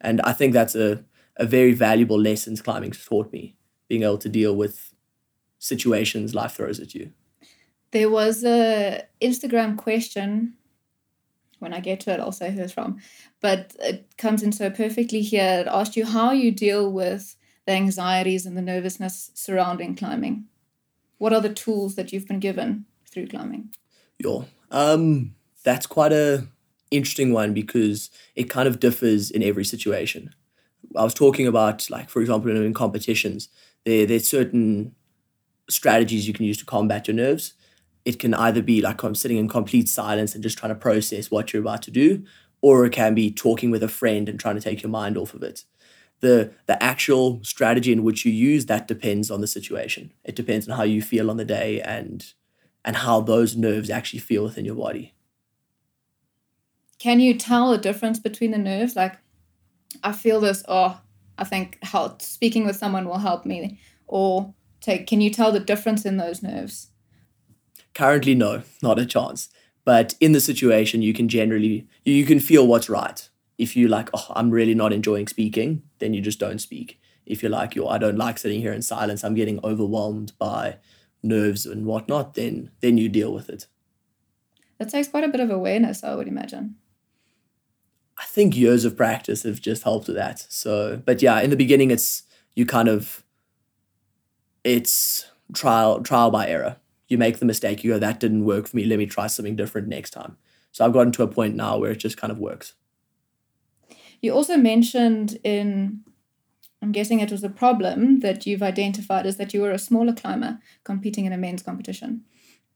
And 0.00 0.20
I 0.22 0.32
think 0.32 0.52
that's 0.52 0.74
a, 0.74 1.04
a 1.36 1.46
very 1.46 1.72
valuable 1.72 2.20
lesson 2.20 2.56
climbing's 2.56 3.04
taught 3.04 3.32
me, 3.32 3.56
being 3.88 4.02
able 4.02 4.18
to 4.18 4.28
deal 4.28 4.54
with 4.54 4.92
situations 5.58 6.34
life 6.34 6.54
throws 6.54 6.80
at 6.80 6.94
you. 6.94 7.12
There 7.92 8.10
was 8.10 8.44
a 8.44 9.02
Instagram 9.20 9.76
question. 9.76 10.54
When 11.60 11.72
I 11.72 11.80
get 11.80 12.00
to 12.00 12.12
it, 12.12 12.18
I'll 12.18 12.32
say 12.32 12.50
who 12.50 12.62
it's 12.62 12.72
from. 12.72 13.00
But 13.40 13.76
it 13.78 14.16
comes 14.18 14.42
in 14.42 14.50
so 14.50 14.70
perfectly 14.70 15.22
here. 15.22 15.60
It 15.60 15.68
asked 15.68 15.96
you 15.96 16.04
how 16.04 16.32
you 16.32 16.50
deal 16.50 16.90
with 16.90 17.36
the 17.66 17.72
anxieties 17.72 18.44
and 18.46 18.56
the 18.56 18.62
nervousness 18.62 19.30
surrounding 19.34 19.94
climbing. 19.94 20.46
What 21.22 21.32
are 21.32 21.40
the 21.40 21.54
tools 21.54 21.94
that 21.94 22.12
you've 22.12 22.26
been 22.26 22.40
given 22.40 22.84
through 23.08 23.28
climbing? 23.28 23.72
Yeah, 24.18 24.40
um, 24.72 25.36
that's 25.62 25.86
quite 25.86 26.12
a 26.12 26.48
interesting 26.90 27.32
one 27.32 27.54
because 27.54 28.10
it 28.34 28.50
kind 28.50 28.66
of 28.66 28.80
differs 28.80 29.30
in 29.30 29.40
every 29.40 29.64
situation. 29.64 30.34
I 30.96 31.04
was 31.04 31.14
talking 31.14 31.46
about, 31.46 31.88
like, 31.88 32.10
for 32.10 32.20
example, 32.20 32.50
in, 32.50 32.74
competitions, 32.74 33.50
there 33.84 34.04
there's 34.04 34.26
certain 34.26 34.96
strategies 35.70 36.26
you 36.26 36.34
can 36.34 36.44
use 36.44 36.58
to 36.58 36.64
combat 36.64 37.06
your 37.06 37.14
nerves. 37.14 37.54
It 38.04 38.18
can 38.18 38.34
either 38.34 38.60
be 38.60 38.82
like 38.82 39.00
I'm 39.04 39.14
sitting 39.14 39.36
in 39.36 39.46
complete 39.46 39.88
silence 39.88 40.34
and 40.34 40.42
just 40.42 40.58
trying 40.58 40.74
to 40.74 40.80
process 40.80 41.30
what 41.30 41.52
you're 41.52 41.62
about 41.62 41.82
to 41.82 41.92
do, 41.92 42.24
or 42.62 42.84
it 42.84 42.90
can 42.90 43.14
be 43.14 43.30
talking 43.30 43.70
with 43.70 43.84
a 43.84 43.94
friend 44.00 44.28
and 44.28 44.40
trying 44.40 44.56
to 44.56 44.60
take 44.60 44.82
your 44.82 44.90
mind 44.90 45.16
off 45.16 45.34
of 45.34 45.44
it. 45.44 45.62
The 46.22 46.52
the 46.66 46.82
actual 46.82 47.44
strategy 47.44 47.92
in 47.92 48.02
which 48.02 48.24
you 48.24 48.32
use 48.32 48.66
that 48.66 48.88
depends 48.88 49.30
on 49.30 49.42
the 49.42 49.46
situation. 49.46 50.12
It 50.24 50.34
depends 50.34 50.66
on 50.66 50.76
how 50.76 50.84
you 50.84 51.02
feel 51.02 51.30
on 51.30 51.36
the 51.36 51.44
day 51.44 51.80
and 51.82 52.24
and 52.84 52.96
how 52.96 53.20
those 53.20 53.56
nerves 53.56 53.90
actually 53.90 54.20
feel 54.20 54.44
within 54.44 54.64
your 54.64 54.74
body. 54.74 55.14
Can 56.98 57.18
you 57.18 57.36
tell 57.36 57.70
the 57.72 57.78
difference 57.78 58.20
between 58.20 58.52
the 58.52 58.58
nerves? 58.58 58.94
Like, 58.94 59.18
I 60.04 60.12
feel 60.12 60.40
this, 60.40 60.62
oh, 60.68 61.00
I 61.36 61.44
think 61.44 61.78
help, 61.82 62.22
speaking 62.22 62.64
with 62.64 62.76
someone 62.76 63.08
will 63.08 63.18
help 63.18 63.44
me. 63.44 63.80
Or 64.06 64.54
take, 64.80 65.08
can 65.08 65.20
you 65.20 65.30
tell 65.30 65.50
the 65.50 65.58
difference 65.58 66.04
in 66.04 66.16
those 66.16 66.42
nerves? 66.42 66.90
Currently, 67.94 68.34
no, 68.36 68.62
not 68.82 69.00
a 69.00 69.06
chance. 69.06 69.48
But 69.84 70.14
in 70.20 70.30
the 70.30 70.40
situation, 70.40 71.02
you 71.02 71.12
can 71.12 71.28
generally 71.28 71.88
you, 72.04 72.14
you 72.14 72.24
can 72.24 72.38
feel 72.38 72.66
what's 72.66 72.88
right. 72.88 73.28
If 73.58 73.76
you 73.76 73.88
like, 73.88 74.08
oh, 74.14 74.26
I'm 74.30 74.50
really 74.50 74.74
not 74.74 74.92
enjoying 74.92 75.26
speaking, 75.26 75.82
then 76.02 76.14
you 76.14 76.20
just 76.20 76.40
don't 76.40 76.58
speak. 76.58 77.00
If 77.24 77.42
you're 77.42 77.50
like, 77.50 77.76
yo, 77.76 77.86
I 77.86 77.98
don't 77.98 78.18
like 78.18 78.36
sitting 78.36 78.60
here 78.60 78.72
in 78.72 78.82
silence, 78.82 79.22
I'm 79.22 79.34
getting 79.34 79.60
overwhelmed 79.62 80.32
by 80.38 80.78
nerves 81.22 81.64
and 81.64 81.86
whatnot, 81.86 82.34
then 82.34 82.70
then 82.80 82.98
you 82.98 83.08
deal 83.08 83.32
with 83.32 83.48
it. 83.48 83.68
That 84.78 84.88
takes 84.88 85.06
quite 85.08 85.22
a 85.22 85.28
bit 85.28 85.40
of 85.40 85.50
awareness, 85.50 86.02
I 86.02 86.16
would 86.16 86.26
imagine. 86.26 86.74
I 88.18 88.24
think 88.24 88.56
years 88.56 88.84
of 88.84 88.96
practice 88.96 89.44
have 89.44 89.60
just 89.60 89.84
helped 89.84 90.08
with 90.08 90.16
that. 90.16 90.44
So, 90.48 91.00
but 91.04 91.22
yeah, 91.22 91.40
in 91.40 91.50
the 91.50 91.56
beginning, 91.56 91.92
it's 91.92 92.24
you 92.56 92.66
kind 92.66 92.88
of 92.88 93.24
it's 94.64 95.30
trial 95.54 96.02
trial 96.02 96.32
by 96.32 96.48
error. 96.48 96.76
You 97.06 97.18
make 97.18 97.38
the 97.38 97.44
mistake, 97.44 97.84
you 97.84 97.92
go, 97.92 97.98
that 98.00 98.18
didn't 98.18 98.44
work 98.44 98.66
for 98.66 98.76
me. 98.76 98.84
Let 98.84 98.98
me 98.98 99.06
try 99.06 99.28
something 99.28 99.54
different 99.54 99.86
next 99.86 100.10
time. 100.10 100.36
So 100.72 100.84
I've 100.84 100.94
gotten 100.94 101.12
to 101.12 101.22
a 101.22 101.28
point 101.28 101.54
now 101.54 101.76
where 101.78 101.92
it 101.92 101.98
just 101.98 102.16
kind 102.16 102.32
of 102.32 102.38
works. 102.38 102.74
You 104.22 104.32
also 104.32 104.56
mentioned 104.56 105.38
in, 105.44 106.00
I'm 106.80 106.92
guessing 106.92 107.20
it 107.20 107.32
was 107.32 107.44
a 107.44 107.48
problem 107.48 108.20
that 108.20 108.46
you've 108.46 108.62
identified 108.62 109.26
is 109.26 109.36
that 109.36 109.52
you 109.52 109.60
were 109.60 109.72
a 109.72 109.78
smaller 109.78 110.12
climber 110.12 110.58
competing 110.84 111.26
in 111.26 111.32
a 111.32 111.36
men's 111.36 111.62
competition. 111.62 112.24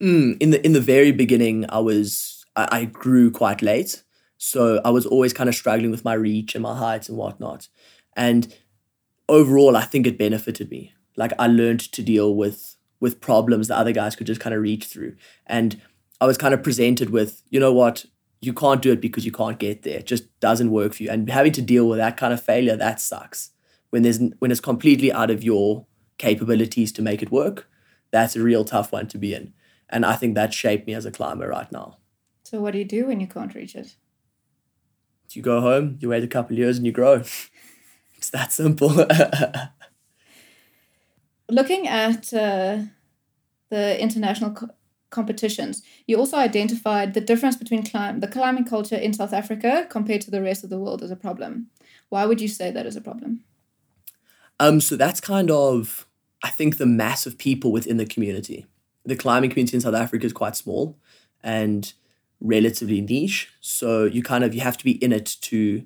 Mm, 0.02 0.36
in 0.42 0.50
the 0.50 0.64
in 0.66 0.72
the 0.74 0.80
very 0.80 1.12
beginning, 1.12 1.64
I 1.70 1.78
was 1.78 2.44
I, 2.54 2.68
I 2.70 2.84
grew 2.84 3.30
quite 3.30 3.62
late, 3.62 4.02
so 4.36 4.80
I 4.84 4.90
was 4.90 5.06
always 5.06 5.32
kind 5.32 5.48
of 5.48 5.54
struggling 5.54 5.90
with 5.90 6.04
my 6.04 6.12
reach 6.12 6.54
and 6.54 6.62
my 6.62 6.76
height 6.76 7.08
and 7.08 7.16
whatnot. 7.16 7.68
And 8.14 8.54
overall, 9.28 9.76
I 9.76 9.84
think 9.84 10.06
it 10.06 10.18
benefited 10.18 10.70
me. 10.70 10.92
Like 11.16 11.32
I 11.38 11.46
learned 11.46 11.80
to 11.92 12.02
deal 12.02 12.34
with 12.34 12.76
with 13.00 13.20
problems 13.20 13.68
that 13.68 13.78
other 13.78 13.92
guys 13.92 14.16
could 14.16 14.26
just 14.26 14.40
kind 14.40 14.54
of 14.54 14.60
reach 14.60 14.84
through. 14.84 15.16
And 15.46 15.80
I 16.20 16.26
was 16.26 16.38
kind 16.38 16.54
of 16.54 16.62
presented 16.62 17.10
with, 17.10 17.42
you 17.50 17.60
know 17.60 17.72
what, 17.72 18.06
you 18.40 18.52
can't 18.52 18.82
do 18.82 18.92
it 18.92 19.00
because 19.00 19.24
you 19.24 19.32
can't 19.32 19.58
get 19.58 19.82
there. 19.82 19.98
It 19.98 20.06
just 20.06 20.38
doesn't 20.40 20.70
work 20.70 20.94
for 20.94 21.02
you. 21.02 21.10
And 21.10 21.28
having 21.30 21.52
to 21.52 21.62
deal 21.62 21.88
with 21.88 21.98
that 21.98 22.16
kind 22.16 22.32
of 22.32 22.42
failure, 22.42 22.76
that 22.76 23.00
sucks. 23.00 23.50
When 23.90 24.02
there's 24.02 24.20
when 24.38 24.50
it's 24.50 24.60
completely 24.60 25.12
out 25.12 25.30
of 25.30 25.42
your 25.42 25.86
capabilities 26.18 26.92
to 26.92 27.02
make 27.02 27.22
it 27.22 27.30
work, 27.30 27.68
that's 28.10 28.36
a 28.36 28.42
real 28.42 28.64
tough 28.64 28.92
one 28.92 29.06
to 29.08 29.18
be 29.18 29.34
in. 29.34 29.52
And 29.88 30.04
I 30.04 30.14
think 30.16 30.34
that 30.34 30.52
shaped 30.52 30.86
me 30.86 30.94
as 30.94 31.06
a 31.06 31.10
climber 31.10 31.48
right 31.48 31.70
now. 31.70 31.98
So 32.44 32.60
what 32.60 32.72
do 32.72 32.78
you 32.78 32.84
do 32.84 33.06
when 33.06 33.20
you 33.20 33.26
can't 33.26 33.54
reach 33.54 33.74
it? 33.74 33.96
You 35.30 35.42
go 35.42 35.60
home, 35.60 35.98
you 36.00 36.08
wait 36.08 36.24
a 36.24 36.28
couple 36.28 36.54
of 36.54 36.58
years, 36.58 36.76
and 36.78 36.86
you 36.86 36.92
grow. 36.92 37.14
it's 38.16 38.30
that 38.30 38.52
simple. 38.52 38.88
Looking 41.50 41.86
at 41.86 42.32
uh, 42.32 42.78
the 43.68 44.00
international 44.00 44.52
co- 44.52 44.70
competitions, 45.10 45.82
you 46.06 46.16
also 46.16 46.36
identified 46.36 47.14
the 47.14 47.20
difference 47.20 47.56
between 47.56 47.84
climb 47.84 48.20
the 48.20 48.28
climbing 48.28 48.64
culture 48.64 48.96
in 48.96 49.12
South 49.12 49.32
Africa 49.32 49.86
compared 49.88 50.20
to 50.22 50.30
the 50.30 50.42
rest 50.42 50.64
of 50.64 50.70
the 50.70 50.78
world 50.78 51.02
as 51.02 51.10
a 51.10 51.16
problem. 51.16 51.68
Why 52.08 52.26
would 52.26 52.40
you 52.40 52.48
say 52.48 52.70
that 52.70 52.86
is 52.86 52.96
a 52.96 53.00
problem? 53.00 53.44
Um, 54.58 54.80
so 54.80 54.96
that's 54.96 55.20
kind 55.20 55.50
of, 55.50 56.06
I 56.42 56.48
think, 56.48 56.78
the 56.78 56.86
mass 56.86 57.26
of 57.26 57.38
people 57.38 57.72
within 57.72 57.96
the 57.96 58.06
community. 58.06 58.66
The 59.04 59.16
climbing 59.16 59.50
community 59.50 59.76
in 59.76 59.80
South 59.80 59.94
Africa 59.94 60.26
is 60.26 60.32
quite 60.32 60.56
small 60.56 60.96
and 61.42 61.92
relatively 62.40 63.00
niche. 63.00 63.50
So 63.60 64.04
you 64.04 64.22
kind 64.22 64.44
of 64.44 64.54
you 64.54 64.60
have 64.60 64.76
to 64.78 64.84
be 64.84 64.92
in 64.92 65.12
it 65.12 65.36
to 65.42 65.84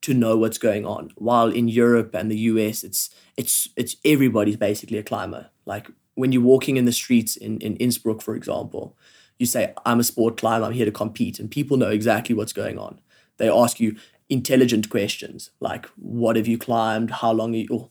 to 0.00 0.14
know 0.14 0.36
what's 0.36 0.58
going 0.58 0.86
on. 0.86 1.10
While 1.16 1.50
in 1.50 1.68
Europe 1.68 2.14
and 2.14 2.30
the 2.30 2.38
US, 2.38 2.84
it's 2.84 3.10
it's 3.36 3.68
it's 3.76 3.96
everybody's 4.04 4.56
basically 4.56 4.98
a 4.98 5.02
climber. 5.02 5.50
Like 5.64 5.88
when 6.18 6.32
you're 6.32 6.42
walking 6.42 6.76
in 6.76 6.84
the 6.84 6.92
streets 6.92 7.36
in, 7.36 7.60
in 7.60 7.76
Innsbruck, 7.76 8.20
for 8.22 8.34
example, 8.34 8.96
you 9.38 9.46
say, 9.46 9.72
I'm 9.86 10.00
a 10.00 10.04
sport 10.04 10.36
climber, 10.36 10.66
I'm 10.66 10.72
here 10.72 10.84
to 10.84 10.90
compete, 10.90 11.38
and 11.38 11.48
people 11.48 11.76
know 11.76 11.90
exactly 11.90 12.34
what's 12.34 12.52
going 12.52 12.76
on. 12.76 13.00
They 13.36 13.48
ask 13.48 13.78
you 13.78 13.94
intelligent 14.28 14.90
questions 14.90 15.50
like 15.60 15.86
what 15.94 16.34
have 16.34 16.48
you 16.48 16.58
climbed, 16.58 17.12
how 17.12 17.30
long 17.30 17.54
are 17.54 17.58
you 17.58 17.90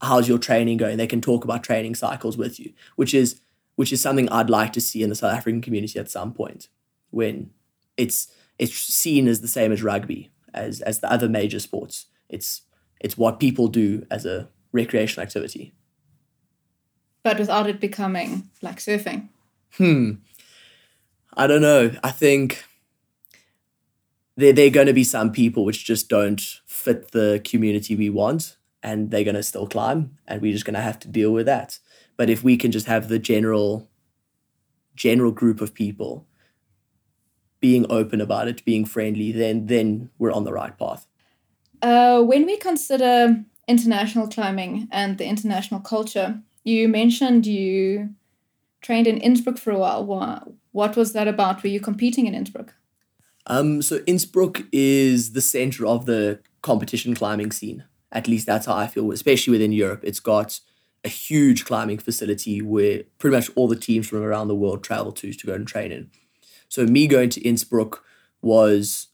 how's 0.00 0.28
your 0.28 0.38
training 0.38 0.76
going? 0.76 0.96
They 0.96 1.08
can 1.08 1.20
talk 1.20 1.42
about 1.42 1.64
training 1.64 1.96
cycles 1.96 2.38
with 2.38 2.60
you, 2.60 2.72
which 2.94 3.12
is 3.12 3.40
which 3.74 3.92
is 3.92 4.00
something 4.00 4.28
I'd 4.28 4.50
like 4.50 4.72
to 4.74 4.80
see 4.80 5.02
in 5.02 5.08
the 5.08 5.16
South 5.16 5.34
African 5.34 5.60
community 5.60 5.98
at 5.98 6.08
some 6.08 6.32
point 6.32 6.68
when 7.10 7.50
it's 7.96 8.28
it's 8.60 8.72
seen 8.72 9.26
as 9.26 9.40
the 9.40 9.48
same 9.48 9.72
as 9.72 9.82
rugby 9.82 10.30
as 10.54 10.80
as 10.82 11.00
the 11.00 11.10
other 11.12 11.28
major 11.28 11.58
sports. 11.58 12.06
It's 12.28 12.62
it's 13.00 13.18
what 13.18 13.40
people 13.40 13.66
do 13.66 14.06
as 14.12 14.24
a 14.24 14.48
recreational 14.72 15.24
activity. 15.26 15.74
But 17.28 17.38
without 17.38 17.68
it 17.68 17.78
becoming 17.78 18.48
like 18.62 18.78
surfing. 18.78 19.28
Hmm. 19.76 20.12
I 21.34 21.46
don't 21.46 21.60
know. 21.60 21.92
I 22.02 22.10
think 22.10 22.64
there 24.38 24.54
there 24.54 24.68
are 24.68 24.70
going 24.70 24.86
to 24.86 24.94
be 24.94 25.04
some 25.04 25.30
people 25.30 25.66
which 25.66 25.84
just 25.84 26.08
don't 26.08 26.40
fit 26.64 27.10
the 27.10 27.42
community 27.44 27.94
we 27.94 28.08
want 28.08 28.56
and 28.82 29.10
they're 29.10 29.24
going 29.24 29.34
to 29.34 29.42
still 29.42 29.66
climb 29.66 30.16
and 30.26 30.40
we're 30.40 30.54
just 30.54 30.64
going 30.64 30.72
to 30.74 30.80
have 30.80 30.98
to 31.00 31.08
deal 31.08 31.30
with 31.30 31.44
that 31.44 31.78
but 32.16 32.30
if 32.30 32.42
we 32.42 32.56
can 32.56 32.70
just 32.70 32.86
have 32.86 33.08
the 33.08 33.18
general 33.18 33.90
general 34.94 35.32
group 35.32 35.60
of 35.60 35.74
people 35.74 36.26
being 37.60 37.84
open 37.90 38.20
about 38.20 38.48
it 38.48 38.64
being 38.64 38.84
friendly 38.86 39.32
then 39.32 39.66
then 39.66 40.08
we're 40.18 40.32
on 40.32 40.44
the 40.44 40.52
right 40.52 40.78
path 40.78 41.06
uh, 41.82 42.22
when 42.22 42.46
we 42.46 42.56
consider 42.56 43.44
international 43.66 44.28
climbing 44.28 44.88
and 44.90 45.18
the 45.18 45.26
international 45.26 45.80
culture 45.80 46.40
you 46.68 46.88
mentioned 46.88 47.46
you 47.46 48.10
trained 48.80 49.06
in 49.06 49.18
innsbruck 49.18 49.58
for 49.58 49.72
a 49.72 49.78
while 49.78 50.54
what, 50.72 50.96
was 50.96 51.12
that 51.12 51.26
about 51.26 51.62
were 51.62 51.68
you 51.68 51.80
competing 51.80 52.26
in 52.26 52.34
innsbruck 52.34 52.74
um, 53.46 53.80
so 53.80 54.00
innsbruck 54.06 54.62
is 54.72 55.32
the 55.32 55.40
center 55.40 55.86
of 55.86 56.06
the 56.06 56.40
competition 56.62 57.14
climbing 57.14 57.50
scene 57.50 57.84
at 58.12 58.28
least 58.28 58.46
that's 58.46 58.66
how 58.66 58.74
I 58.74 58.86
feel, 58.86 59.10
especially 59.12 59.52
within 59.52 59.72
Europe. 59.72 60.00
It's 60.02 60.20
got 60.20 60.60
a 61.04 61.08
huge 61.08 61.64
climbing 61.64 61.98
facility 61.98 62.62
where 62.62 63.04
pretty 63.18 63.36
much 63.36 63.50
all 63.54 63.68
the 63.68 63.76
teams 63.76 64.08
from 64.08 64.22
around 64.22 64.48
the 64.48 64.54
world 64.54 64.82
travel 64.82 65.12
to 65.12 65.32
to 65.32 65.46
go 65.46 65.54
and 65.54 65.66
train 65.66 65.92
in. 65.92 66.10
So 66.68 66.84
me 66.86 67.06
going 67.06 67.30
to 67.30 67.40
Innsbruck 67.42 68.02
was 68.42 69.08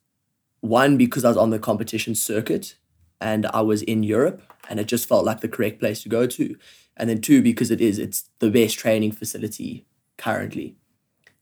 one 0.61 0.97
because 0.97 1.25
I 1.25 1.29
was 1.29 1.37
on 1.37 1.51
the 1.51 1.59
competition 1.59 2.15
circuit 2.15 2.77
and 3.21 3.47
I 3.47 3.61
was 3.61 3.83
in 3.83 4.03
Europe 4.03 4.43
and 4.69 4.81
it 4.81 4.87
just 4.87 5.09
felt 5.09 5.25
like 5.25 5.41
the 5.41 5.49
correct 5.49 5.81
place 5.81 6.03
to 6.03 6.09
go 6.09 6.27
to. 6.27 6.57
And 6.97 7.11
then 7.11 7.21
two 7.21 7.43
because 7.43 7.71
it 7.71 7.81
is 7.81 7.99
it's 7.99 8.29
the 8.39 8.51
best 8.51 8.79
training 8.79 9.13
facility 9.13 9.87
currently. 10.17 10.77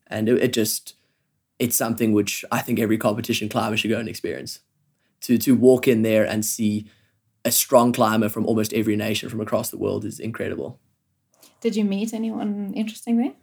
And 0.07 0.27
it, 0.29 0.41
it 0.41 0.53
just 0.53 0.95
it's 1.59 1.75
something 1.75 2.13
which 2.13 2.43
I 2.51 2.59
think 2.59 2.79
every 2.79 2.97
competition 2.97 3.49
climber 3.49 3.77
should 3.77 3.89
go 3.89 3.99
and 3.99 4.09
experience. 4.09 4.59
To 5.21 5.37
to 5.37 5.55
walk 5.55 5.87
in 5.87 6.01
there 6.01 6.25
and 6.25 6.43
see 6.43 6.89
a 7.45 7.51
strong 7.51 7.93
climber 7.93 8.29
from 8.29 8.45
almost 8.45 8.73
every 8.73 8.95
nation 8.95 9.29
from 9.29 9.41
across 9.41 9.69
the 9.69 9.77
world 9.77 10.05
is 10.05 10.19
incredible. 10.19 10.79
Did 11.61 11.75
you 11.75 11.85
meet 11.85 12.13
anyone 12.13 12.73
interesting 12.75 13.17
there? 13.17 13.33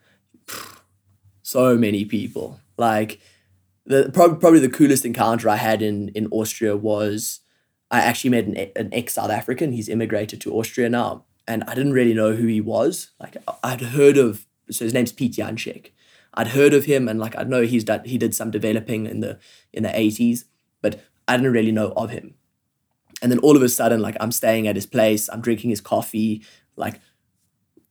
So 1.42 1.76
many 1.76 2.04
people. 2.04 2.60
Like 2.76 3.20
the 3.86 4.10
probably, 4.12 4.38
probably 4.38 4.60
the 4.60 4.68
coolest 4.68 5.04
encounter 5.04 5.48
I 5.48 5.56
had 5.56 5.82
in 5.82 6.08
in 6.10 6.26
Austria 6.30 6.76
was 6.76 7.40
I 7.90 8.00
actually 8.00 8.30
met 8.30 8.44
an, 8.44 8.56
an 8.76 8.88
ex 8.92 9.14
South 9.14 9.30
African. 9.30 9.72
He's 9.72 9.88
immigrated 9.88 10.40
to 10.42 10.52
Austria 10.52 10.88
now, 10.88 11.24
and 11.46 11.64
I 11.64 11.74
didn't 11.74 11.92
really 11.92 12.14
know 12.14 12.34
who 12.34 12.46
he 12.46 12.60
was. 12.60 13.10
Like 13.20 13.36
I'd 13.62 13.80
heard 13.80 14.16
of 14.16 14.46
so 14.70 14.84
his 14.84 14.94
name's 14.94 15.12
Pete 15.12 15.34
Janchek. 15.34 15.90
I'd 16.34 16.48
heard 16.48 16.74
of 16.74 16.84
him, 16.84 17.08
and 17.08 17.18
like 17.18 17.36
I 17.36 17.42
know 17.42 17.62
he's 17.62 17.84
done 17.84 18.04
he 18.04 18.18
did 18.18 18.34
some 18.34 18.50
developing 18.50 19.06
in 19.06 19.20
the 19.20 19.38
in 19.72 19.82
the 19.82 19.98
eighties, 19.98 20.44
but 20.80 21.04
I 21.26 21.36
didn't 21.36 21.52
really 21.52 21.72
know 21.72 21.92
of 21.96 22.10
him 22.10 22.34
and 23.22 23.30
then 23.30 23.38
all 23.40 23.56
of 23.56 23.62
a 23.62 23.68
sudden 23.68 24.00
like 24.00 24.16
i'm 24.20 24.32
staying 24.32 24.66
at 24.66 24.76
his 24.76 24.86
place 24.86 25.28
i'm 25.30 25.40
drinking 25.40 25.70
his 25.70 25.80
coffee 25.80 26.42
like 26.76 27.00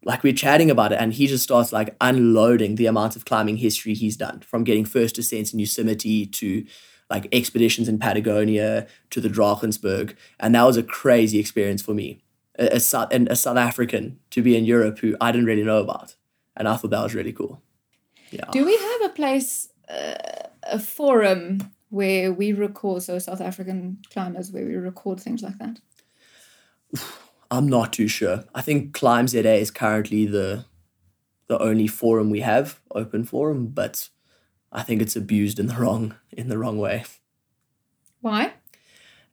like 0.04 0.24
we're 0.24 0.34
chatting 0.34 0.72
about 0.72 0.92
it 0.92 1.00
and 1.00 1.14
he 1.14 1.28
just 1.28 1.44
starts 1.44 1.72
like 1.72 1.96
unloading 2.02 2.76
the 2.76 2.86
amount 2.86 3.16
of 3.16 3.26
climbing 3.26 3.58
history 3.58 3.94
he's 3.94 4.18
done 4.18 4.40
from 4.42 4.64
getting 4.64 4.86
first 4.86 5.18
ascents 5.18 5.54
in 5.54 5.60
yosemite 5.60 6.26
to 6.26 6.66
like 7.10 7.28
expeditions 7.32 7.88
in 7.88 8.00
patagonia 8.00 8.88
to 9.10 9.20
the 9.20 9.30
drakensberg 9.30 10.16
and 10.40 10.56
that 10.56 10.64
was 10.64 10.78
a 10.78 10.84
crazy 10.84 11.40
experience 11.40 11.82
for 11.82 11.94
me 11.94 12.22
a, 12.60 12.76
a, 12.76 12.80
South, 12.80 13.12
a 13.12 13.36
south 13.36 13.58
african 13.58 14.19
to 14.30 14.41
be 14.41 14.56
in 14.56 14.65
europe 14.65 15.00
who 15.00 15.15
i 15.19 15.32
didn't 15.32 15.48
really 15.48 15.63
know 15.63 15.80
about 15.80 16.15
and 16.56 16.67
i 16.67 16.76
thought 16.76 16.91
that 16.91 17.04
was 17.04 17.15
really 17.15 17.34
cool 17.34 17.62
yeah 18.32 18.45
do 18.52 18.65
we 18.65 18.78
have 18.78 19.02
a 19.04 19.10
place 19.10 19.69
uh, 19.89 20.13
a 20.63 20.80
forum 20.80 21.60
where 21.89 22.32
we 22.32 22.54
record, 22.54 23.04
so 23.04 23.19
South 23.19 23.41
African 23.41 24.00
climbers, 24.12 24.52
where 24.52 24.65
we 24.65 24.76
record 24.76 25.19
things 25.19 25.41
like 25.41 25.58
that? 25.58 25.80
I'm 27.52 27.67
not 27.67 27.93
too 27.93 28.08
sure. 28.08 28.43
I 28.54 28.62
think 28.62 28.93
Climb 28.93 29.28
ZA 29.28 29.56
is 29.56 29.72
currently 29.72 30.26
the 30.26 30.65
the 31.48 31.60
only 31.60 31.88
forum 31.88 32.30
we 32.30 32.41
have, 32.41 32.80
open 32.93 33.24
forum, 33.24 33.69
but 33.69 34.10
I 34.72 34.84
think 34.84 35.02
it's 35.02 35.15
abused 35.15 35.60
in 35.60 35.65
the 35.65 35.74
wrong 35.76 36.15
in 36.32 36.48
the 36.48 36.60
wrong 36.60 36.78
way. 36.78 37.06
Why? 38.22 38.54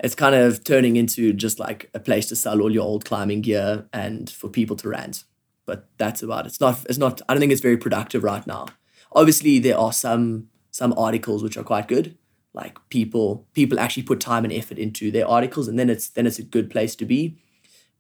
It's 0.00 0.14
kind 0.14 0.34
of 0.34 0.62
turning 0.62 0.96
into 0.96 1.32
just 1.32 1.58
like 1.58 1.90
a 1.94 2.00
place 2.00 2.28
to 2.28 2.36
sell 2.36 2.60
all 2.60 2.72
your 2.72 2.84
old 2.84 3.04
climbing 3.04 3.40
gear 3.40 3.86
and 3.92 4.28
for 4.28 4.48
people 4.48 4.76
to 4.76 4.88
rant. 4.88 5.24
But 5.64 5.88
that's 5.96 6.22
about 6.22 6.44
it. 6.44 6.48
It's 6.48 6.60
not 6.60 6.84
it's 6.88 6.98
not 6.98 7.22
I 7.28 7.34
don't 7.34 7.40
think 7.40 7.52
it's 7.52 7.62
very 7.62 7.76
productive 7.76 8.22
right 8.22 8.46
now. 8.46 8.66
Obviously 9.12 9.58
there 9.58 9.78
are 9.78 9.92
some 9.92 10.48
some 10.70 10.92
articles 10.98 11.42
which 11.42 11.56
are 11.56 11.64
quite 11.64 11.88
good, 11.88 12.16
like 12.56 12.78
people 12.88 13.46
people 13.52 13.78
actually 13.78 14.02
put 14.02 14.18
time 14.18 14.44
and 14.44 14.52
effort 14.52 14.78
into 14.78 15.12
their 15.12 15.28
articles 15.28 15.68
and 15.68 15.78
then 15.78 15.88
it's 15.88 16.08
then 16.08 16.26
it's 16.26 16.38
a 16.38 16.42
good 16.42 16.70
place 16.70 16.96
to 16.96 17.04
be 17.04 17.38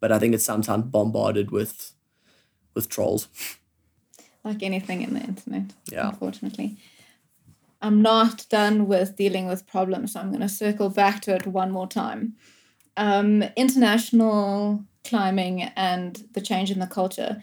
but 0.00 0.10
i 0.10 0.18
think 0.18 0.34
it's 0.34 0.44
sometimes 0.44 0.84
bombarded 0.86 1.50
with 1.50 1.92
with 2.74 2.88
trolls 2.88 3.28
like 4.42 4.62
anything 4.62 5.02
in 5.02 5.14
the 5.14 5.20
internet 5.20 5.74
yeah 5.92 6.08
unfortunately 6.08 6.76
i'm 7.82 8.00
not 8.02 8.46
done 8.48 8.86
with 8.86 9.16
dealing 9.16 9.46
with 9.46 9.66
problems 9.66 10.12
so 10.12 10.20
i'm 10.20 10.30
going 10.30 10.40
to 10.40 10.48
circle 10.48 10.88
back 10.88 11.20
to 11.20 11.34
it 11.34 11.46
one 11.46 11.70
more 11.70 11.86
time 11.86 12.34
um, 12.98 13.42
international 13.56 14.82
climbing 15.04 15.62
and 15.76 16.24
the 16.32 16.40
change 16.40 16.70
in 16.70 16.78
the 16.78 16.86
culture 16.86 17.42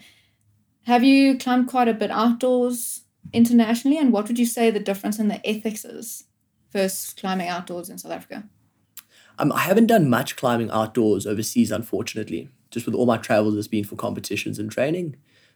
have 0.83 1.03
you 1.03 1.37
climbed 1.37 1.67
quite 1.67 1.87
a 1.87 1.93
bit 1.93 2.11
outdoors 2.11 3.03
internationally 3.31 3.97
and 3.97 4.11
what 4.11 4.27
would 4.27 4.39
you 4.39 4.45
say 4.45 4.69
the 4.69 4.79
difference 4.79 5.19
in 5.19 5.27
the 5.27 5.45
ethics 5.47 5.85
is 5.85 6.25
versus 6.73 7.13
climbing 7.13 7.47
outdoors 7.47 7.89
in 7.89 7.97
South 7.97 8.11
Africa? 8.11 8.43
Um, 9.39 9.51
I 9.51 9.59
haven't 9.59 9.87
done 9.87 10.09
much 10.09 10.35
climbing 10.35 10.69
outdoors 10.71 11.25
overseas, 11.25 11.71
unfortunately. 11.71 12.49
Just 12.69 12.85
with 12.85 12.95
all 12.95 13.05
my 13.05 13.17
travels, 13.17 13.55
it's 13.55 13.67
been 13.67 13.83
for 13.83 13.95
competitions 13.95 14.59
and 14.59 14.69
training. 14.69 15.15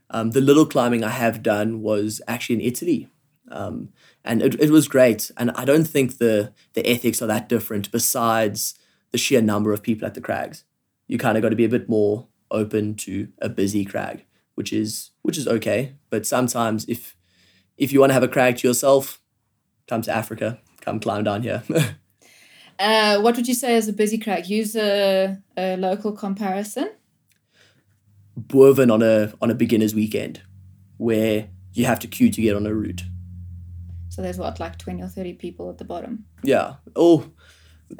Um, 0.09 0.31
the 0.31 0.41
little 0.41 0.65
climbing 0.65 1.03
I 1.03 1.09
have 1.09 1.43
done 1.43 1.81
was 1.81 2.21
actually 2.27 2.55
in 2.55 2.61
Italy. 2.61 3.09
Um, 3.49 3.89
and 4.23 4.41
it, 4.41 4.59
it 4.59 4.71
was 4.71 4.87
great. 4.87 5.31
And 5.37 5.51
I 5.51 5.65
don't 5.65 5.85
think 5.85 6.17
the, 6.17 6.53
the 6.73 6.87
ethics 6.87 7.21
are 7.21 7.27
that 7.27 7.47
different 7.47 7.91
besides 7.91 8.77
the 9.11 9.17
sheer 9.17 9.41
number 9.41 9.73
of 9.73 9.81
people 9.81 10.05
at 10.05 10.13
the 10.13 10.21
crags. 10.21 10.63
You 11.07 11.17
kind 11.17 11.37
of 11.37 11.41
got 11.41 11.49
to 11.49 11.55
be 11.55 11.65
a 11.65 11.69
bit 11.69 11.87
more 11.87 12.27
open 12.51 12.95
to 12.95 13.29
a 13.41 13.49
busy 13.49 13.85
crag, 13.85 14.25
which 14.55 14.73
is 14.73 15.11
which 15.21 15.37
is 15.37 15.47
okay. 15.47 15.93
But 16.09 16.25
sometimes 16.25 16.85
if 16.89 17.15
if 17.77 17.93
you 17.93 18.01
want 18.01 18.09
to 18.09 18.13
have 18.15 18.23
a 18.23 18.27
crag 18.27 18.57
to 18.57 18.67
yourself, 18.67 19.21
come 19.87 20.01
to 20.01 20.11
Africa 20.11 20.59
come 20.87 20.99
climb 21.01 21.23
down 21.25 21.43
here. 21.43 21.63
uh, 22.79 23.19
what 23.19 23.35
would 23.35 23.47
you 23.47 23.53
say 23.53 23.75
is 23.75 23.87
a 23.89 23.93
busy 23.93 24.17
crag? 24.17 24.47
Use 24.47 24.75
a, 24.75 25.37
a 25.57 25.75
local 25.75 26.13
comparison. 26.13 26.89
Boven 28.37 28.89
on 28.89 29.01
a 29.01 29.33
on 29.41 29.49
a 29.49 29.55
beginner's 29.55 29.95
weekend, 29.95 30.41
where 30.97 31.49
you 31.73 31.85
have 31.85 31.99
to 31.99 32.07
queue 32.07 32.31
to 32.31 32.41
get 32.41 32.55
on 32.55 32.65
a 32.67 32.73
route. 32.73 33.03
So 34.17 34.23
there's 34.23 34.39
what, 34.39 34.59
like 34.59 34.79
20 34.79 35.03
or 35.03 35.07
30 35.07 35.33
people 35.33 35.69
at 35.69 35.77
the 35.77 35.85
bottom? 35.85 36.25
Yeah. 36.41 36.77
Or 36.95 37.23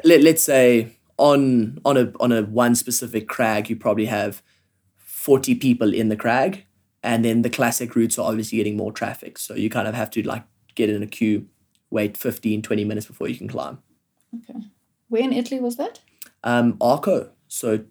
let, 0.03 0.21
let's 0.21 0.41
say 0.41 0.97
on 1.19 1.77
on 1.85 1.95
a 1.95 2.11
on 2.19 2.31
a 2.31 2.41
one 2.41 2.73
specific 2.73 3.27
crag 3.27 3.69
you 3.69 3.75
probably 3.75 4.05
have 4.05 4.41
40 4.97 5.53
people 5.55 5.93
in 5.93 6.09
the 6.09 6.15
crag 6.15 6.65
and 7.03 7.23
then 7.23 7.43
the 7.43 7.49
classic 7.51 7.95
routes 7.95 8.17
are 8.19 8.27
obviously 8.29 8.57
getting 8.57 8.77
more 8.77 8.91
traffic 8.91 9.37
so 9.39 9.55
you 9.55 9.69
kind 9.69 9.87
of 9.87 9.93
have 9.95 10.09
to 10.11 10.21
like 10.27 10.43
get 10.75 10.89
in 10.89 11.01
a 11.01 11.07
queue 11.07 11.47
wait 11.89 12.17
15 12.17 12.61
20 12.61 12.83
minutes 12.83 13.07
before 13.07 13.27
you 13.27 13.35
can 13.35 13.47
climb 13.47 13.79
Okay. 14.35 14.59
Where 15.09 15.23
in 15.23 15.33
Italy 15.33 15.59
was 15.61 15.77
that? 15.77 16.01
um 16.43 16.77
arco 16.79 17.31
so 17.47 17.83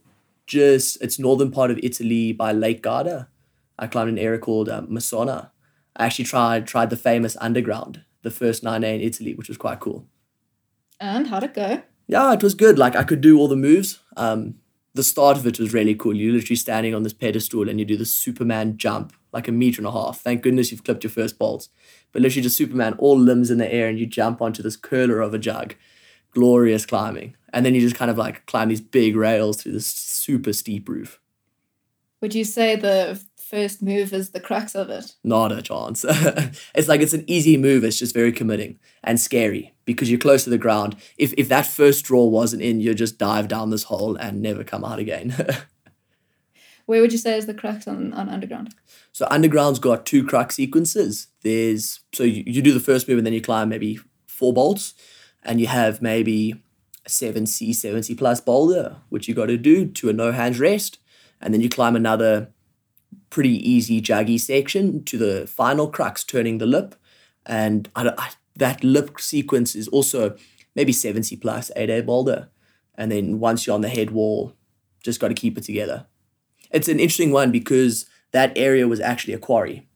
just 0.47 1.01
it's 1.03 1.19
northern 1.19 1.51
part 1.51 1.73
of 1.73 1.79
italy 1.83 2.33
by 2.33 2.53
lake 2.53 2.81
garda 2.81 3.29
i 3.77 3.89
climbed 3.89 4.11
an 4.11 4.19
area 4.19 4.39
called 4.39 4.69
um, 4.69 4.87
massone 4.87 5.51
i 5.97 6.05
actually 6.07 6.25
tried 6.25 6.65
tried 6.65 6.91
the 6.91 6.97
famous 6.97 7.37
underground 7.41 8.05
the 8.29 8.37
first 8.43 8.63
9a 8.65 8.91
in 8.97 9.01
italy 9.11 9.33
which 9.39 9.49
was 9.53 9.59
quite 9.65 9.81
cool 9.87 10.01
And 11.01 11.27
how'd 11.31 11.45
it 11.49 11.55
go? 11.55 11.71
yeah, 12.09 12.33
it 12.37 12.43
was 12.43 12.55
good. 12.55 12.79
Like 12.79 12.95
I 12.97 13.05
could 13.05 13.21
do 13.21 13.39
all 13.39 13.49
the 13.49 13.57
moves. 13.69 13.91
Um, 14.17 14.41
the 14.99 15.03
start 15.13 15.37
of 15.39 15.47
it 15.47 15.59
was 15.63 15.75
really 15.75 15.95
cool. 15.95 16.15
You're 16.17 16.33
literally 16.37 16.57
standing 16.67 16.95
on 16.95 17.03
this 17.03 17.13
pedestal 17.25 17.69
and 17.69 17.79
you 17.81 17.85
do 17.85 17.97
the 17.99 18.07
Superman 18.07 18.77
jump, 18.85 19.13
like 19.37 19.49
a 19.49 19.53
meter 19.53 19.81
and 19.81 19.89
a 19.89 19.93
half. 20.01 20.21
Thank 20.21 20.43
goodness 20.45 20.71
you've 20.71 20.85
clipped 20.85 21.05
your 21.05 21.11
first 21.11 21.39
bolts. 21.39 21.69
But 22.13 22.23
literally 22.23 22.45
just 22.49 22.57
Superman, 22.57 22.95
all 22.99 23.19
limbs 23.19 23.51
in 23.51 23.59
the 23.59 23.71
air, 23.79 23.89
and 23.91 23.99
you 23.99 24.07
jump 24.07 24.41
onto 24.41 24.63
this 24.63 24.77
curler 24.89 25.21
of 25.21 25.35
a 25.35 25.39
jug. 25.39 25.75
Glorious 26.31 26.87
climbing. 26.87 27.35
And 27.53 27.61
then 27.67 27.75
you 27.75 27.81
just 27.83 27.97
kind 28.01 28.11
of 28.11 28.17
like 28.25 28.47
climb 28.47 28.69
these 28.71 28.81
big 29.01 29.17
rails 29.17 29.55
through 29.61 29.73
this 29.73 29.87
super 29.89 30.53
steep 30.55 30.89
roof. 30.89 31.21
Would 32.23 32.35
you 32.35 32.45
say 32.45 32.77
the 32.77 33.21
first 33.49 33.83
move 33.83 34.13
is 34.13 34.31
the 34.31 34.41
crux 34.41 34.75
of 34.75 34.91
it? 34.91 35.15
Not 35.23 35.53
a 35.53 35.63
chance. 35.63 36.05
it's 36.75 36.89
like 36.89 37.01
it's 37.01 37.13
an 37.13 37.25
easy 37.27 37.57
move. 37.57 37.85
It's 37.85 37.99
just 37.99 38.15
very 38.15 38.33
committing 38.33 38.79
and 39.05 39.21
scary 39.21 39.75
because 39.85 40.11
you're 40.11 40.19
close 40.19 40.45
to 40.45 40.51
the 40.51 40.59
ground. 40.59 40.97
If 41.17 41.33
if 41.39 41.49
that 41.49 41.67
first 41.67 42.05
draw 42.05 42.25
wasn't 42.25 42.63
in, 42.63 42.81
you 42.81 42.95
just 42.95 43.19
dive 43.19 43.49
down 43.49 43.71
this 43.71 43.85
hole 43.85 44.17
and 44.17 44.43
never 44.43 44.65
come 44.65 44.85
out 44.85 44.99
again. 44.99 45.35
Where 46.87 47.01
would 47.01 47.13
you 47.13 47.19
say 47.19 47.37
is 47.37 47.47
the 47.47 47.55
crux 47.55 47.89
on, 47.89 48.13
on 48.13 48.29
underground? 48.29 48.75
so 49.13 49.27
underground's 49.31 49.79
got 49.79 50.07
two 50.07 50.25
crux 50.25 50.57
sequences. 50.57 51.29
There's 51.43 52.01
so 52.13 52.23
you, 52.23 52.45
you 52.47 52.63
do 52.63 52.73
the 52.73 52.81
first 52.81 53.09
move 53.09 53.19
and 53.19 53.27
then 53.27 53.35
you 53.35 53.41
climb 53.41 53.69
maybe 53.69 53.99
four 54.27 54.53
bolts, 54.53 54.95
and 55.43 55.61
you 55.61 55.67
have 55.67 56.03
maybe 56.03 56.63
a 57.05 57.09
seven 57.09 57.47
C, 57.47 57.73
seven 57.73 58.03
C 58.03 58.15
plus 58.15 58.41
boulder, 58.41 58.97
which 59.09 59.27
you 59.29 59.35
got 59.35 59.47
to 59.47 59.57
do 59.57 59.87
to 59.87 60.09
a 60.09 60.13
no 60.13 60.33
hands 60.33 60.61
rest, 60.61 60.99
and 61.41 61.55
then 61.55 61.61
you 61.61 61.69
climb 61.69 61.97
another 61.97 62.53
pretty 63.31 63.57
easy 63.69 64.01
juggy 64.01 64.39
section 64.39 65.05
to 65.05 65.19
the 65.19 65.47
final 65.47 65.89
crux, 65.89 66.25
turning 66.25 66.59
the 66.59 66.67
lip, 66.67 66.95
and 67.45 67.89
I, 67.95 68.13
I, 68.17 68.31
that 68.57 68.83
lip 68.83 69.21
sequence 69.21 69.75
is 69.75 69.89
also 69.89 70.37
maybe 70.75 70.93
70 70.93 71.37
plus 71.37 71.71
eight 71.77 71.91
A 71.91 72.03
boulder, 72.03 72.49
and 72.95 73.11
then 73.13 73.39
once 73.39 73.67
you're 73.67 73.75
on 73.75 73.83
the 73.83 73.89
head 73.89 74.11
wall, 74.11 74.55
just 75.03 75.21
got 75.21 75.29
to 75.29 75.35
keep 75.35 75.57
it 75.57 75.65
together. 75.65 76.07
It's 76.71 76.89
an 76.89 76.99
interesting 76.99 77.33
one 77.33 77.53
because 77.53 78.07
that 78.33 78.57
area 78.57 78.89
was 78.89 79.01
actually 79.01 79.35
a 79.35 79.39
quarry. 79.39 79.89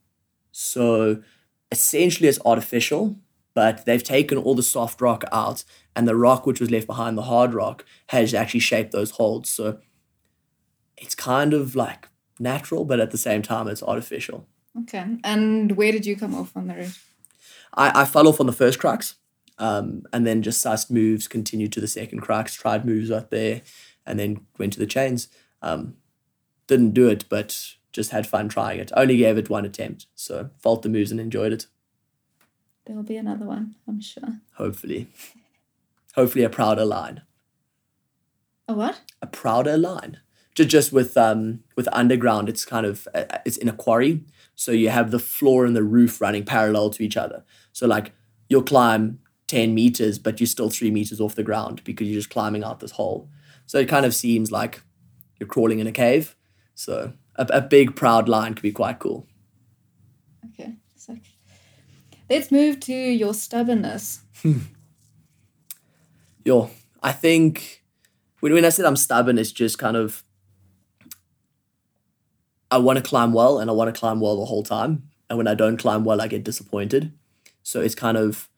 So 0.53 1.23
essentially 1.70 2.29
it's 2.29 2.38
artificial, 2.44 3.16
but 3.55 3.85
they've 3.85 4.03
taken 4.03 4.38
all 4.38 4.55
the 4.55 4.62
soft 4.62 5.01
rock 5.01 5.25
out 5.33 5.64
and 5.96 6.07
the 6.07 6.16
rock 6.16 6.46
which 6.46 6.61
was 6.61 6.70
left 6.70 6.87
behind, 6.87 7.18
the 7.18 7.23
hard 7.23 7.55
rock, 7.55 7.85
has 8.09 8.33
actually 8.35 8.61
shaped 8.61 8.92
those 8.92 9.12
holes. 9.12 9.49
So 9.49 9.79
it's 10.96 11.14
kind 11.14 11.53
of 11.53 11.75
like 11.75 12.09
natural, 12.40 12.85
but 12.85 12.98
at 13.00 13.11
the 13.11 13.18
same 13.18 13.42
time 13.42 13.68
it's 13.68 13.83
artificial. 13.83 14.46
Okay. 14.83 15.05
And 15.24 15.72
where 15.76 15.92
did 15.92 16.07
you 16.07 16.16
come 16.16 16.35
off 16.35 16.57
on 16.57 16.66
the 16.68 16.74
route? 16.74 16.98
I, 17.74 18.03
I 18.03 18.05
fell 18.05 18.26
off 18.26 18.40
on 18.40 18.46
the 18.46 18.53
first 18.53 18.79
crux 18.79 19.14
um, 19.59 20.05
and 20.12 20.26
then 20.26 20.42
just 20.42 20.64
sussed 20.64 20.90
moves, 20.90 21.29
continued 21.29 21.72
to 21.74 21.81
the 21.81 21.87
second 21.88 22.20
crux, 22.20 22.55
tried 22.55 22.85
moves 22.85 23.11
right 23.11 23.29
there, 23.31 23.62
and 24.07 24.18
then 24.18 24.46
went 24.59 24.72
to 24.72 24.79
the 24.79 24.87
chains. 24.87 25.29
Um, 25.62 25.94
didn't 26.66 26.94
do 26.94 27.09
it, 27.09 27.24
but 27.29 27.74
just 27.92 28.11
had 28.12 28.26
fun 28.26 28.48
trying 28.48 28.79
it. 28.81 28.92
Only 28.96 29.16
gave 29.16 29.37
it 29.37 29.50
one 29.50 29.64
attempt, 29.64 30.07
so 30.14 30.50
felt 30.59 30.83
the 30.83 30.88
moves 30.88 31.11
and 31.11 31.20
enjoyed 31.20 31.53
it. 31.53 31.66
There'll 32.87 33.03
be 33.03 33.16
another 33.16 33.44
one, 33.44 33.74
I'm 33.87 34.00
sure. 34.00 34.40
Hopefully, 34.55 35.09
hopefully 36.14 36.44
a 36.44 36.48
prouder 36.50 36.85
line, 36.85 37.22
A 38.68 38.72
what? 38.74 39.00
a 39.20 39.26
prouder 39.26 39.76
line. 39.76 40.18
Just 40.55 40.69
just 40.69 40.93
with 40.93 41.17
um 41.17 41.61
with 41.77 41.89
underground, 41.93 42.49
it's 42.49 42.65
kind 42.65 42.85
of 42.85 43.07
uh, 43.15 43.39
it's 43.47 43.57
in 43.57 43.69
a 43.69 43.73
quarry, 43.73 44.25
so 44.55 44.73
you 44.73 44.89
have 44.91 45.11
the 45.11 45.19
floor 45.19 45.65
and 45.65 45.77
the 45.77 45.83
roof 45.83 46.21
running 46.21 46.45
parallel 46.45 46.91
to 46.91 47.05
each 47.05 47.17
other. 47.17 47.45
So 47.73 47.87
like 47.87 48.13
you'll 48.49 48.65
climb 48.65 49.21
ten 49.47 49.75
meters, 49.75 50.19
but 50.19 50.41
you're 50.41 50.47
still 50.49 50.69
three 50.69 50.91
meters 50.91 51.21
off 51.21 51.37
the 51.37 51.45
ground 51.45 51.83
because 51.85 52.09
you're 52.09 52.19
just 52.19 52.31
climbing 52.31 52.65
out 52.65 52.81
this 52.81 52.93
hole. 52.93 53.29
So 53.67 53.79
it 53.79 53.89
kind 53.89 54.05
of 54.05 54.15
seems 54.15 54.51
like 54.51 54.83
you're 55.39 55.49
crawling 55.49 55.79
in 55.79 55.87
a 55.87 55.93
cave. 55.93 56.35
So 56.75 57.13
a, 57.37 57.47
a 57.51 57.61
big 57.61 57.95
proud 57.95 58.29
line 58.29 58.55
could 58.55 58.63
be 58.63 58.73
quite 58.73 58.99
cool. 58.99 59.29
Okay. 60.47 60.75
So 60.97 61.17
let's 62.29 62.51
move 62.51 62.81
to 62.81 62.93
your 62.93 63.35
stubbornness. 63.35 64.23
Yo, 66.45 66.71
I 67.03 67.13
think 67.13 67.85
when, 68.41 68.53
when 68.53 68.65
I 68.65 68.71
said 68.71 68.85
I'm 68.85 68.97
stubborn, 68.97 69.39
it's 69.39 69.53
just 69.53 69.79
kind 69.79 69.97
of 69.97 70.25
I 72.70 72.78
want 72.78 72.98
to 72.98 73.02
climb 73.02 73.33
well 73.33 73.59
and 73.59 73.68
I 73.68 73.72
want 73.72 73.92
to 73.92 73.98
climb 73.98 74.20
well 74.20 74.38
the 74.38 74.46
whole 74.46 74.62
time. 74.62 75.11
And 75.28 75.37
when 75.37 75.48
I 75.48 75.54
don't 75.54 75.76
climb 75.76 76.04
well, 76.04 76.20
I 76.20 76.28
get 76.28 76.44
disappointed. 76.44 77.12
So 77.62 77.80
it's 77.80 77.94
kind 77.94 78.16
of 78.16 78.48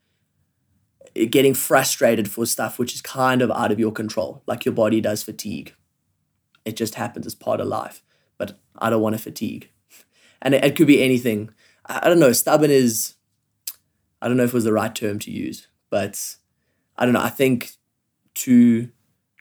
getting 1.31 1.55
frustrated 1.55 2.31
for 2.31 2.47
stuff 2.47 2.79
which 2.79 2.95
is 2.95 3.03
kind 3.03 3.43
of 3.43 3.51
out 3.51 3.71
of 3.73 3.79
your 3.79 3.93
control, 3.93 4.43
like 4.47 4.65
your 4.65 4.75
body 4.75 5.01
does 5.01 5.23
fatigue. 5.23 5.75
It 6.65 6.77
just 6.77 6.95
happens 6.95 7.27
as 7.27 7.35
part 7.35 7.61
of 7.61 7.67
life. 7.67 8.03
But 8.39 8.59
I 8.79 8.91
don't 8.91 9.03
want 9.03 9.17
to 9.17 9.23
fatigue. 9.23 9.71
And 10.45 10.55
it, 10.55 10.65
it 10.65 10.75
could 10.75 10.89
be 10.89 11.01
anything. 11.01 11.51
I, 11.87 12.01
I 12.03 12.09
don't 12.09 12.19
know. 12.19 12.33
Stubborn 12.33 12.73
is, 12.73 13.15
I 14.21 14.27
don't 14.27 14.37
know 14.37 14.43
if 14.43 14.51
it 14.51 14.55
was 14.55 14.65
the 14.65 14.73
right 14.73 14.93
term 14.93 15.21
to 15.21 15.31
use, 15.31 15.69
but 15.89 16.37
I 16.97 17.05
don't 17.05 17.15
know. 17.15 17.23
I 17.23 17.29
think 17.29 17.73
to 18.35 18.89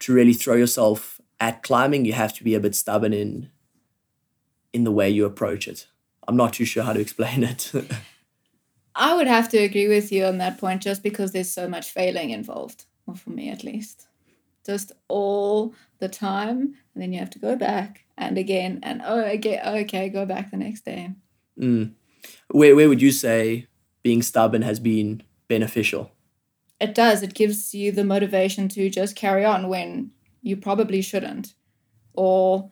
to 0.02 0.14
really 0.14 0.34
throw 0.34 0.56
yourself 0.56 1.20
at 1.40 1.64
climbing, 1.64 2.06
you 2.06 2.14
have 2.14 2.34
to 2.36 2.44
be 2.44 2.54
a 2.54 2.60
bit 2.60 2.76
stubborn 2.76 3.14
in 3.14 3.50
in 4.74 4.84
the 4.84 4.92
way 4.92 5.10
you 5.10 5.26
approach 5.26 5.68
it. 5.68 5.88
I'm 6.28 6.38
not 6.38 6.54
too 6.54 6.66
sure 6.66 6.84
how 6.84 6.94
to 6.94 7.00
explain 7.00 7.44
it. 7.44 7.72
I 8.96 9.16
would 9.16 9.28
have 9.28 9.50
to 9.50 9.58
agree 9.58 9.88
with 9.88 10.12
you 10.12 10.26
on 10.26 10.38
that 10.40 10.58
point 10.58 10.82
just 10.82 11.02
because 11.02 11.32
there's 11.32 11.52
so 11.52 11.68
much 11.68 11.92
failing 11.92 12.30
involved, 12.30 12.86
or 13.08 13.16
for 13.16 13.30
me 13.30 13.50
at 13.50 13.64
least. 13.64 14.08
Just 14.66 14.92
all 15.08 15.74
the 16.00 16.10
time, 16.10 16.76
and 16.94 17.02
then 17.02 17.14
you 17.14 17.20
have 17.20 17.32
to 17.32 17.40
go 17.40 17.56
back 17.56 18.06
and 18.22 18.38
again, 18.38 18.80
and 18.84 19.02
oh, 19.04 19.24
again, 19.24 19.66
okay, 19.66 20.10
go 20.10 20.26
back 20.26 20.52
the 20.52 20.58
next 20.58 20.86
day. 20.86 21.12
Mm. 21.60 21.94
Where 22.50 22.76
where 22.76 22.88
would 22.88 23.02
you 23.02 23.12
say 23.12 23.68
being 24.04 24.22
stubborn 24.22 24.62
has 24.62 24.80
been 24.80 25.24
beneficial? 25.48 26.12
It 26.80 26.94
does. 26.94 27.24
It 27.24 27.34
gives 27.34 27.74
you 27.74 27.92
the 27.92 28.04
motivation 28.04 28.68
to 28.70 28.90
just 28.90 29.16
carry 29.16 29.44
on 29.44 29.68
when 29.68 30.12
you 30.44 30.58
probably 30.58 31.02
shouldn't, 31.02 31.56
or 32.14 32.70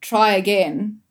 try 0.00 0.32
again 0.32 1.01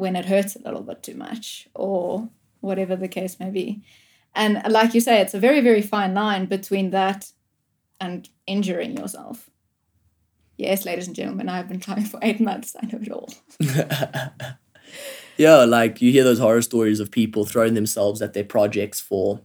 when 0.00 0.16
it 0.16 0.24
hurts 0.24 0.56
a 0.56 0.62
little 0.64 0.80
bit 0.80 1.02
too 1.02 1.14
much, 1.14 1.68
or 1.74 2.30
whatever 2.60 2.96
the 2.96 3.06
case 3.06 3.38
may 3.38 3.50
be. 3.50 3.82
And 4.34 4.62
like 4.66 4.94
you 4.94 5.00
say, 5.00 5.20
it's 5.20 5.34
a 5.34 5.38
very, 5.38 5.60
very 5.60 5.82
fine 5.82 6.14
line 6.14 6.46
between 6.46 6.90
that 6.90 7.30
and 8.00 8.26
injuring 8.46 8.96
yourself. 8.96 9.50
Yes, 10.56 10.86
ladies 10.86 11.06
and 11.06 11.14
gentlemen, 11.14 11.50
I've 11.50 11.68
been 11.68 11.80
climbing 11.80 12.06
for 12.06 12.18
eight 12.22 12.40
months. 12.40 12.74
I 12.82 12.86
know 12.86 12.98
it 13.02 13.12
all. 13.12 13.30
yeah, 15.36 15.64
like 15.64 16.00
you 16.00 16.10
hear 16.12 16.24
those 16.24 16.38
horror 16.38 16.62
stories 16.62 16.98
of 16.98 17.10
people 17.10 17.44
throwing 17.44 17.74
themselves 17.74 18.22
at 18.22 18.32
their 18.32 18.44
projects 18.44 19.00
for 19.00 19.42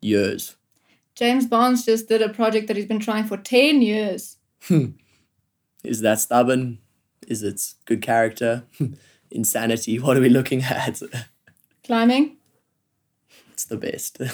years. 0.00 0.56
James 1.14 1.46
Barnes 1.46 1.84
just 1.84 2.08
did 2.08 2.22
a 2.22 2.28
project 2.28 2.66
that 2.66 2.76
he's 2.76 2.86
been 2.86 2.98
trying 2.98 3.24
for 3.24 3.36
10 3.36 3.82
years. 3.82 4.38
Hmm. 4.62 4.86
Is 5.84 6.00
that 6.00 6.18
stubborn? 6.18 6.78
Is 7.28 7.44
it 7.44 7.60
good 7.84 8.02
character? 8.02 8.64
Insanity? 9.34 9.98
What 10.04 10.16
are 10.16 10.20
we 10.20 10.28
looking 10.28 10.62
at? 10.62 11.02
Climbing. 11.84 12.36
It's 13.52 13.64
the 13.64 13.76
best. 13.76 14.18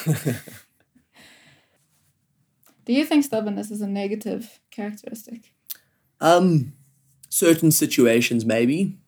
Do 2.84 2.92
you 2.92 3.04
think 3.04 3.24
stubbornness 3.24 3.70
is 3.70 3.80
a 3.82 3.86
negative 3.86 4.60
characteristic? 4.70 5.52
um, 6.20 6.72
certain 7.28 7.70
situations 7.70 8.44
maybe. 8.44 8.98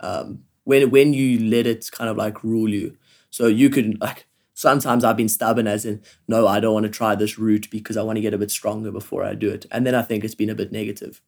Um, 0.00 0.44
when 0.64 0.90
when 0.90 1.12
you 1.12 1.38
let 1.48 1.66
it 1.66 1.90
kind 1.92 2.08
of 2.10 2.16
like 2.16 2.42
rule 2.42 2.68
you, 2.70 2.96
so 3.30 3.46
you 3.46 3.70
could 3.70 4.00
like 4.00 4.26
sometimes 4.54 5.04
I've 5.04 5.16
been 5.16 5.28
stubborn 5.28 5.66
as 5.66 5.84
in 5.84 6.02
no, 6.28 6.46
I 6.46 6.60
don't 6.60 6.74
want 6.74 6.84
to 6.84 6.90
try 6.90 7.14
this 7.14 7.38
route 7.38 7.68
because 7.70 7.96
I 7.96 8.02
want 8.02 8.16
to 8.16 8.22
get 8.22 8.34
a 8.34 8.38
bit 8.38 8.50
stronger 8.50 8.90
before 8.90 9.24
I 9.24 9.34
do 9.34 9.50
it, 9.50 9.66
and 9.70 9.86
then 9.86 9.94
I 9.94 10.02
think 10.02 10.24
it's 10.24 10.34
been 10.34 10.50
a 10.50 10.54
bit 10.54 10.72
negative. 10.72 11.20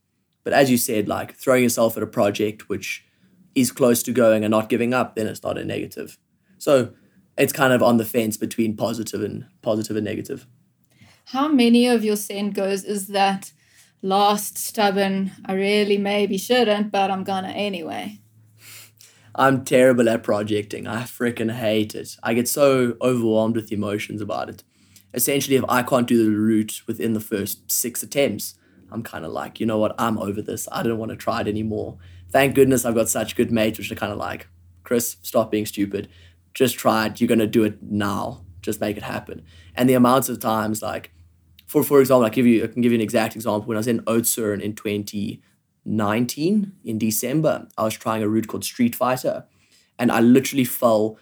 But 0.44 0.52
as 0.52 0.70
you 0.70 0.76
said, 0.76 1.08
like 1.08 1.34
throwing 1.34 1.62
yourself 1.62 1.96
at 1.96 2.02
a 2.02 2.06
project 2.06 2.68
which 2.68 3.04
is 3.54 3.72
close 3.72 4.02
to 4.04 4.12
going 4.12 4.44
and 4.44 4.50
not 4.50 4.68
giving 4.68 4.92
up, 4.92 5.14
then 5.14 5.26
it's 5.26 5.42
not 5.42 5.58
a 5.58 5.64
negative. 5.64 6.18
So 6.58 6.92
it's 7.36 7.52
kind 7.52 7.72
of 7.72 7.82
on 7.82 7.96
the 7.96 8.04
fence 8.04 8.36
between 8.36 8.76
positive 8.76 9.22
and 9.22 9.46
positive 9.62 9.96
and 9.96 10.04
negative. 10.04 10.46
How 11.26 11.48
many 11.48 11.86
of 11.86 12.04
your 12.04 12.16
send 12.16 12.54
goes 12.54 12.84
is 12.84 13.08
that 13.08 13.52
last 14.02 14.58
stubborn, 14.58 15.32
I 15.46 15.54
really 15.54 15.98
maybe 15.98 16.36
shouldn't, 16.36 16.92
but 16.92 17.10
I'm 17.10 17.24
gonna 17.24 17.48
anyway? 17.48 18.20
I'm 19.34 19.64
terrible 19.64 20.08
at 20.08 20.22
projecting. 20.22 20.86
I 20.86 21.02
freaking 21.02 21.52
hate 21.52 21.94
it. 21.94 22.16
I 22.22 22.34
get 22.34 22.48
so 22.48 22.96
overwhelmed 23.02 23.56
with 23.56 23.72
emotions 23.72 24.20
about 24.20 24.48
it. 24.48 24.62
Essentially, 25.12 25.56
if 25.56 25.64
I 25.68 25.82
can't 25.82 26.06
do 26.06 26.22
the 26.22 26.36
route 26.36 26.82
within 26.86 27.14
the 27.14 27.20
first 27.20 27.70
six 27.70 28.02
attempts, 28.02 28.54
I'm 28.92 29.02
kind 29.02 29.24
of 29.24 29.32
like, 29.32 29.58
you 29.58 29.66
know 29.66 29.78
what, 29.78 29.94
I'm 29.98 30.18
over 30.18 30.40
this. 30.40 30.68
I 30.70 30.82
don't 30.84 30.98
want 30.98 31.10
to 31.10 31.16
try 31.16 31.40
it 31.40 31.48
anymore. 31.48 31.98
Thank 32.34 32.56
goodness 32.56 32.84
I've 32.84 32.96
got 32.96 33.08
such 33.08 33.36
good 33.36 33.52
mates, 33.52 33.78
which 33.78 33.92
are 33.92 33.94
kind 33.94 34.10
of 34.10 34.18
like, 34.18 34.48
Chris, 34.82 35.18
stop 35.22 35.52
being 35.52 35.66
stupid. 35.66 36.08
Just 36.52 36.76
try 36.76 37.06
it. 37.06 37.20
You're 37.20 37.28
going 37.28 37.38
to 37.38 37.46
do 37.46 37.62
it 37.62 37.80
now. 37.80 38.44
Just 38.60 38.80
make 38.80 38.96
it 38.96 39.04
happen. 39.04 39.42
And 39.76 39.88
the 39.88 39.94
amounts 39.94 40.28
of 40.28 40.40
times, 40.40 40.82
like, 40.82 41.12
for 41.68 41.84
for 41.84 42.00
example, 42.00 42.26
I 42.26 42.30
give 42.30 42.44
you 42.44 42.64
I 42.64 42.66
can 42.66 42.82
give 42.82 42.90
you 42.90 42.98
an 42.98 43.02
exact 43.02 43.36
example. 43.36 43.68
When 43.68 43.76
I 43.76 43.78
was 43.78 43.86
in 43.86 44.00
Oudtshoorn 44.00 44.60
in 44.60 44.74
2019 44.74 46.72
in 46.84 46.98
December, 46.98 47.68
I 47.78 47.84
was 47.84 47.94
trying 47.94 48.24
a 48.24 48.28
route 48.28 48.48
called 48.48 48.64
Street 48.64 48.96
Fighter, 48.96 49.44
and 49.96 50.10
I 50.10 50.18
literally 50.18 50.64
fell 50.64 51.18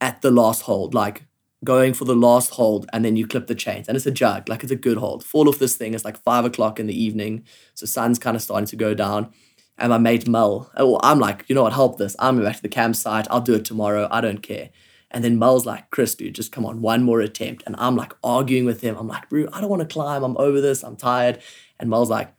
at 0.00 0.20
the 0.20 0.32
last 0.32 0.62
hold, 0.62 0.94
like 0.94 1.26
going 1.62 1.94
for 1.94 2.06
the 2.06 2.16
last 2.16 2.50
hold, 2.50 2.88
and 2.92 3.04
then 3.04 3.16
you 3.16 3.24
clip 3.24 3.46
the 3.46 3.54
chains, 3.54 3.86
and 3.86 3.96
it's 3.96 4.06
a 4.06 4.10
jug, 4.10 4.48
like 4.48 4.64
it's 4.64 4.72
a 4.72 4.76
good 4.76 4.98
hold. 4.98 5.24
Fall 5.24 5.48
off 5.48 5.60
this 5.60 5.76
thing. 5.76 5.94
It's 5.94 6.04
like 6.04 6.16
five 6.24 6.44
o'clock 6.44 6.80
in 6.80 6.88
the 6.88 7.00
evening, 7.00 7.44
so 7.74 7.86
sun's 7.86 8.18
kind 8.18 8.34
of 8.36 8.42
starting 8.42 8.66
to 8.66 8.76
go 8.76 8.94
down. 8.94 9.32
And 9.80 9.88
my 9.90 9.98
mate 9.98 10.28
Mel, 10.28 10.70
oh, 10.76 11.00
I'm 11.02 11.18
like, 11.18 11.44
you 11.48 11.54
know 11.54 11.62
what, 11.62 11.72
help 11.72 11.96
this. 11.96 12.14
I'm 12.18 12.42
back 12.42 12.56
to 12.56 12.62
the 12.62 12.68
campsite. 12.68 13.26
I'll 13.30 13.40
do 13.40 13.54
it 13.54 13.64
tomorrow. 13.64 14.06
I 14.10 14.20
don't 14.20 14.42
care. 14.42 14.68
And 15.10 15.24
then 15.24 15.38
Mel's 15.38 15.66
like, 15.66 15.90
Chris, 15.90 16.14
dude, 16.14 16.34
just 16.34 16.52
come 16.52 16.64
on, 16.64 16.82
one 16.82 17.02
more 17.02 17.20
attempt. 17.20 17.64
And 17.66 17.74
I'm 17.78 17.96
like 17.96 18.12
arguing 18.22 18.66
with 18.66 18.82
him. 18.82 18.96
I'm 18.96 19.08
like, 19.08 19.28
bro, 19.28 19.46
I 19.52 19.60
don't 19.60 19.70
want 19.70 19.80
to 19.80 19.92
climb. 19.92 20.22
I'm 20.22 20.36
over 20.36 20.60
this. 20.60 20.84
I'm 20.84 20.96
tired. 20.96 21.42
And 21.80 21.90
Mel's 21.90 22.10
like, 22.10 22.32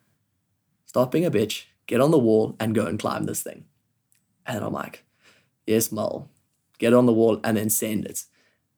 stop 0.85 1.11
being 1.11 1.25
a 1.25 1.31
bitch, 1.31 1.65
get 1.87 1.99
on 1.99 2.11
the 2.11 2.19
wall 2.19 2.55
and 2.59 2.75
go 2.75 2.85
and 2.85 2.99
climb 2.99 3.25
this 3.25 3.43
thing. 3.43 3.65
And 4.45 4.63
I'm 4.63 4.73
like, 4.73 5.03
yes, 5.65 5.91
Mel, 5.91 6.29
get 6.77 6.93
on 6.93 7.07
the 7.07 7.13
wall 7.13 7.41
and 7.43 7.57
then 7.57 7.69
send 7.69 8.05
it. 8.05 8.23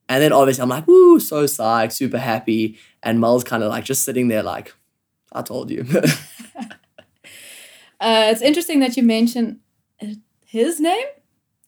And 0.08 0.22
then 0.22 0.32
obviously 0.32 0.62
I'm 0.62 0.68
like, 0.68 0.86
woo, 0.86 1.20
so 1.20 1.44
psyched, 1.44 1.92
super 1.92 2.18
happy. 2.18 2.78
And 3.02 3.20
Mel's 3.20 3.44
kind 3.44 3.62
of 3.62 3.68
like 3.68 3.84
just 3.84 4.04
sitting 4.04 4.28
there 4.28 4.42
like, 4.42 4.74
I 5.32 5.42
told 5.42 5.70
you. 5.70 5.86
Uh, 8.04 8.30
it's 8.30 8.42
interesting 8.42 8.80
that 8.80 8.98
you 8.98 9.02
mentioned 9.02 9.60
uh, 10.02 10.08
his 10.44 10.78
name. 10.78 11.06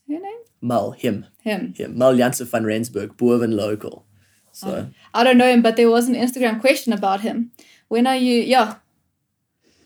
Her 0.06 0.20
name? 0.20 0.38
Mel, 0.60 0.90
him. 0.90 1.24
Him. 1.42 1.72
Him. 1.74 1.96
Mel 1.96 2.14
Janse 2.14 2.46
van 2.46 2.66
Rensburg, 2.66 3.16
Boven 3.16 3.56
local. 3.56 4.04
So 4.52 4.90
I 5.14 5.24
don't 5.24 5.38
know 5.38 5.48
him, 5.48 5.62
but 5.62 5.76
there 5.76 5.90
was 5.90 6.08
an 6.08 6.14
Instagram 6.14 6.60
question 6.60 6.92
about 6.92 7.22
him. 7.22 7.52
When 7.88 8.06
are 8.06 8.16
you? 8.16 8.40
Yeah. 8.42 8.76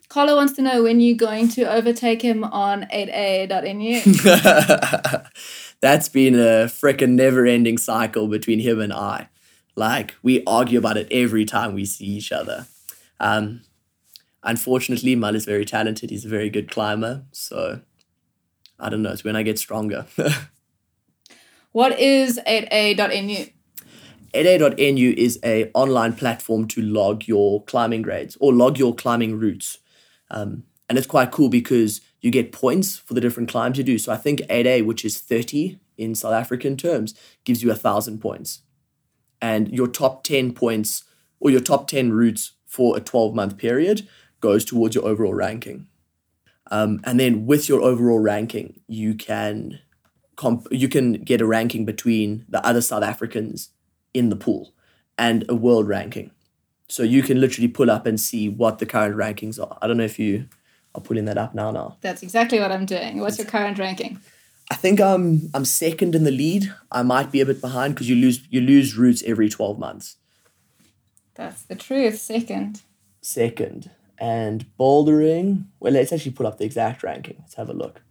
Carlo 0.09 0.35
wants 0.35 0.55
to 0.55 0.63
know 0.63 0.83
when 0.83 1.01
you're 1.01 1.17
going 1.17 1.49
to 1.51 1.73
overtake 1.73 2.23
him 2.23 2.43
on 2.43 2.83
8a.nu. 2.93 4.01
that's 5.81 6.09
been 6.09 6.35
a 6.35 6.67
freaking 6.67 7.11
never 7.11 7.47
ending 7.47 7.79
cycle 7.79 8.27
between 8.27 8.59
him 8.59 8.81
and 8.81 8.93
I. 8.93 9.29
Like, 9.77 10.17
we 10.23 10.43
argue 10.47 10.81
about 10.81 10.97
it 10.97 11.07
every 11.13 11.45
time 11.45 11.75
we 11.75 11.85
see 11.85 12.07
each 12.07 12.33
other. 12.33 12.67
Um, 13.21 13.63
unfortunately, 14.43 15.17
Mal 15.17 15.35
is 15.35 15.45
very 15.45 15.65
talented. 15.65 16.11
He's 16.11 16.25
a 16.25 16.29
very 16.29 16.51
good 16.51 16.71
climber. 16.71 17.25
So, 17.33 17.81
I 18.79 18.89
don't 18.89 19.03
know. 19.03 19.13
It's 19.13 19.25
when 19.25 19.37
I 19.37 19.43
get 19.43 19.59
stronger. 19.59 20.07
what 21.73 21.99
is 21.99 22.41
8a.nu? 22.47 23.47
8a.nu 24.35 25.15
is 25.17 25.39
a 25.45 25.71
online 25.75 26.13
platform 26.13 26.69
to 26.69 26.81
log 26.81 27.27
your 27.27 27.65
climbing 27.65 28.03
grades 28.03 28.37
or 28.41 28.53
log 28.53 28.79
your 28.79 28.95
climbing 28.95 29.39
routes. 29.39 29.79
Um, 30.31 30.65
and 30.89 30.97
it's 30.99 31.07
quite 31.07 31.31
cool 31.33 31.49
because 31.49 32.01
you 32.21 32.31
get 32.31 32.53
points 32.53 32.97
for 32.99 33.15
the 33.15 33.21
different 33.21 33.49
climbs 33.49 33.79
you 33.79 33.85
do. 33.85 33.99
So 33.99 34.13
I 34.13 34.17
think 34.17 34.41
8A, 34.41 34.85
which 34.85 35.05
is 35.05 35.19
30 35.19 35.79
in 35.97 36.15
South 36.15 36.33
African 36.33 36.77
terms, 36.77 37.15
gives 37.45 37.63
you 37.63 37.71
a 37.71 37.77
thousand 37.77 38.21
points. 38.21 38.63
And 39.41 39.69
your 39.69 39.87
top 39.87 40.23
10 40.23 40.53
points 40.53 41.05
or 41.41 41.51
your 41.51 41.61
top 41.61 41.89
10 41.89 42.13
routes 42.13 42.53
for 42.67 42.97
a 42.97 43.01
12 43.01 43.35
month 43.35 43.57
period 43.57 44.07
goes 44.41 44.65
towards 44.65 44.95
your 44.95 45.07
overall 45.07 45.35
ranking. 45.35 45.87
Um, 46.71 47.01
and 47.05 47.19
then 47.19 47.47
with 47.47 47.69
your 47.69 47.81
overall 47.81 48.21
ranking, 48.21 48.81
you 48.87 49.15
can 49.15 49.81
comp- 50.37 50.69
you 50.71 50.89
can 50.89 51.13
get 51.13 51.41
a 51.41 51.47
ranking 51.47 51.85
between 51.85 52.45
the 52.49 52.65
other 52.65 52.81
South 52.81 53.03
Africans 53.03 53.71
in 54.15 54.29
the 54.29 54.37
pool 54.37 54.73
and 55.19 55.45
a 55.49 55.55
world 55.55 55.89
ranking. 55.89 56.31
So 56.89 57.03
you 57.03 57.23
can 57.23 57.41
literally 57.41 57.69
pull 57.69 57.91
up 57.91 58.07
and 58.07 58.19
see 58.19 58.49
what 58.49 58.79
the 58.79 58.87
current 58.87 59.17
rankings 59.17 59.61
are. 59.61 59.79
I 59.81 59.87
don't 59.87 59.97
know 59.97 60.05
if 60.05 60.19
you 60.19 60.47
are 60.95 61.01
pulling 61.01 61.27
that 61.27 61.39
up 61.39 61.55
now. 61.55 61.71
Now 61.71 61.97
That's 62.01 62.23
exactly 62.23 62.59
what 62.59 62.73
I'm 62.73 62.87
doing. 62.87 63.21
What's 63.21 63.39
your 63.39 63.47
current 63.47 63.79
ranking? 63.79 64.19
I 64.71 64.77
think 64.77 65.01
I'm 65.01 65.51
I'm 65.53 65.65
second 65.65 66.15
in 66.15 66.25
the 66.25 66.31
lead. 66.31 66.73
I 66.93 67.03
might 67.03 67.33
be 67.33 67.41
a 67.41 67.47
bit 67.47 67.61
behind 67.61 67.95
because 67.95 68.09
you 68.09 68.17
lose 68.17 68.47
you 68.49 68.61
lose 68.61 68.97
routes 68.97 69.23
every 69.25 69.49
twelve 69.49 69.79
months. 69.79 70.17
That's 71.35 71.63
the 71.63 71.75
truth. 71.75 72.19
Second. 72.19 72.83
Second 73.21 73.91
and 74.21 74.67
bouldering. 74.79 75.65
Well, 75.81 75.95
let's 75.95 76.13
actually 76.13 76.33
pull 76.33 76.47
up 76.47 76.59
the 76.59 76.65
exact 76.65 77.03
ranking. 77.03 77.37
Let's 77.41 77.55
have 77.55 77.71
a 77.71 77.73
look. 77.73 78.03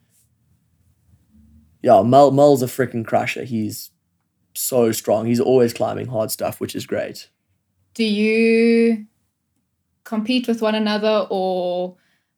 Yeah, 1.82 2.02
Mel 2.02 2.32
Mel's 2.32 2.64
a 2.64 2.66
freaking 2.66 3.06
crusher. 3.06 3.46
He's 3.46 3.92
so 4.54 4.92
strong. 4.92 5.28
He's 5.28 5.40
always 5.40 5.74
climbing 5.74 6.08
hard 6.08 6.32
stuff, 6.32 6.60
which 6.60 6.76
is 6.76 6.86
great. 6.86 7.30
Do 7.94 8.04
you 8.04 9.06
compete 10.04 10.48
with 10.48 10.62
one 10.62 10.76
another 10.76 11.28
or 11.30 11.96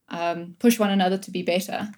um, 0.10 0.55
push 0.60 0.77
one 0.77 0.91
another 0.91 1.17
to 1.17 1.31
be 1.31 1.41
better? 1.41 1.89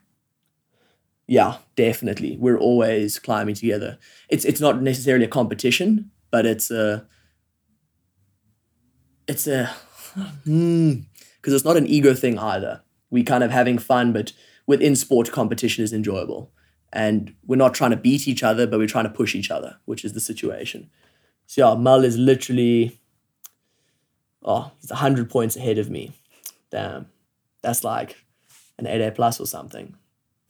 Yeah, 1.27 1.57
definitely. 1.75 2.37
We're 2.37 2.57
always 2.57 3.17
climbing 3.17 3.55
together. 3.55 3.97
It's 4.29 4.45
it's 4.45 4.61
not 4.61 4.81
necessarily 4.81 5.25
a 5.25 5.29
competition, 5.29 6.11
but 6.31 6.45
it's 6.45 6.69
a 6.69 7.07
it's 9.27 9.47
a 9.47 9.65
hmm, 10.45 10.93
because 11.43 11.53
it's 11.53 11.65
not 11.65 11.75
an 11.75 11.85
ego 11.85 12.13
thing 12.13 12.39
either. 12.39 12.81
We 13.09 13.21
kind 13.21 13.43
of 13.43 13.51
having 13.51 13.77
fun, 13.77 14.13
but 14.13 14.31
within 14.65 14.95
sport, 14.95 15.29
competition 15.29 15.83
is 15.83 15.91
enjoyable. 15.91 16.53
And 16.93 17.35
we're 17.45 17.57
not 17.57 17.73
trying 17.73 17.91
to 17.91 17.97
beat 17.97 18.29
each 18.29 18.43
other, 18.43 18.65
but 18.65 18.79
we're 18.79 18.87
trying 18.87 19.03
to 19.03 19.09
push 19.09 19.35
each 19.35 19.51
other, 19.51 19.75
which 19.83 20.05
is 20.05 20.13
the 20.13 20.21
situation. 20.21 20.89
So 21.45 21.67
yeah, 21.67 21.75
Mal 21.77 22.05
is 22.05 22.17
literally, 22.17 22.97
oh, 24.41 24.71
he's 24.79 24.89
100 24.89 25.29
points 25.29 25.57
ahead 25.57 25.77
of 25.77 25.89
me. 25.89 26.13
Damn. 26.71 27.07
That's 27.61 27.83
like 27.83 28.23
an 28.79 28.85
8A 28.85 29.13
plus 29.13 29.41
or 29.41 29.45
something. 29.45 29.97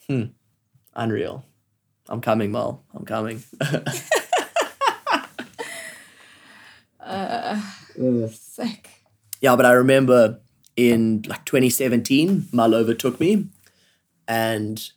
Hmm. 0.08 0.26
Unreal. 0.94 1.44
I'm 2.08 2.22
coming, 2.22 2.52
Mal. 2.52 2.84
I'm 2.94 3.06
coming. 3.06 3.42
uh, 7.00 7.60
sick. 8.30 8.92
Yeah, 9.42 9.56
but 9.56 9.66
I 9.66 9.72
remember 9.72 10.40
in 10.76 11.24
like 11.28 11.46
2017, 11.46 12.48
Mal 12.52 12.74
overtook 12.74 13.20
me. 13.20 13.48
And 14.28 14.92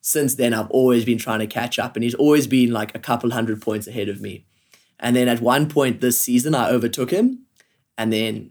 since 0.00 0.34
then, 0.34 0.52
I've 0.52 0.70
always 0.70 1.04
been 1.04 1.18
trying 1.18 1.38
to 1.38 1.46
catch 1.46 1.78
up, 1.78 1.96
and 1.96 2.02
he's 2.02 2.14
always 2.14 2.46
been 2.46 2.72
like 2.72 2.94
a 2.94 2.98
couple 2.98 3.30
hundred 3.30 3.62
points 3.62 3.86
ahead 3.86 4.08
of 4.08 4.20
me. 4.20 4.44
And 4.98 5.16
then 5.16 5.28
at 5.28 5.40
one 5.40 5.68
point 5.68 6.00
this 6.00 6.20
season, 6.20 6.54
I 6.54 6.70
overtook 6.70 7.10
him. 7.10 7.46
And 7.98 8.12
then 8.12 8.50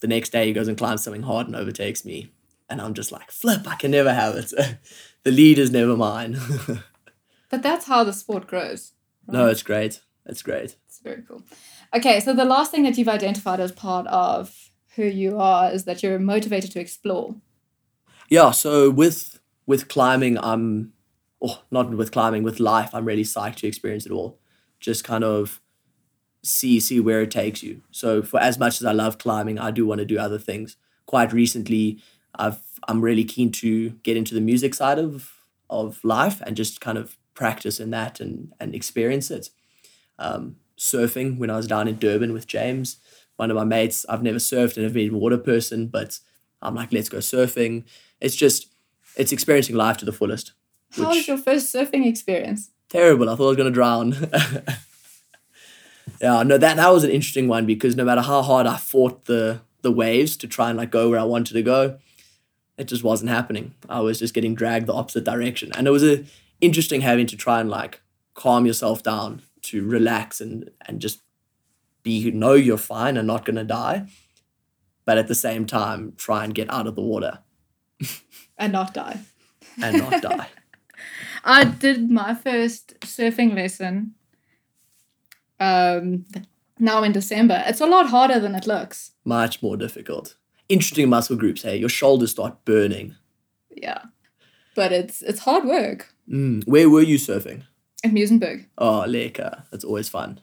the 0.00 0.06
next 0.06 0.30
day, 0.30 0.46
he 0.46 0.52
goes 0.52 0.68
and 0.68 0.78
climbs 0.78 1.02
something 1.02 1.22
hard 1.22 1.46
and 1.46 1.56
overtakes 1.56 2.04
me. 2.04 2.32
And 2.70 2.80
I'm 2.80 2.94
just 2.94 3.12
like, 3.12 3.30
flip, 3.30 3.66
I 3.66 3.76
can 3.76 3.90
never 3.90 4.12
have 4.12 4.34
it. 4.34 4.52
the 5.24 5.30
lead 5.30 5.58
is 5.58 5.70
never 5.70 5.96
mine. 5.96 6.38
but 7.50 7.62
that's 7.62 7.86
how 7.86 8.04
the 8.04 8.12
sport 8.12 8.46
grows. 8.46 8.92
Right? 9.26 9.38
No, 9.38 9.46
it's 9.46 9.62
great. 9.62 10.00
It's 10.26 10.42
great. 10.42 10.76
It's 10.86 11.00
very 11.02 11.22
cool. 11.26 11.42
Okay, 11.94 12.20
so 12.20 12.34
the 12.34 12.44
last 12.44 12.70
thing 12.70 12.82
that 12.82 12.98
you've 12.98 13.08
identified 13.08 13.60
as 13.60 13.72
part 13.72 14.06
of 14.08 14.67
who 14.98 15.04
you 15.04 15.38
are 15.38 15.70
is 15.70 15.84
that 15.84 16.02
you're 16.02 16.18
motivated 16.18 16.72
to 16.72 16.80
explore. 16.80 17.36
Yeah, 18.28 18.50
so 18.50 18.90
with 18.90 19.40
with 19.64 19.88
climbing, 19.88 20.38
I'm 20.38 20.92
oh, 21.40 21.62
not 21.70 21.90
with 21.90 22.10
climbing, 22.10 22.42
with 22.42 22.58
life, 22.58 22.90
I'm 22.92 23.04
really 23.04 23.22
psyched 23.22 23.56
to 23.56 23.68
experience 23.68 24.06
it 24.06 24.12
all. 24.12 24.38
Just 24.80 25.04
kind 25.04 25.24
of 25.24 25.60
see 26.42 26.80
see 26.80 26.98
where 27.00 27.22
it 27.22 27.30
takes 27.30 27.62
you. 27.62 27.82
So 27.90 28.22
for 28.22 28.40
as 28.40 28.58
much 28.58 28.80
as 28.80 28.84
I 28.84 28.92
love 28.92 29.18
climbing, 29.18 29.58
I 29.58 29.70
do 29.70 29.86
want 29.86 30.00
to 30.00 30.04
do 30.04 30.18
other 30.18 30.38
things. 30.38 30.76
Quite 31.06 31.32
recently, 31.32 32.02
I've 32.34 32.60
I'm 32.88 33.00
really 33.00 33.24
keen 33.24 33.52
to 33.52 33.90
get 34.02 34.16
into 34.16 34.34
the 34.34 34.40
music 34.40 34.74
side 34.74 34.98
of 34.98 35.32
of 35.70 36.02
life 36.02 36.42
and 36.44 36.56
just 36.56 36.80
kind 36.80 36.98
of 36.98 37.16
practice 37.34 37.78
in 37.78 37.90
that 37.90 38.18
and 38.20 38.52
and 38.58 38.74
experience 38.74 39.30
it. 39.30 39.50
Um, 40.18 40.56
surfing 40.76 41.38
when 41.38 41.50
I 41.50 41.56
was 41.56 41.68
down 41.68 41.86
in 41.86 41.98
Durban 41.98 42.32
with 42.32 42.46
James, 42.46 42.96
one 43.38 43.50
of 43.50 43.56
my 43.56 43.64
mates. 43.64 44.04
I've 44.08 44.22
never 44.22 44.38
surfed 44.38 44.76
and 44.76 44.84
I've 44.84 44.92
been 44.92 45.14
a 45.14 45.18
water 45.18 45.38
person, 45.38 45.86
but 45.86 46.18
I'm 46.60 46.74
like, 46.74 46.92
let's 46.92 47.08
go 47.08 47.18
surfing. 47.18 47.84
It's 48.20 48.36
just 48.36 48.68
it's 49.16 49.32
experiencing 49.32 49.76
life 49.76 49.96
to 49.98 50.04
the 50.04 50.12
fullest. 50.12 50.52
How 50.92 51.08
was 51.08 51.26
your 51.26 51.38
first 51.38 51.74
surfing 51.74 52.06
experience? 52.06 52.70
Terrible. 52.88 53.28
I 53.28 53.36
thought 53.36 53.46
I 53.46 53.48
was 53.48 53.56
gonna 53.56 53.70
drown. 53.70 54.14
Yeah, 56.20 56.42
no, 56.42 56.58
that 56.58 56.76
that 56.76 56.92
was 56.92 57.04
an 57.04 57.10
interesting 57.10 57.48
one 57.48 57.66
because 57.66 57.94
no 57.96 58.04
matter 58.04 58.22
how 58.22 58.42
hard 58.42 58.66
I 58.66 58.76
fought 58.76 59.26
the 59.26 59.60
the 59.82 59.92
waves 59.92 60.36
to 60.38 60.48
try 60.48 60.68
and 60.68 60.78
like 60.78 60.90
go 60.90 61.10
where 61.10 61.20
I 61.20 61.24
wanted 61.24 61.54
to 61.54 61.62
go, 61.62 61.98
it 62.76 62.84
just 62.84 63.04
wasn't 63.04 63.30
happening. 63.30 63.74
I 63.88 64.00
was 64.00 64.18
just 64.18 64.34
getting 64.34 64.54
dragged 64.54 64.86
the 64.86 64.94
opposite 64.94 65.24
direction, 65.24 65.70
and 65.76 65.86
it 65.86 65.90
was 65.90 66.02
a 66.02 66.24
interesting 66.60 67.02
having 67.02 67.26
to 67.28 67.36
try 67.36 67.60
and 67.60 67.70
like 67.70 68.00
calm 68.34 68.66
yourself 68.66 69.02
down 69.02 69.42
to 69.62 69.86
relax 69.86 70.40
and 70.40 70.70
and 70.86 71.00
just 71.00 71.20
be 72.08 72.30
know 72.30 72.54
you're 72.54 72.78
fine 72.78 73.16
and 73.18 73.26
not 73.26 73.44
gonna 73.44 73.64
die, 73.64 74.06
but 75.04 75.18
at 75.18 75.28
the 75.28 75.34
same 75.34 75.66
time 75.66 76.14
try 76.16 76.44
and 76.44 76.54
get 76.54 76.70
out 76.70 76.86
of 76.86 76.94
the 76.94 77.02
water 77.02 77.40
and 78.58 78.72
not 78.72 78.94
die. 78.94 79.18
and 79.82 79.98
not 79.98 80.22
die. 80.22 80.48
I 81.44 81.64
did 81.64 82.10
my 82.10 82.34
first 82.34 82.98
surfing 83.00 83.54
lesson 83.54 84.14
um, 85.60 86.24
now 86.78 87.02
in 87.02 87.12
December. 87.12 87.62
It's 87.66 87.80
a 87.80 87.86
lot 87.86 88.08
harder 88.08 88.40
than 88.40 88.54
it 88.54 88.66
looks. 88.66 89.12
Much 89.24 89.62
more 89.62 89.76
difficult. 89.76 90.36
Interesting 90.68 91.08
muscle 91.08 91.36
groups. 91.36 91.62
Hey, 91.62 91.76
your 91.76 91.88
shoulders 91.88 92.30
start 92.30 92.64
burning. 92.64 93.14
Yeah, 93.70 94.02
but 94.74 94.92
it's 94.92 95.22
it's 95.22 95.40
hard 95.40 95.64
work. 95.64 96.12
Mm. 96.28 96.66
Where 96.66 96.90
were 96.90 97.02
you 97.12 97.18
surfing? 97.18 97.62
In 98.02 98.12
Muizenberg. 98.12 98.66
Oh, 98.76 99.04
Leka. 99.06 99.64
That's 99.70 99.84
always 99.84 100.08
fun. 100.08 100.40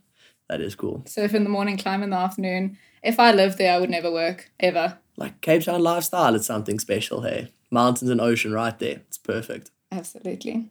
That 0.49 0.61
is 0.61 0.75
cool. 0.75 1.03
Surf 1.05 1.33
in 1.33 1.43
the 1.43 1.49
morning, 1.49 1.77
climb 1.77 2.03
in 2.03 2.11
the 2.11 2.17
afternoon. 2.17 2.77
If 3.01 3.19
I 3.19 3.31
lived 3.31 3.57
there, 3.57 3.73
I 3.73 3.79
would 3.79 3.89
never 3.89 4.11
work 4.11 4.51
ever. 4.59 4.97
Like 5.17 5.41
Cape 5.41 5.63
Town 5.63 5.81
lifestyle, 5.81 6.35
it's 6.35 6.45
something 6.45 6.79
special. 6.79 7.21
Hey, 7.21 7.51
mountains 7.71 8.11
and 8.11 8.21
ocean 8.21 8.53
right 8.53 8.77
there. 8.77 9.01
It's 9.07 9.17
perfect. 9.17 9.71
Absolutely. 9.91 10.69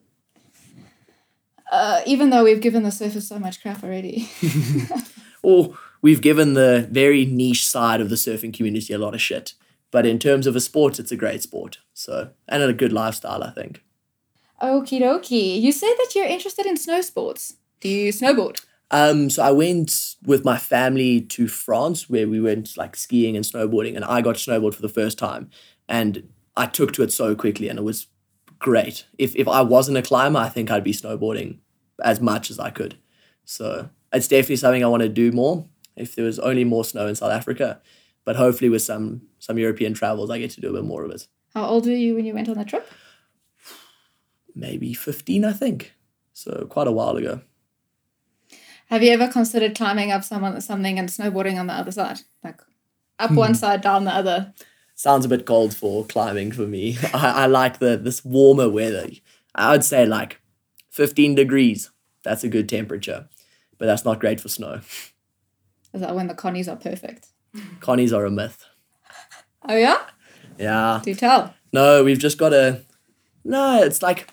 Uh, 1.73 2.03
even 2.07 2.31
though 2.31 2.45
we've 2.45 2.61
given 2.61 2.83
the 2.83 2.93
surface 2.93 3.29
so 3.29 3.39
much 3.39 3.61
crap 3.63 3.83
already. 3.83 4.29
or 5.43 5.77
we've 6.03 6.21
given 6.21 6.55
the 6.55 6.87
very 6.91 7.25
niche 7.25 7.67
side 7.67 8.01
of 8.01 8.11
the 8.11 8.17
surfing 8.17 8.55
community 8.55 8.93
a 8.93 8.99
lot 8.99 9.15
of 9.15 9.21
shit. 9.21 9.55
But 9.91 10.07
in 10.07 10.19
terms 10.19 10.47
of 10.47 10.57
a 10.57 10.61
sport, 10.61 10.99
it's 10.99 11.13
a 11.13 11.17
great 11.17 11.43
sport. 11.43 11.79
So, 11.95 12.31
and 12.49 12.63
a 12.63 12.73
good 12.73 12.93
lifestyle, 12.93 13.43
I 13.43 13.51
think. 13.51 13.83
Okie 14.61 15.01
dokie. 15.01 15.61
You 15.61 15.73
said 15.73 15.95
that 15.99 16.13
you're 16.15 16.27
interested 16.27 16.67
in 16.67 16.77
snow 16.77 17.01
sports. 17.01 17.55
Do 17.81 17.89
you 17.89 18.13
snowboard? 18.13 18.65
Um, 18.95 19.29
so 19.29 19.43
I 19.43 19.51
went 19.51 20.15
with 20.25 20.45
my 20.45 20.57
family 20.57 21.21
to 21.21 21.49
France 21.49 22.09
where 22.09 22.29
we 22.29 22.41
went 22.41 22.77
like 22.77 22.95
skiing 22.95 23.35
and 23.35 23.45
snowboarding, 23.45 23.97
and 23.97 24.05
I 24.05 24.21
got 24.21 24.37
snowboard 24.37 24.73
for 24.73 24.83
the 24.83 24.89
first 24.89 25.19
time. 25.19 25.51
And 25.89 26.29
I 26.57 26.67
took 26.67 26.93
to 26.93 27.03
it 27.03 27.13
so 27.13 27.35
quickly, 27.35 27.69
and 27.69 27.77
it 27.77 27.83
was 27.83 28.07
great. 28.61 29.05
If 29.19 29.35
if 29.35 29.49
I 29.49 29.63
wasn't 29.63 29.99
a 29.99 30.03
climber, 30.03 30.39
I 30.39 30.49
think 30.49 30.71
I'd 30.71 30.85
be 30.85 30.93
snowboarding 30.93 31.59
as 32.05 32.21
much 32.21 32.53
as 32.53 32.61
I 32.61 32.71
could. 32.71 32.97
So 33.45 33.91
it's 34.13 34.29
definitely 34.29 34.57
something 34.63 34.85
I 34.85 34.89
want 34.89 35.03
to 35.03 35.09
do 35.09 35.33
more. 35.33 35.67
If 35.97 36.15
there 36.15 36.25
was 36.25 36.39
only 36.39 36.63
more 36.63 36.85
snow 36.85 37.09
in 37.09 37.17
South 37.17 37.33
Africa, 37.33 37.81
but 38.25 38.37
hopefully 38.37 38.69
with 38.69 38.83
some 38.83 39.23
some 39.41 39.59
European 39.59 39.95
travels, 39.95 40.31
I 40.31 40.39
get 40.39 40.53
to 40.53 40.61
do 40.61 40.71
a 40.71 40.73
bit 40.73 40.85
more 40.85 41.03
of 41.03 41.11
it. 41.11 41.27
How 41.53 41.67
old 41.67 41.87
were 41.87 41.93
you 41.93 42.15
when 42.15 42.27
you 42.27 42.35
went 42.35 42.49
on 42.49 42.59
that 42.59 42.69
trip? 42.69 42.89
Maybe 44.55 44.95
fifteen, 44.95 45.45
I 45.45 45.53
think. 45.53 45.95
So 46.33 46.69
quite 46.71 46.87
a 46.87 46.93
while 46.93 47.17
ago. 47.17 47.41
Have 48.91 49.03
you 49.03 49.11
ever 49.13 49.29
considered 49.29 49.75
climbing 49.75 50.13
up 50.13 50.25
someone 50.25 50.61
something 50.61 50.99
and 50.99 51.09
snowboarding 51.09 51.59
on 51.59 51.67
the 51.67 51.73
other 51.73 51.91
side, 51.93 52.21
like 52.43 52.61
up 53.19 53.33
one 53.33 53.51
Hmm. 53.51 53.55
side, 53.55 53.81
down 53.81 54.05
the 54.05 54.15
other? 54.15 54.53
sounds 54.97 55.25
a 55.25 55.29
bit 55.29 55.45
cold 55.45 55.75
for 55.75 56.05
climbing 56.05 56.53
for 56.53 56.67
me. 56.69 56.97
I, 57.15 57.43
I 57.43 57.47
like 57.47 57.79
the 57.81 57.97
this 57.97 58.25
warmer 58.25 58.69
weather. 58.71 59.09
I 59.55 59.73
would 59.73 59.85
say 59.85 60.07
like 60.07 60.41
15 60.91 61.35
degrees. 61.35 61.91
That's 62.23 62.45
a 62.45 62.49
good 62.49 62.69
temperature, 62.69 63.29
but 63.79 63.87
that's 63.87 64.05
not 64.05 64.21
great 64.21 64.41
for 64.41 64.49
snow. 64.49 64.81
Is 65.93 66.01
that 66.01 66.15
when 66.15 66.27
the 66.29 66.35
connies 66.35 66.69
are 66.69 66.77
perfect? 66.77 67.29
Connies 67.81 68.13
are 68.13 68.25
a 68.27 68.31
myth. 68.31 68.65
Oh 69.67 69.77
yeah, 69.77 69.99
Yeah. 70.59 71.01
do 71.03 71.15
tell. 71.15 71.55
No, 71.73 72.05
we've 72.05 72.19
just 72.19 72.37
got 72.37 72.51
to. 72.51 72.83
No, 73.45 73.83
it's 73.83 74.03
like 74.03 74.29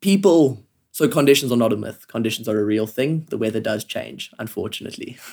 people. 0.00 0.63
So 0.94 1.08
conditions 1.08 1.50
are 1.50 1.56
not 1.56 1.72
a 1.72 1.76
myth. 1.76 2.06
Conditions 2.06 2.48
are 2.48 2.56
a 2.56 2.64
real 2.64 2.86
thing. 2.86 3.26
The 3.28 3.36
weather 3.36 3.58
does 3.58 3.82
change, 3.84 4.30
unfortunately. 4.38 5.18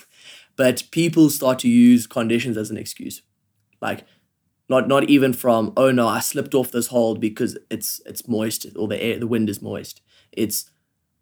But 0.57 0.84
people 0.91 1.30
start 1.30 1.59
to 1.59 1.70
use 1.70 2.07
conditions 2.07 2.57
as 2.57 2.70
an 2.70 2.78
excuse. 2.78 3.22
Like, 3.80 4.05
not 4.68 4.88
not 4.88 5.09
even 5.09 5.32
from 5.32 5.72
oh 5.78 5.91
no, 5.91 6.07
I 6.07 6.20
slipped 6.20 6.53
off 6.53 6.72
this 6.72 6.88
hold 6.88 7.22
because 7.22 7.57
it's 7.70 8.01
it's 8.05 8.28
moist 8.28 8.66
or 8.76 8.88
the 8.89 9.01
air 9.01 9.18
the 9.18 9.28
wind 9.28 9.49
is 9.49 9.62
moist. 9.62 10.01
It's 10.34 10.70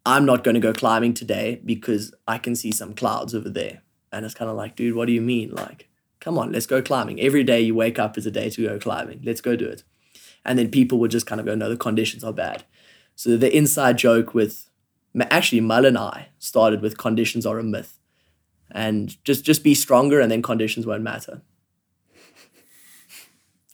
I'm 0.04 0.26
not 0.26 0.44
going 0.44 0.56
to 0.56 0.62
go 0.62 0.74
climbing 0.74 1.14
today 1.14 1.62
because 1.64 2.12
I 2.28 2.40
can 2.40 2.56
see 2.56 2.72
some 2.72 2.96
clouds 2.96 3.36
over 3.36 3.50
there. 3.50 3.84
And 4.12 4.26
it's 4.26 4.34
kind 4.34 4.50
of 4.50 4.58
like, 4.58 4.76
dude, 4.76 4.96
what 4.96 5.06
do 5.06 5.14
you 5.14 5.22
mean? 5.22 5.52
Like, 5.52 5.90
come 6.20 6.40
on, 6.40 6.52
let's 6.52 6.66
go 6.66 6.82
climbing. 6.82 7.22
Every 7.22 7.44
day 7.44 7.62
you 7.62 7.76
wake 7.76 8.00
up 8.00 8.18
is 8.18 8.26
a 8.26 8.32
day 8.32 8.50
to 8.50 8.68
go 8.68 8.80
climbing. 8.80 9.22
Let's 9.24 9.42
go 9.42 9.56
do 9.56 9.68
it. 9.68 9.84
And 10.44 10.58
then 10.58 10.72
people 10.72 10.98
would 11.00 11.12
just 11.12 11.28
kind 11.28 11.40
of 11.40 11.46
go, 11.46 11.54
no, 11.54 11.70
the 11.70 11.78
conditions 11.78 12.24
are 12.24 12.34
bad. 12.34 12.64
So 13.20 13.36
the 13.36 13.54
inside 13.54 13.98
joke 13.98 14.34
with 14.34 14.70
actually 15.20 15.60
Mull 15.60 15.84
and 15.84 15.98
I 15.98 16.30
started 16.40 16.82
with 16.82 16.98
conditions 16.98 17.46
are 17.46 17.60
a 17.60 17.64
myth. 17.64 18.00
And 18.72 19.22
just 19.26 19.44
just 19.44 19.62
be 19.62 19.76
stronger 19.76 20.22
and 20.22 20.32
then 20.32 20.42
conditions 20.42 20.86
won't 20.86 21.04
matter. 21.04 21.42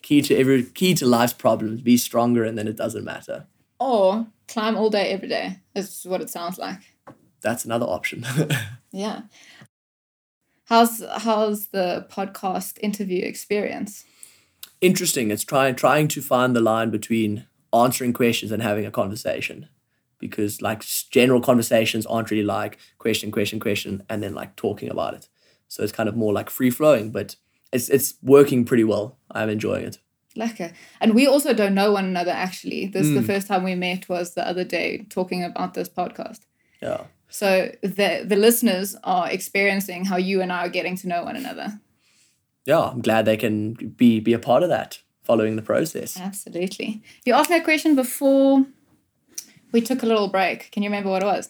Key 0.01 0.23
to 0.23 0.35
every 0.35 0.63
key 0.63 0.95
to 0.95 1.05
life's 1.05 1.33
problems, 1.33 1.81
be 1.81 1.95
stronger 1.95 2.43
and 2.43 2.57
then 2.57 2.67
it 2.67 2.75
doesn't 2.75 3.03
matter. 3.03 3.45
Or 3.79 4.25
climb 4.47 4.77
all 4.77 4.89
day, 4.89 5.09
every 5.11 5.27
day. 5.27 5.59
Is 5.75 6.07
what 6.07 6.21
it 6.21 6.31
sounds 6.31 6.57
like. 6.57 6.79
That's 7.41 7.65
another 7.65 7.85
option. 7.85 8.25
Yeah. 8.91 9.23
How's 10.63 11.03
how's 11.17 11.67
the 11.67 12.07
podcast 12.09 12.79
interview 12.81 13.23
experience? 13.23 14.05
interesting. 14.81 15.29
It's 15.29 15.43
trying 15.43 15.75
trying 15.75 16.07
to 16.07 16.21
find 16.21 16.55
the 16.55 16.61
line 16.61 16.89
between 16.89 17.45
answering 17.75 18.13
questions 18.13 18.51
and 18.51 18.63
having 18.63 18.85
a 18.85 18.91
conversation, 18.91 19.67
because 20.19 20.61
like 20.61 20.83
general 21.11 21.41
conversations 21.41 22.05
aren't 22.05 22.31
really 22.31 22.43
like 22.43 22.77
question, 22.97 23.31
question, 23.31 23.59
question, 23.59 24.03
and 24.09 24.23
then 24.23 24.33
like 24.33 24.55
talking 24.55 24.89
about 24.89 25.13
it. 25.13 25.27
So 25.67 25.83
it's 25.83 25.91
kind 25.91 26.09
of 26.09 26.15
more 26.15 26.33
like 26.33 26.49
free 26.49 26.69
flowing, 26.69 27.11
but 27.11 27.35
it's 27.73 27.89
it's 27.89 28.15
working 28.21 28.65
pretty 28.65 28.83
well. 28.83 29.17
I'm 29.31 29.49
enjoying 29.49 29.85
it. 29.85 29.97
Lekker. 30.35 30.73
And 30.99 31.15
we 31.15 31.27
also 31.27 31.53
don't 31.53 31.75
know 31.75 31.91
one 31.91 32.05
another 32.05 32.31
actually. 32.31 32.87
This 32.87 33.07
is 33.07 33.13
the 33.13 33.21
hmm. 33.21 33.25
first 33.25 33.47
time 33.47 33.63
we 33.63 33.75
met 33.75 34.09
was 34.09 34.33
the 34.33 34.47
other 34.47 34.63
day 34.63 35.05
talking 35.09 35.43
about 35.43 35.73
this 35.73 35.89
podcast. 35.89 36.41
Yeah, 36.81 37.05
So 37.29 37.71
the 37.81 38.23
the 38.25 38.35
listeners 38.35 38.95
are 39.03 39.29
experiencing 39.29 40.05
how 40.05 40.17
you 40.17 40.41
and 40.41 40.51
I 40.51 40.65
are 40.65 40.69
getting 40.69 40.97
to 40.97 41.07
know 41.07 41.23
one 41.23 41.35
another. 41.35 41.79
yeah. 42.65 42.81
I'm 42.81 43.01
glad 43.01 43.25
they 43.25 43.37
can 43.37 43.73
be 43.73 44.19
be 44.19 44.33
a 44.33 44.39
part 44.39 44.63
of 44.63 44.69
that, 44.69 44.99
following 45.25 45.55
the 45.55 45.61
process. 45.61 46.19
Absolutely. 46.19 47.01
You 47.25 47.33
asked 47.33 47.49
me 47.49 47.57
a 47.57 47.63
question 47.63 47.95
before 47.95 48.65
we 49.71 49.81
took 49.81 50.03
a 50.03 50.05
little 50.05 50.29
break. 50.29 50.71
Can 50.71 50.83
you 50.83 50.89
remember 50.89 51.09
what 51.09 51.23
it 51.23 51.25
was? 51.25 51.49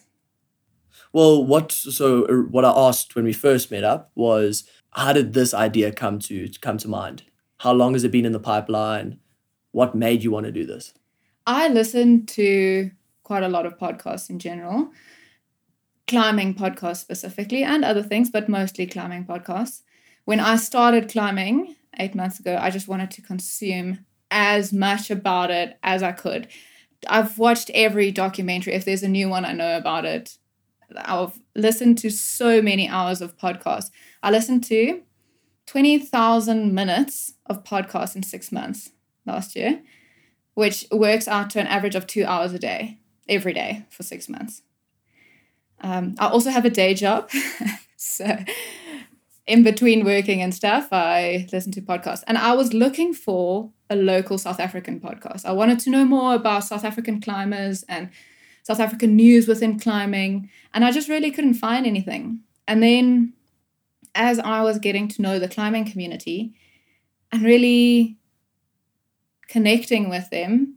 Well, 1.12 1.44
what 1.44 1.72
so 1.72 2.24
uh, 2.24 2.34
what 2.50 2.64
I 2.64 2.72
asked 2.74 3.14
when 3.14 3.24
we 3.24 3.32
first 3.32 3.70
met 3.70 3.84
up 3.84 4.10
was 4.14 4.64
how 4.90 5.12
did 5.12 5.32
this 5.32 5.54
idea 5.54 5.92
come 5.92 6.18
to 6.20 6.48
come 6.60 6.78
to 6.78 6.88
mind? 6.88 7.22
How 7.58 7.72
long 7.72 7.92
has 7.92 8.04
it 8.04 8.10
been 8.10 8.26
in 8.26 8.32
the 8.32 8.40
pipeline? 8.40 9.18
What 9.72 9.94
made 9.94 10.24
you 10.24 10.30
want 10.30 10.46
to 10.46 10.52
do 10.52 10.66
this? 10.66 10.94
I 11.46 11.68
listen 11.68 12.26
to 12.26 12.90
quite 13.22 13.42
a 13.42 13.48
lot 13.48 13.66
of 13.66 13.78
podcasts 13.78 14.30
in 14.30 14.38
general, 14.38 14.90
climbing 16.06 16.54
podcasts 16.54 16.98
specifically, 16.98 17.62
and 17.62 17.84
other 17.84 18.02
things, 18.02 18.30
but 18.30 18.48
mostly 18.48 18.86
climbing 18.86 19.24
podcasts. 19.24 19.82
When 20.24 20.40
I 20.40 20.56
started 20.56 21.08
climbing 21.08 21.76
eight 21.98 22.14
months 22.14 22.40
ago, 22.40 22.58
I 22.60 22.70
just 22.70 22.88
wanted 22.88 23.10
to 23.12 23.22
consume 23.22 24.04
as 24.30 24.72
much 24.72 25.10
about 25.10 25.50
it 25.50 25.78
as 25.82 26.02
I 26.02 26.12
could. 26.12 26.48
I've 27.08 27.38
watched 27.38 27.70
every 27.74 28.10
documentary. 28.10 28.74
If 28.74 28.84
there's 28.84 29.02
a 29.02 29.08
new 29.08 29.28
one, 29.28 29.44
I 29.44 29.52
know 29.52 29.76
about 29.76 30.04
it. 30.04 30.38
I've 30.96 31.38
listened 31.54 31.98
to 31.98 32.10
so 32.10 32.62
many 32.62 32.88
hours 32.88 33.20
of 33.20 33.36
podcasts. 33.36 33.90
I 34.22 34.30
listened 34.30 34.64
to 34.64 35.02
20,000 35.66 36.72
minutes 36.72 37.34
of 37.46 37.64
podcasts 37.64 38.16
in 38.16 38.22
six 38.22 38.50
months 38.52 38.90
last 39.26 39.56
year 39.56 39.82
which 40.56 40.86
works 40.90 41.28
out 41.28 41.50
to 41.50 41.60
an 41.60 41.66
average 41.66 41.94
of 41.94 42.06
two 42.06 42.24
hours 42.24 42.54
a 42.54 42.58
day, 42.58 42.98
every 43.28 43.52
day 43.52 43.84
for 43.90 44.02
six 44.02 44.26
months. 44.26 44.62
Um, 45.82 46.14
I 46.18 46.28
also 46.28 46.48
have 46.48 46.64
a 46.64 46.70
day 46.70 46.94
job. 46.94 47.30
so, 47.96 48.38
in 49.46 49.62
between 49.62 50.04
working 50.04 50.42
and 50.42 50.54
stuff, 50.54 50.88
I 50.92 51.46
listen 51.52 51.72
to 51.72 51.80
podcasts. 51.80 52.24
And 52.26 52.36
I 52.36 52.52
was 52.54 52.74
looking 52.74 53.14
for 53.14 53.70
a 53.88 53.96
local 53.96 54.38
South 54.38 54.58
African 54.58 54.98
podcast. 54.98 55.44
I 55.44 55.52
wanted 55.52 55.78
to 55.80 55.90
know 55.90 56.04
more 56.04 56.34
about 56.34 56.64
South 56.64 56.84
African 56.84 57.20
climbers 57.20 57.84
and 57.88 58.10
South 58.64 58.80
African 58.80 59.14
news 59.14 59.46
within 59.46 59.78
climbing. 59.78 60.50
And 60.74 60.84
I 60.84 60.90
just 60.90 61.08
really 61.08 61.30
couldn't 61.30 61.54
find 61.54 61.86
anything. 61.86 62.40
And 62.66 62.82
then, 62.82 63.34
as 64.16 64.40
I 64.40 64.62
was 64.62 64.80
getting 64.80 65.06
to 65.08 65.22
know 65.22 65.38
the 65.38 65.48
climbing 65.48 65.84
community 65.84 66.54
and 67.30 67.42
really 67.42 68.16
connecting 69.46 70.08
with 70.08 70.30
them, 70.30 70.74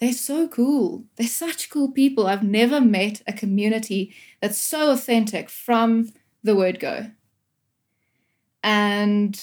they're 0.00 0.12
so 0.12 0.48
cool. 0.48 1.04
They're 1.14 1.28
such 1.28 1.70
cool 1.70 1.92
people. 1.92 2.26
I've 2.26 2.42
never 2.42 2.80
met 2.80 3.22
a 3.28 3.32
community 3.32 4.12
that's 4.40 4.58
so 4.58 4.90
authentic 4.90 5.48
from 5.48 6.08
the 6.44 6.54
word 6.54 6.78
go. 6.78 7.06
And 8.62 9.42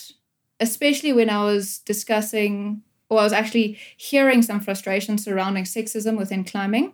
especially 0.59 1.11
when 1.11 1.29
I 1.29 1.43
was 1.43 1.79
discussing, 1.79 2.83
or 3.09 3.19
I 3.19 3.23
was 3.23 3.33
actually 3.33 3.77
hearing 3.97 4.41
some 4.41 4.61
frustration 4.61 5.17
surrounding 5.17 5.65
sexism 5.65 6.17
within 6.17 6.45
climbing. 6.45 6.93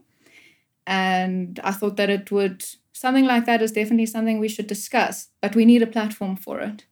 And 0.88 1.60
I 1.64 1.72
thought 1.72 1.98
that 1.98 2.10
it 2.10 2.32
would, 2.32 2.66
something 2.94 3.26
like 3.26 3.46
that 3.46 3.62
is 3.62 3.74
definitely 3.74 4.08
something 4.08 4.40
we 4.40 4.48
should 4.48 4.68
discuss, 4.68 5.28
but 5.42 5.56
we 5.56 5.66
need 5.66 5.84
a 5.84 5.88
platform 5.88 6.38
for 6.38 6.60
it. 6.62 6.86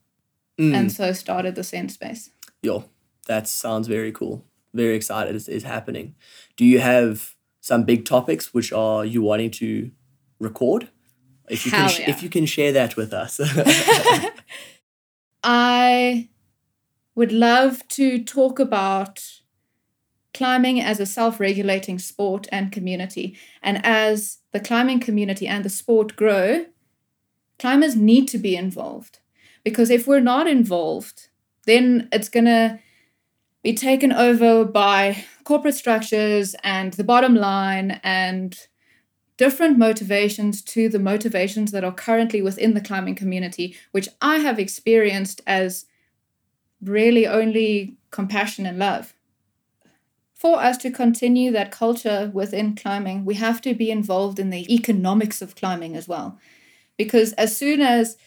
Mm. 0.59 0.73
And 0.75 0.91
so 0.91 1.13
started 1.13 1.55
the 1.55 1.63
Send 1.63 1.91
Space. 1.91 2.29
Yo, 2.61 2.85
that 3.27 3.47
sounds 3.47 3.87
very 3.87 4.11
cool. 4.11 4.45
Very 4.73 4.95
excited 4.95 5.35
it's, 5.35 5.47
it's 5.47 5.63
happening. 5.63 6.15
Do 6.57 6.65
you 6.65 6.79
have 6.79 7.35
some 7.61 7.83
big 7.83 8.05
topics 8.05 8.53
which 8.53 8.73
are 8.73 9.05
you 9.05 9.21
wanting 9.21 9.51
to 9.51 9.91
record? 10.39 10.89
If 11.49 11.65
you 11.65 11.71
Hell 11.71 11.87
can, 11.87 11.89
sh- 11.89 11.99
yeah. 11.99 12.09
if 12.09 12.23
you 12.23 12.29
can 12.29 12.45
share 12.45 12.71
that 12.71 12.95
with 12.95 13.13
us. 13.13 13.39
I 15.43 16.29
would 17.13 17.31
love 17.31 17.87
to 17.89 18.23
talk 18.23 18.59
about 18.59 19.23
climbing 20.33 20.81
as 20.81 20.99
a 20.99 21.05
self 21.05 21.39
regulating 21.39 21.97
sport 21.97 22.47
and 22.51 22.71
community. 22.71 23.37
And 23.63 23.83
as 23.85 24.39
the 24.51 24.59
climbing 24.59 24.99
community 24.99 25.47
and 25.47 25.63
the 25.63 25.69
sport 25.69 26.15
grow, 26.15 26.65
climbers 27.57 27.95
need 27.95 28.27
to 28.29 28.37
be 28.37 28.55
involved. 28.55 29.19
Because 29.63 29.89
if 29.89 30.07
we're 30.07 30.19
not 30.19 30.47
involved, 30.47 31.29
then 31.65 32.09
it's 32.11 32.29
going 32.29 32.45
to 32.45 32.79
be 33.63 33.73
taken 33.73 34.11
over 34.11 34.63
by 34.65 35.25
corporate 35.43 35.73
structures 35.73 36.55
and 36.63 36.93
the 36.93 37.03
bottom 37.03 37.33
line 37.33 37.99
and 38.03 38.67
different 39.37 39.77
motivations 39.77 40.61
to 40.61 40.87
the 40.89 40.99
motivations 40.99 41.71
that 41.71 41.83
are 41.83 41.93
currently 41.93 42.41
within 42.41 42.73
the 42.73 42.81
climbing 42.81 43.15
community, 43.15 43.75
which 43.91 44.07
I 44.21 44.37
have 44.37 44.59
experienced 44.59 45.41
as 45.45 45.85
really 46.81 47.27
only 47.27 47.97
compassion 48.11 48.65
and 48.65 48.79
love. 48.79 49.13
For 50.33 50.59
us 50.59 50.77
to 50.77 50.91
continue 50.91 51.51
that 51.51 51.71
culture 51.71 52.29
within 52.33 52.75
climbing, 52.75 53.25
we 53.25 53.35
have 53.35 53.61
to 53.61 53.73
be 53.73 53.89
involved 53.89 54.39
in 54.39 54.49
the 54.51 54.73
economics 54.73 55.41
of 55.41 55.55
climbing 55.55 55.95
as 55.95 56.07
well. 56.07 56.37
Because 56.97 57.33
as 57.33 57.57
soon 57.57 57.81
as 57.81 58.17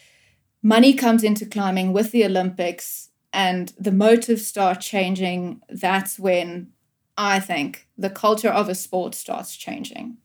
money 0.63 0.93
comes 0.95 1.23
into 1.23 1.47
climbing 1.47 1.93
with 1.93 2.11
the 2.11 2.25
Olympics 2.25 3.11
and 3.33 3.73
the 3.79 3.93
motives 3.93 4.47
start 4.47 4.81
changing, 4.81 5.63
that's 5.69 6.19
when 6.19 6.73
I 7.17 7.41
think 7.41 7.87
the 7.97 8.11
culture 8.11 8.51
of 8.51 8.69
a 8.69 8.75
sport 8.75 9.15
starts 9.15 9.57
changing. 9.57 10.19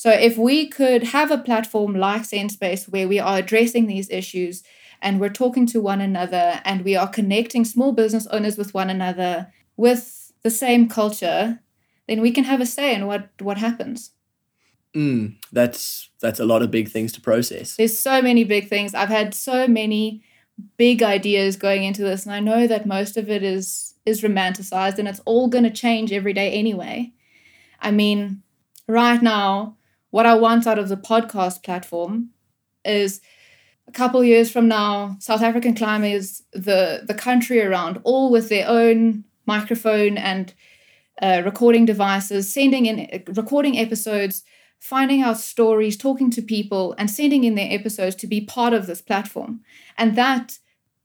So 0.00 0.08
if 0.08 0.38
we 0.38 0.66
could 0.66 1.02
have 1.02 1.30
a 1.30 1.36
platform 1.36 1.94
like 1.94 2.24
Space 2.24 2.88
where 2.88 3.06
we 3.06 3.18
are 3.18 3.36
addressing 3.36 3.86
these 3.86 4.08
issues 4.08 4.62
and 5.02 5.20
we're 5.20 5.28
talking 5.28 5.66
to 5.66 5.82
one 5.82 6.00
another 6.00 6.62
and 6.64 6.86
we 6.86 6.96
are 6.96 7.06
connecting 7.06 7.66
small 7.66 7.92
business 7.92 8.26
owners 8.28 8.56
with 8.56 8.72
one 8.72 8.88
another 8.88 9.52
with 9.76 10.32
the 10.42 10.48
same 10.48 10.88
culture, 10.88 11.60
then 12.08 12.22
we 12.22 12.32
can 12.32 12.44
have 12.44 12.62
a 12.62 12.64
say 12.64 12.94
in 12.94 13.06
what, 13.06 13.28
what 13.42 13.58
happens. 13.58 14.12
mm, 14.96 15.36
that's 15.52 16.08
that's 16.18 16.40
a 16.40 16.46
lot 16.46 16.62
of 16.62 16.70
big 16.70 16.88
things 16.88 17.12
to 17.12 17.20
process. 17.20 17.76
There's 17.76 17.98
so 17.98 18.22
many 18.22 18.42
big 18.44 18.70
things. 18.70 18.94
I've 18.94 19.10
had 19.10 19.34
so 19.34 19.68
many 19.68 20.24
big 20.78 21.02
ideas 21.02 21.56
going 21.56 21.84
into 21.84 22.00
this, 22.00 22.24
and 22.24 22.34
I 22.34 22.40
know 22.40 22.66
that 22.66 22.86
most 22.86 23.18
of 23.18 23.28
it 23.28 23.42
is 23.42 23.92
is 24.06 24.22
romanticized 24.22 24.98
and 24.98 25.06
it's 25.06 25.20
all 25.26 25.48
gonna 25.48 25.70
change 25.70 26.10
every 26.10 26.32
day 26.32 26.52
anyway. 26.52 27.12
I 27.82 27.90
mean, 27.90 28.42
right 28.88 29.20
now, 29.20 29.76
what 30.10 30.26
I 30.26 30.34
want 30.34 30.66
out 30.66 30.78
of 30.78 30.88
the 30.88 30.96
podcast 30.96 31.62
platform 31.62 32.30
is 32.84 33.20
a 33.88 33.92
couple 33.92 34.22
years 34.22 34.50
from 34.50 34.68
now, 34.68 35.16
South 35.18 35.42
African 35.42 35.74
climbers, 35.74 36.42
the 36.52 37.02
the 37.06 37.14
country 37.14 37.60
around, 37.60 38.00
all 38.04 38.30
with 38.30 38.48
their 38.48 38.68
own 38.68 39.24
microphone 39.46 40.16
and 40.16 40.54
uh, 41.20 41.42
recording 41.44 41.84
devices, 41.84 42.52
sending 42.52 42.86
in 42.86 43.22
recording 43.34 43.78
episodes, 43.78 44.44
finding 44.78 45.22
out 45.22 45.38
stories, 45.38 45.96
talking 45.96 46.30
to 46.30 46.42
people, 46.42 46.94
and 46.98 47.10
sending 47.10 47.44
in 47.44 47.54
their 47.56 47.70
episodes 47.70 48.16
to 48.16 48.26
be 48.26 48.40
part 48.40 48.72
of 48.72 48.86
this 48.86 49.02
platform. 49.02 49.60
And 49.98 50.16
that 50.16 50.58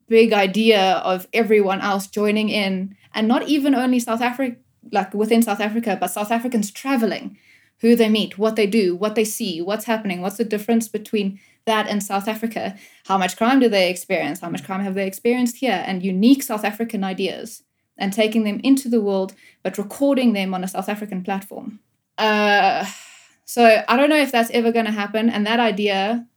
big 0.08 0.32
idea 0.32 1.02
of 1.04 1.28
everyone 1.34 1.82
else 1.82 2.08
joining 2.08 2.50
in, 2.50 2.96
and 3.14 3.28
not 3.28 3.48
even 3.48 3.74
only 3.76 4.00
South 4.00 4.22
Africa, 4.22 4.58
like 4.92 5.14
within 5.14 5.42
South 5.42 5.60
Africa, 5.60 5.98
but 6.00 6.12
South 6.12 6.32
Africans 6.32 6.72
traveling, 6.72 7.38
who 7.82 7.96
they 7.96 8.10
meet, 8.10 8.38
what 8.38 8.56
they 8.56 8.68
do, 8.68 8.96
what 8.96 9.16
they 9.16 9.26
see, 9.26 9.62
what's 9.62 9.86
happening, 9.86 10.22
what's 10.22 10.38
the 10.38 10.44
difference 10.44 10.88
between 10.88 11.40
that 11.66 11.88
and 11.88 12.04
South 12.04 12.28
Africa, 12.28 12.76
how 13.08 13.18
much 13.18 13.38
crime 13.38 13.60
do 13.60 13.68
they 13.68 13.90
experience, 13.90 14.40
how 14.40 14.50
much 14.50 14.64
crime 14.64 14.82
have 14.82 14.96
they 14.96 15.08
experienced 15.08 15.58
here, 15.58 15.84
and 15.86 16.04
unique 16.04 16.44
South 16.44 16.64
African 16.64 17.04
ideas, 17.04 17.64
and 17.98 18.14
taking 18.14 18.44
them 18.44 18.60
into 18.64 18.88
the 18.88 19.02
world, 19.02 19.34
but 19.64 19.78
recording 19.78 20.34
them 20.34 20.54
on 20.54 20.64
a 20.64 20.68
South 20.68 20.90
African 20.90 21.24
platform. 21.24 21.80
Uh, 22.18 22.86
so 23.46 23.84
I 23.88 23.96
don't 23.96 24.10
know 24.10 24.22
if 24.22 24.32
that's 24.32 24.50
ever 24.52 24.72
going 24.72 24.86
to 24.86 24.92
happen. 24.92 25.30
And 25.30 25.46
that 25.46 25.60
idea 25.60 26.28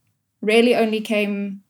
really 0.41 0.75
only 0.75 1.01
came 1.01 1.63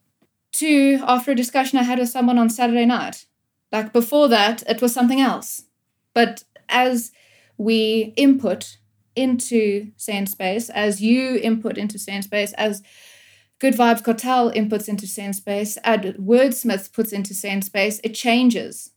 to 0.53 0.99
after 1.03 1.31
a 1.31 1.35
discussion 1.35 1.79
I 1.79 1.83
had 1.83 1.99
with 1.99 2.09
someone 2.09 2.37
on 2.37 2.49
Saturday 2.49 2.85
night. 2.85 3.25
Like 3.71 3.93
before 3.93 4.27
that, 4.29 4.63
it 4.67 4.81
was 4.81 4.93
something 4.93 5.21
else. 5.21 5.63
But 6.13 6.43
as 6.67 7.11
we 7.57 8.13
input 8.15 8.77
into 9.19 9.91
Space, 9.97 10.69
as 10.69 11.01
you 11.01 11.35
input 11.37 11.77
into 11.77 11.99
Space, 11.99 12.53
as 12.53 12.81
Good 13.59 13.73
Vibes 13.73 14.03
Cartel 14.03 14.51
inputs 14.51 14.87
into 14.87 15.05
Space, 15.05 15.77
as 15.77 15.99
Wordsmith 15.99 16.93
puts 16.93 17.11
into 17.11 17.33
Space, 17.33 17.99
it 18.03 18.15
changes 18.15 18.91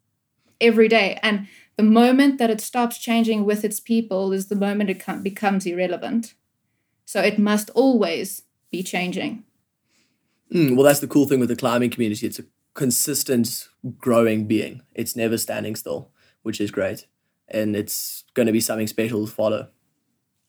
every 0.60 0.88
day. 0.88 1.18
And 1.22 1.48
the 1.76 1.82
moment 1.82 2.38
that 2.38 2.50
it 2.50 2.60
stops 2.60 2.98
changing 2.98 3.44
with 3.44 3.64
its 3.64 3.80
people 3.80 4.32
is 4.32 4.46
the 4.46 4.54
moment 4.54 4.90
it 4.90 5.00
com- 5.00 5.22
becomes 5.22 5.66
irrelevant. 5.66 6.34
So 7.04 7.20
it 7.20 7.38
must 7.38 7.70
always 7.70 8.42
be 8.70 8.82
changing. 8.84 9.44
Mm, 10.54 10.76
well, 10.76 10.84
that's 10.84 11.00
the 11.00 11.08
cool 11.08 11.26
thing 11.26 11.40
with 11.40 11.48
the 11.48 11.56
climbing 11.56 11.90
community. 11.90 12.26
It's 12.26 12.38
a 12.38 12.44
consistent, 12.74 13.68
growing 13.98 14.46
being. 14.46 14.82
It's 14.94 15.16
never 15.16 15.36
standing 15.38 15.74
still, 15.74 16.10
which 16.42 16.60
is 16.60 16.70
great, 16.70 17.06
and 17.48 17.74
it's 17.74 18.24
going 18.34 18.46
to 18.46 18.52
be 18.52 18.60
something 18.60 18.86
special 18.86 19.26
to 19.26 19.32
follow. 19.32 19.68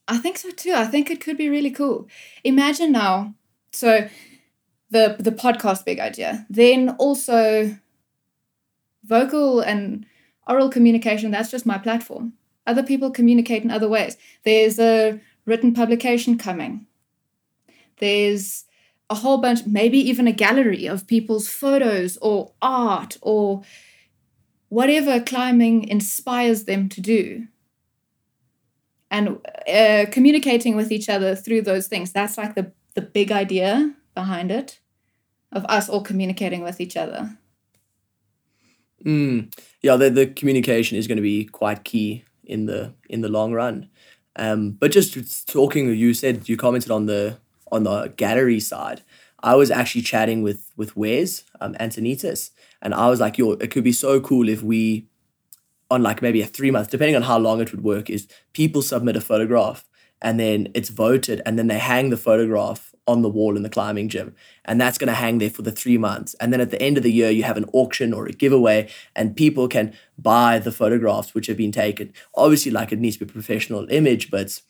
I 0.08 0.18
think 0.18 0.38
so 0.38 0.51
too. 0.51 0.74
I 0.74 0.86
think 0.86 1.10
it 1.10 1.22
could 1.22 1.38
be 1.38 1.49
really 1.49 1.72
cool. 1.72 2.08
Imagine 2.43 2.91
now, 2.91 3.36
so 3.72 4.08
the 4.89 5.16
the 5.20 5.32
podcast 5.32 5.86
big 5.86 5.99
idea, 5.99 6.45
then 6.49 6.89
also 6.99 7.78
vocal 9.04 9.62
and 9.62 10.06
oral 10.47 10.70
communication. 10.70 11.32
That's 11.32 11.51
just 11.51 11.66
my 11.66 11.78
platform. 11.78 12.34
Other 12.66 12.84
people 12.84 13.12
communicate 13.12 13.64
in 13.64 13.72
other 13.72 13.89
ways. 13.89 14.18
There's 14.43 14.80
a 14.80 15.20
written 15.45 15.74
publication 15.74 16.38
coming. 16.38 16.86
There's 17.97 18.66
a 19.10 19.16
whole 19.16 19.38
bunch, 19.38 19.66
maybe 19.66 19.97
even 19.97 20.28
a 20.28 20.32
gallery 20.32 20.86
of 20.86 21.08
people's 21.08 21.49
photos 21.49 22.18
or 22.18 22.54
art 22.62 23.18
or 23.22 23.64
whatever 24.70 25.20
climbing 25.20 25.88
inspires 25.88 26.64
them 26.64 26.89
to 26.89 27.01
do. 27.01 27.47
And 29.14 29.39
uh, 29.72 30.07
communicating 30.11 30.76
with 30.76 30.91
each 30.91 31.07
other 31.07 31.36
through 31.36 31.61
those 31.61 31.86
things. 31.88 32.11
That's 32.11 32.36
like 32.36 32.55
the, 32.55 32.72
the 32.95 33.01
big 33.01 33.32
idea 33.32 33.93
behind 34.16 34.51
it 34.51 34.80
of 35.51 35.64
us 35.66 35.88
all 35.88 36.01
communicating 36.01 36.64
with 36.64 36.82
each 36.82 36.97
other. 36.97 37.38
Mm. 39.05 39.53
Yeah, 39.82 39.97
the, 39.97 40.09
the 40.09 40.26
communication 40.26 40.97
is 40.97 41.07
going 41.07 41.18
to 41.18 41.22
be 41.22 41.45
quite 41.45 41.84
key 41.84 42.24
in 42.43 42.66
the 42.66 42.93
in 43.09 43.22
the 43.22 43.30
long 43.30 43.53
run. 43.53 43.89
Um, 44.36 44.72
but 44.72 44.91
just 44.91 45.47
talking, 45.47 45.93
you 45.93 46.14
said 46.14 46.49
you 46.49 46.57
commented 46.57 46.91
on 46.91 47.05
the 47.05 47.38
on 47.72 47.84
the 47.84 48.07
gallery 48.18 48.59
side. 48.59 49.01
I 49.41 49.55
was 49.55 49.70
actually 49.70 50.01
chatting 50.01 50.41
with 50.41 50.72
with 50.76 50.95
Wes 50.95 51.43
um, 51.61 51.76
Antonitas, 51.76 52.51
and 52.82 52.93
I 52.93 53.09
was 53.09 53.20
like, 53.20 53.38
"Yo, 53.38 53.51
it 53.51 53.72
could 53.72 53.84
be 53.84 53.91
so 53.91 54.22
cool 54.22 54.49
if 54.49 54.64
we, 54.64 55.07
on 55.94 56.04
like 56.04 56.22
maybe 56.22 56.41
a 56.41 56.46
three 56.46 56.72
month, 56.72 56.89
depending 56.89 57.16
on 57.16 57.24
how 57.24 57.38
long 57.38 57.62
it 57.62 57.72
would 57.72 57.84
work, 57.84 58.10
is 58.10 58.28
people 58.54 58.82
submit 58.82 59.16
a 59.16 59.22
photograph 59.22 59.86
and 60.22 60.39
then 60.39 60.70
it's 60.74 60.89
voted, 60.89 61.41
and 61.46 61.60
then 61.60 61.68
they 61.68 61.78
hang 61.78 62.10
the 62.10 62.18
photograph 62.18 62.96
on 63.06 63.22
the 63.22 63.30
wall 63.30 63.58
in 63.58 63.64
the 63.64 63.70
climbing 63.70 64.08
gym, 64.08 64.34
and 64.64 64.80
that's 64.80 64.98
going 64.98 65.10
to 65.10 65.14
hang 65.14 65.38
there 65.38 65.50
for 65.50 65.64
the 65.64 65.72
three 65.72 65.98
months. 65.98 66.34
And 66.36 66.54
then 66.54 66.62
at 66.62 66.72
the 66.72 66.82
end 66.82 66.96
of 66.96 67.04
the 67.04 67.12
year, 67.12 67.30
you 67.30 67.44
have 67.44 67.58
an 67.58 67.70
auction 67.74 68.14
or 68.14 68.26
a 68.26 68.32
giveaway, 68.32 68.89
and 69.18 69.36
people 69.36 69.68
can 69.68 69.94
buy 70.18 70.60
the 70.60 70.72
photographs 70.72 71.34
which 71.34 71.48
have 71.48 71.58
been 71.58 71.74
taken. 71.74 72.14
Obviously, 72.36 72.72
like 72.72 72.94
it 72.94 73.00
needs 73.00 73.18
to 73.18 73.26
be 73.26 73.30
a 73.30 73.34
professional 73.34 73.86
image, 73.89 74.32
but 74.32 74.62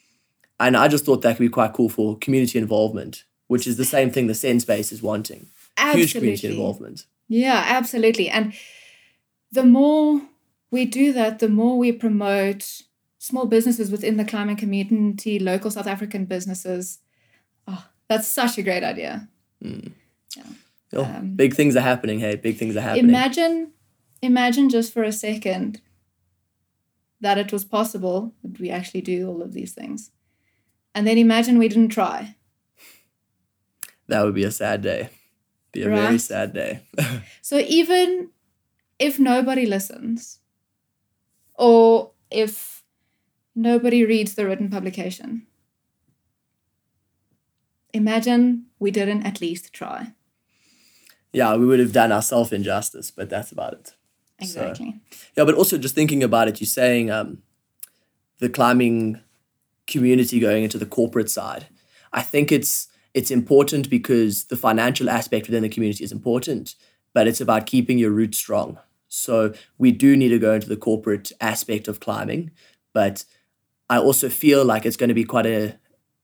and 0.60 0.76
I 0.76 0.88
just 0.88 1.06
thought 1.06 1.22
that 1.22 1.38
could 1.38 1.44
be 1.44 1.50
quite 1.50 1.74
cool 1.74 1.90
for 1.90 2.18
community 2.18 2.58
involvement, 2.58 3.24
which 3.48 3.68
is 3.68 3.78
the 3.78 3.86
same 3.86 4.10
thing 4.10 4.26
the 4.26 4.34
Send 4.34 4.64
Space 4.64 4.92
is 4.92 5.04
wanting. 5.04 5.48
Huge 5.78 6.14
community 6.14 6.48
Absolutely. 6.48 6.50
involvement. 6.50 7.06
Yeah, 7.28 7.64
absolutely. 7.68 8.30
And 8.30 8.54
the 9.52 9.64
more 9.64 10.22
we 10.74 10.86
do 10.86 11.14
that, 11.14 11.38
the 11.38 11.48
more 11.48 11.78
we 11.78 11.92
promote 11.92 12.82
small 13.20 13.46
businesses 13.46 13.92
within 13.92 14.18
the 14.18 14.26
climbing 14.26 14.56
community, 14.56 15.38
local 15.38 15.70
South 15.70 15.86
African 15.88 16.26
businesses. 16.26 17.00
Oh, 17.68 17.86
that's 18.10 18.28
such 18.28 18.58
a 18.58 18.64
great 18.64 18.84
idea. 18.84 19.30
Oh, 20.96 21.06
Um, 21.06 21.36
big 21.36 21.54
things 21.54 21.76
are 21.76 21.82
happening. 21.82 22.20
Hey, 22.20 22.36
big 22.36 22.58
things 22.58 22.76
are 22.76 22.82
happening. 22.82 23.10
Imagine, 23.10 23.72
imagine 24.22 24.68
just 24.70 24.92
for 24.94 25.04
a 25.04 25.12
second 25.12 25.80
that 27.22 27.38
it 27.38 27.52
was 27.54 27.64
possible 27.66 28.34
that 28.44 28.60
we 28.60 28.70
actually 28.72 29.02
do 29.02 29.28
all 29.30 29.42
of 29.44 29.54
these 29.54 29.74
things. 29.74 30.12
And 30.96 31.06
then 31.08 31.18
imagine 31.18 31.58
we 31.60 31.68
didn't 31.68 31.90
try. 31.90 32.36
that 34.08 34.24
would 34.24 34.36
be 34.36 34.44
a 34.44 34.52
sad 34.52 34.82
day. 34.82 35.10
Be 35.72 35.84
a 35.84 35.90
very 35.90 36.18
sad 36.18 36.54
day. 36.54 36.82
So 37.42 37.58
even 37.60 38.30
if 39.00 39.20
nobody 39.20 39.66
listens, 39.66 40.40
or 41.64 42.12
if 42.30 42.84
nobody 43.56 44.06
reads 44.06 44.34
the 44.36 44.46
written 44.46 44.70
publication, 44.70 45.48
imagine 47.94 48.66
we 48.80 48.92
didn't 48.92 49.26
at 49.26 49.40
least 49.42 49.72
try. 49.74 50.14
yeah, 51.32 51.56
we 51.56 51.66
would 51.66 51.80
have 51.80 51.94
done 51.94 52.12
ourselves 52.12 52.52
injustice, 52.52 53.10
but 53.12 53.30
that's 53.30 53.52
about 53.52 53.74
it. 53.74 53.88
So- 53.88 53.96
Exactly. 54.46 55.00
Yeah, 55.38 55.46
but 55.46 55.56
also 55.56 55.78
just 55.78 55.96
thinking 55.96 56.22
about 56.24 56.48
it, 56.50 56.60
you're 56.60 56.68
saying 56.68 57.10
um, 57.10 57.42
the 58.40 58.50
climbing 58.50 59.22
community 59.88 60.40
going 60.40 60.64
into 60.64 60.78
the 60.78 60.86
corporate 60.86 61.30
side. 61.30 61.68
I 62.12 62.22
think 62.22 62.52
it's 62.52 62.88
it's 63.14 63.32
important 63.32 63.90
because 63.90 64.46
the 64.46 64.58
financial 64.58 65.10
aspect 65.10 65.48
within 65.48 65.64
the 65.64 65.70
community 65.70 66.04
is 66.04 66.12
important, 66.12 66.76
but 67.14 67.28
it's 67.28 67.42
about 67.42 67.68
keeping 67.68 67.98
your 68.00 68.12
roots 68.12 68.38
strong. 68.40 68.78
So 69.14 69.54
we 69.78 69.92
do 69.92 70.18
need 70.18 70.30
to 70.30 70.40
go 70.40 70.54
into 70.54 70.68
the 70.68 70.76
corporate 70.76 71.32
aspect 71.40 71.88
of 71.88 72.00
climbing, 72.00 72.50
but 72.94 73.26
I 73.88 74.00
also 74.00 74.28
feel 74.28 74.66
like 74.66 74.88
it's 74.88 74.98
going 74.98 75.10
to 75.10 75.14
be 75.14 75.24
quite 75.24 75.46
a 75.46 75.78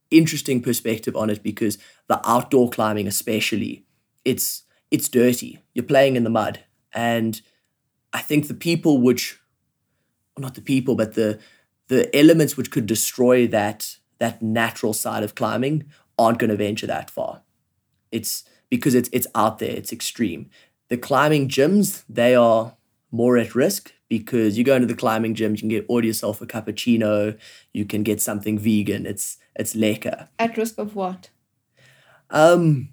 interesting 0.10 0.60
perspective 0.60 1.16
on 1.16 1.30
it 1.30 1.44
because 1.44 1.78
the 2.08 2.20
outdoor 2.28 2.68
climbing 2.72 3.06
especially 3.08 3.86
it's 4.26 4.64
it's 4.90 5.08
dirty. 5.08 5.60
You're 5.76 5.86
playing 5.86 6.16
in 6.16 6.24
the 6.24 6.32
mud. 6.32 6.66
And 6.92 7.40
i 8.12 8.22
think 8.22 8.48
the 8.48 8.56
people 8.56 9.00
which 9.00 9.40
not 10.40 10.56
the 10.56 10.62
people 10.62 10.96
but 10.96 11.14
the 11.14 11.38
the 11.90 12.10
elements 12.16 12.58
which 12.58 12.72
could 12.72 12.88
destroy 12.88 13.46
that 13.46 13.98
that 14.18 14.42
natural 14.42 14.94
side 14.94 15.22
of 15.22 15.36
climbing 15.36 15.86
aren't 16.18 16.40
going 16.40 16.50
to 16.50 16.56
venture 16.56 16.88
that 16.88 17.12
far. 17.12 17.44
It's 18.12 18.44
because 18.72 18.96
it's 18.96 19.10
it's 19.14 19.28
out 19.36 19.60
there. 19.60 19.76
It's 19.78 19.94
extreme. 19.94 20.50
The 20.88 20.98
climbing 20.98 21.50
gyms 21.50 22.04
they 22.10 22.34
are 22.34 22.74
more 23.12 23.38
at 23.38 23.55
risk 23.55 23.93
because 24.07 24.57
you 24.57 24.64
go 24.64 24.76
into 24.76 24.88
the 24.88 24.95
climbing 24.95 25.36
gyms 25.36 25.57
you 25.57 25.57
can 25.60 25.70
get 25.70 25.86
order 25.88 26.07
yourself 26.07 26.41
a 26.41 26.45
cappuccino 26.45 27.38
you 27.74 27.86
can 27.86 28.03
get 28.03 28.22
something 28.22 28.57
vegan 28.60 29.05
it's 29.05 29.38
it's 29.55 29.76
lekker 29.76 30.28
At 30.38 30.57
risk 30.57 30.78
of 30.78 30.95
what? 30.95 31.30
um, 32.30 32.89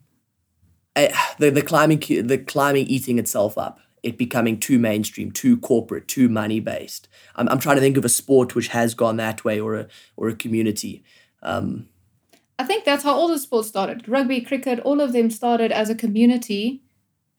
eh, 0.95 1.13
the 1.39 1.51
the 1.51 1.63
climbing 1.63 1.99
the 1.99 2.39
climbing 2.39 2.87
eating 2.87 3.19
itself 3.19 3.59
up, 3.59 3.79
it 4.03 4.17
becoming 4.19 4.59
too 4.59 4.79
mainstream, 4.79 5.31
too 5.33 5.57
corporate, 5.59 6.09
too 6.09 6.29
money 6.29 6.61
based. 6.61 7.09
I'm 7.37 7.49
I'm 7.49 7.59
trying 7.59 7.77
to 7.77 7.83
think 7.83 7.97
of 7.99 8.05
a 8.05 8.09
sport 8.09 8.55
which 8.55 8.69
has 8.69 8.95
gone 8.95 9.17
that 9.19 9.45
way 9.45 9.61
or 9.61 9.75
a 9.75 9.87
or 10.17 10.29
a 10.29 10.35
community. 10.35 11.05
Um, 11.43 11.89
I 12.59 12.65
think 12.65 12.85
that's 12.85 13.05
how 13.05 13.15
all 13.15 13.29
the 13.29 13.39
sports 13.39 13.69
started. 13.69 14.09
Rugby, 14.09 14.41
cricket, 14.41 14.81
all 14.81 15.01
of 15.03 15.13
them 15.13 15.31
started 15.31 15.71
as 15.73 15.91
a 15.91 15.95
community 15.95 16.83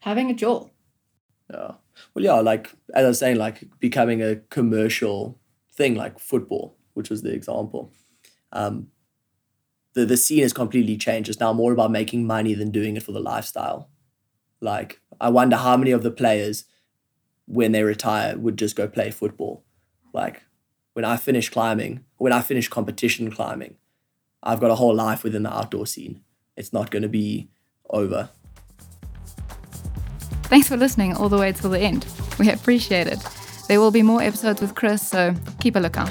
having 0.00 0.30
a 0.30 0.34
jaw. 0.34 0.68
yeah. 1.52 1.72
Well, 2.18 2.24
yeah, 2.24 2.40
like 2.40 2.74
as 2.94 3.04
I 3.04 3.08
was 3.08 3.18
saying, 3.20 3.36
like 3.36 3.62
becoming 3.78 4.22
a 4.22 4.36
commercial 4.50 5.38
thing, 5.72 5.94
like 5.94 6.18
football, 6.18 6.76
which 6.94 7.10
was 7.10 7.22
the 7.22 7.32
example. 7.32 7.92
Um, 8.52 8.88
the 9.94 10.04
the 10.04 10.16
scene 10.16 10.42
has 10.42 10.52
completely 10.52 10.96
changed. 10.96 11.30
It's 11.30 11.38
now 11.38 11.52
more 11.52 11.72
about 11.72 11.92
making 11.92 12.26
money 12.26 12.54
than 12.54 12.72
doing 12.72 12.96
it 12.96 13.04
for 13.04 13.12
the 13.12 13.20
lifestyle. 13.20 13.88
Like, 14.60 15.00
I 15.20 15.28
wonder 15.28 15.56
how 15.56 15.76
many 15.76 15.92
of 15.92 16.02
the 16.02 16.10
players, 16.10 16.64
when 17.46 17.70
they 17.70 17.84
retire, 17.84 18.36
would 18.36 18.58
just 18.58 18.74
go 18.74 18.88
play 18.88 19.12
football. 19.12 19.62
Like, 20.12 20.42
when 20.94 21.04
I 21.04 21.16
finish 21.16 21.48
climbing, 21.48 22.04
when 22.16 22.32
I 22.32 22.40
finish 22.40 22.66
competition 22.66 23.30
climbing, 23.30 23.76
I've 24.42 24.58
got 24.58 24.72
a 24.72 24.74
whole 24.74 24.94
life 24.94 25.22
within 25.22 25.44
the 25.44 25.54
outdoor 25.54 25.86
scene. 25.86 26.24
It's 26.56 26.72
not 26.72 26.90
going 26.90 27.02
to 27.04 27.08
be 27.08 27.48
over. 27.90 28.30
Thanks 30.48 30.66
for 30.66 30.78
listening 30.78 31.14
all 31.14 31.28
the 31.28 31.36
way 31.36 31.52
till 31.52 31.68
the 31.68 31.78
end. 31.78 32.06
We 32.38 32.50
appreciate 32.50 33.06
it. 33.06 33.18
There 33.68 33.78
will 33.80 33.90
be 33.90 34.02
more 34.02 34.22
episodes 34.22 34.62
with 34.62 34.74
Chris, 34.74 35.06
so 35.06 35.34
keep 35.60 35.76
a 35.76 35.78
lookout. 35.78 36.10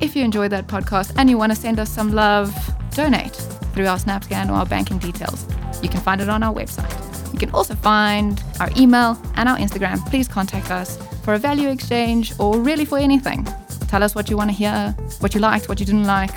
If 0.00 0.14
you 0.14 0.22
enjoyed 0.22 0.52
that 0.52 0.68
podcast 0.68 1.14
and 1.16 1.28
you 1.28 1.36
want 1.36 1.50
to 1.50 1.56
send 1.56 1.80
us 1.80 1.90
some 1.90 2.12
love, 2.12 2.54
donate 2.94 3.34
through 3.74 3.88
our 3.88 3.98
Snapscan 3.98 4.50
or 4.50 4.52
our 4.52 4.66
banking 4.66 4.98
details. 4.98 5.46
You 5.82 5.88
can 5.88 6.00
find 6.00 6.20
it 6.20 6.28
on 6.28 6.44
our 6.44 6.54
website. 6.54 6.92
You 7.32 7.40
can 7.40 7.50
also 7.50 7.74
find 7.74 8.40
our 8.60 8.70
email 8.76 9.20
and 9.34 9.48
our 9.48 9.56
Instagram. 9.56 9.98
Please 10.08 10.28
contact 10.28 10.70
us 10.70 10.96
for 11.24 11.34
a 11.34 11.38
value 11.38 11.68
exchange 11.68 12.38
or 12.38 12.58
really 12.58 12.84
for 12.84 12.98
anything. 12.98 13.44
Tell 13.88 14.04
us 14.04 14.14
what 14.14 14.30
you 14.30 14.36
want 14.36 14.50
to 14.50 14.56
hear, 14.56 14.94
what 15.18 15.34
you 15.34 15.40
liked, 15.40 15.68
what 15.68 15.80
you 15.80 15.86
didn't 15.86 16.04
like. 16.04 16.30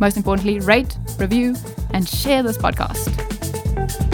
Most 0.00 0.16
importantly, 0.16 0.58
rate, 0.58 0.98
review, 1.18 1.54
and 1.90 2.08
share 2.08 2.42
this 2.42 2.58
podcast. 2.58 4.07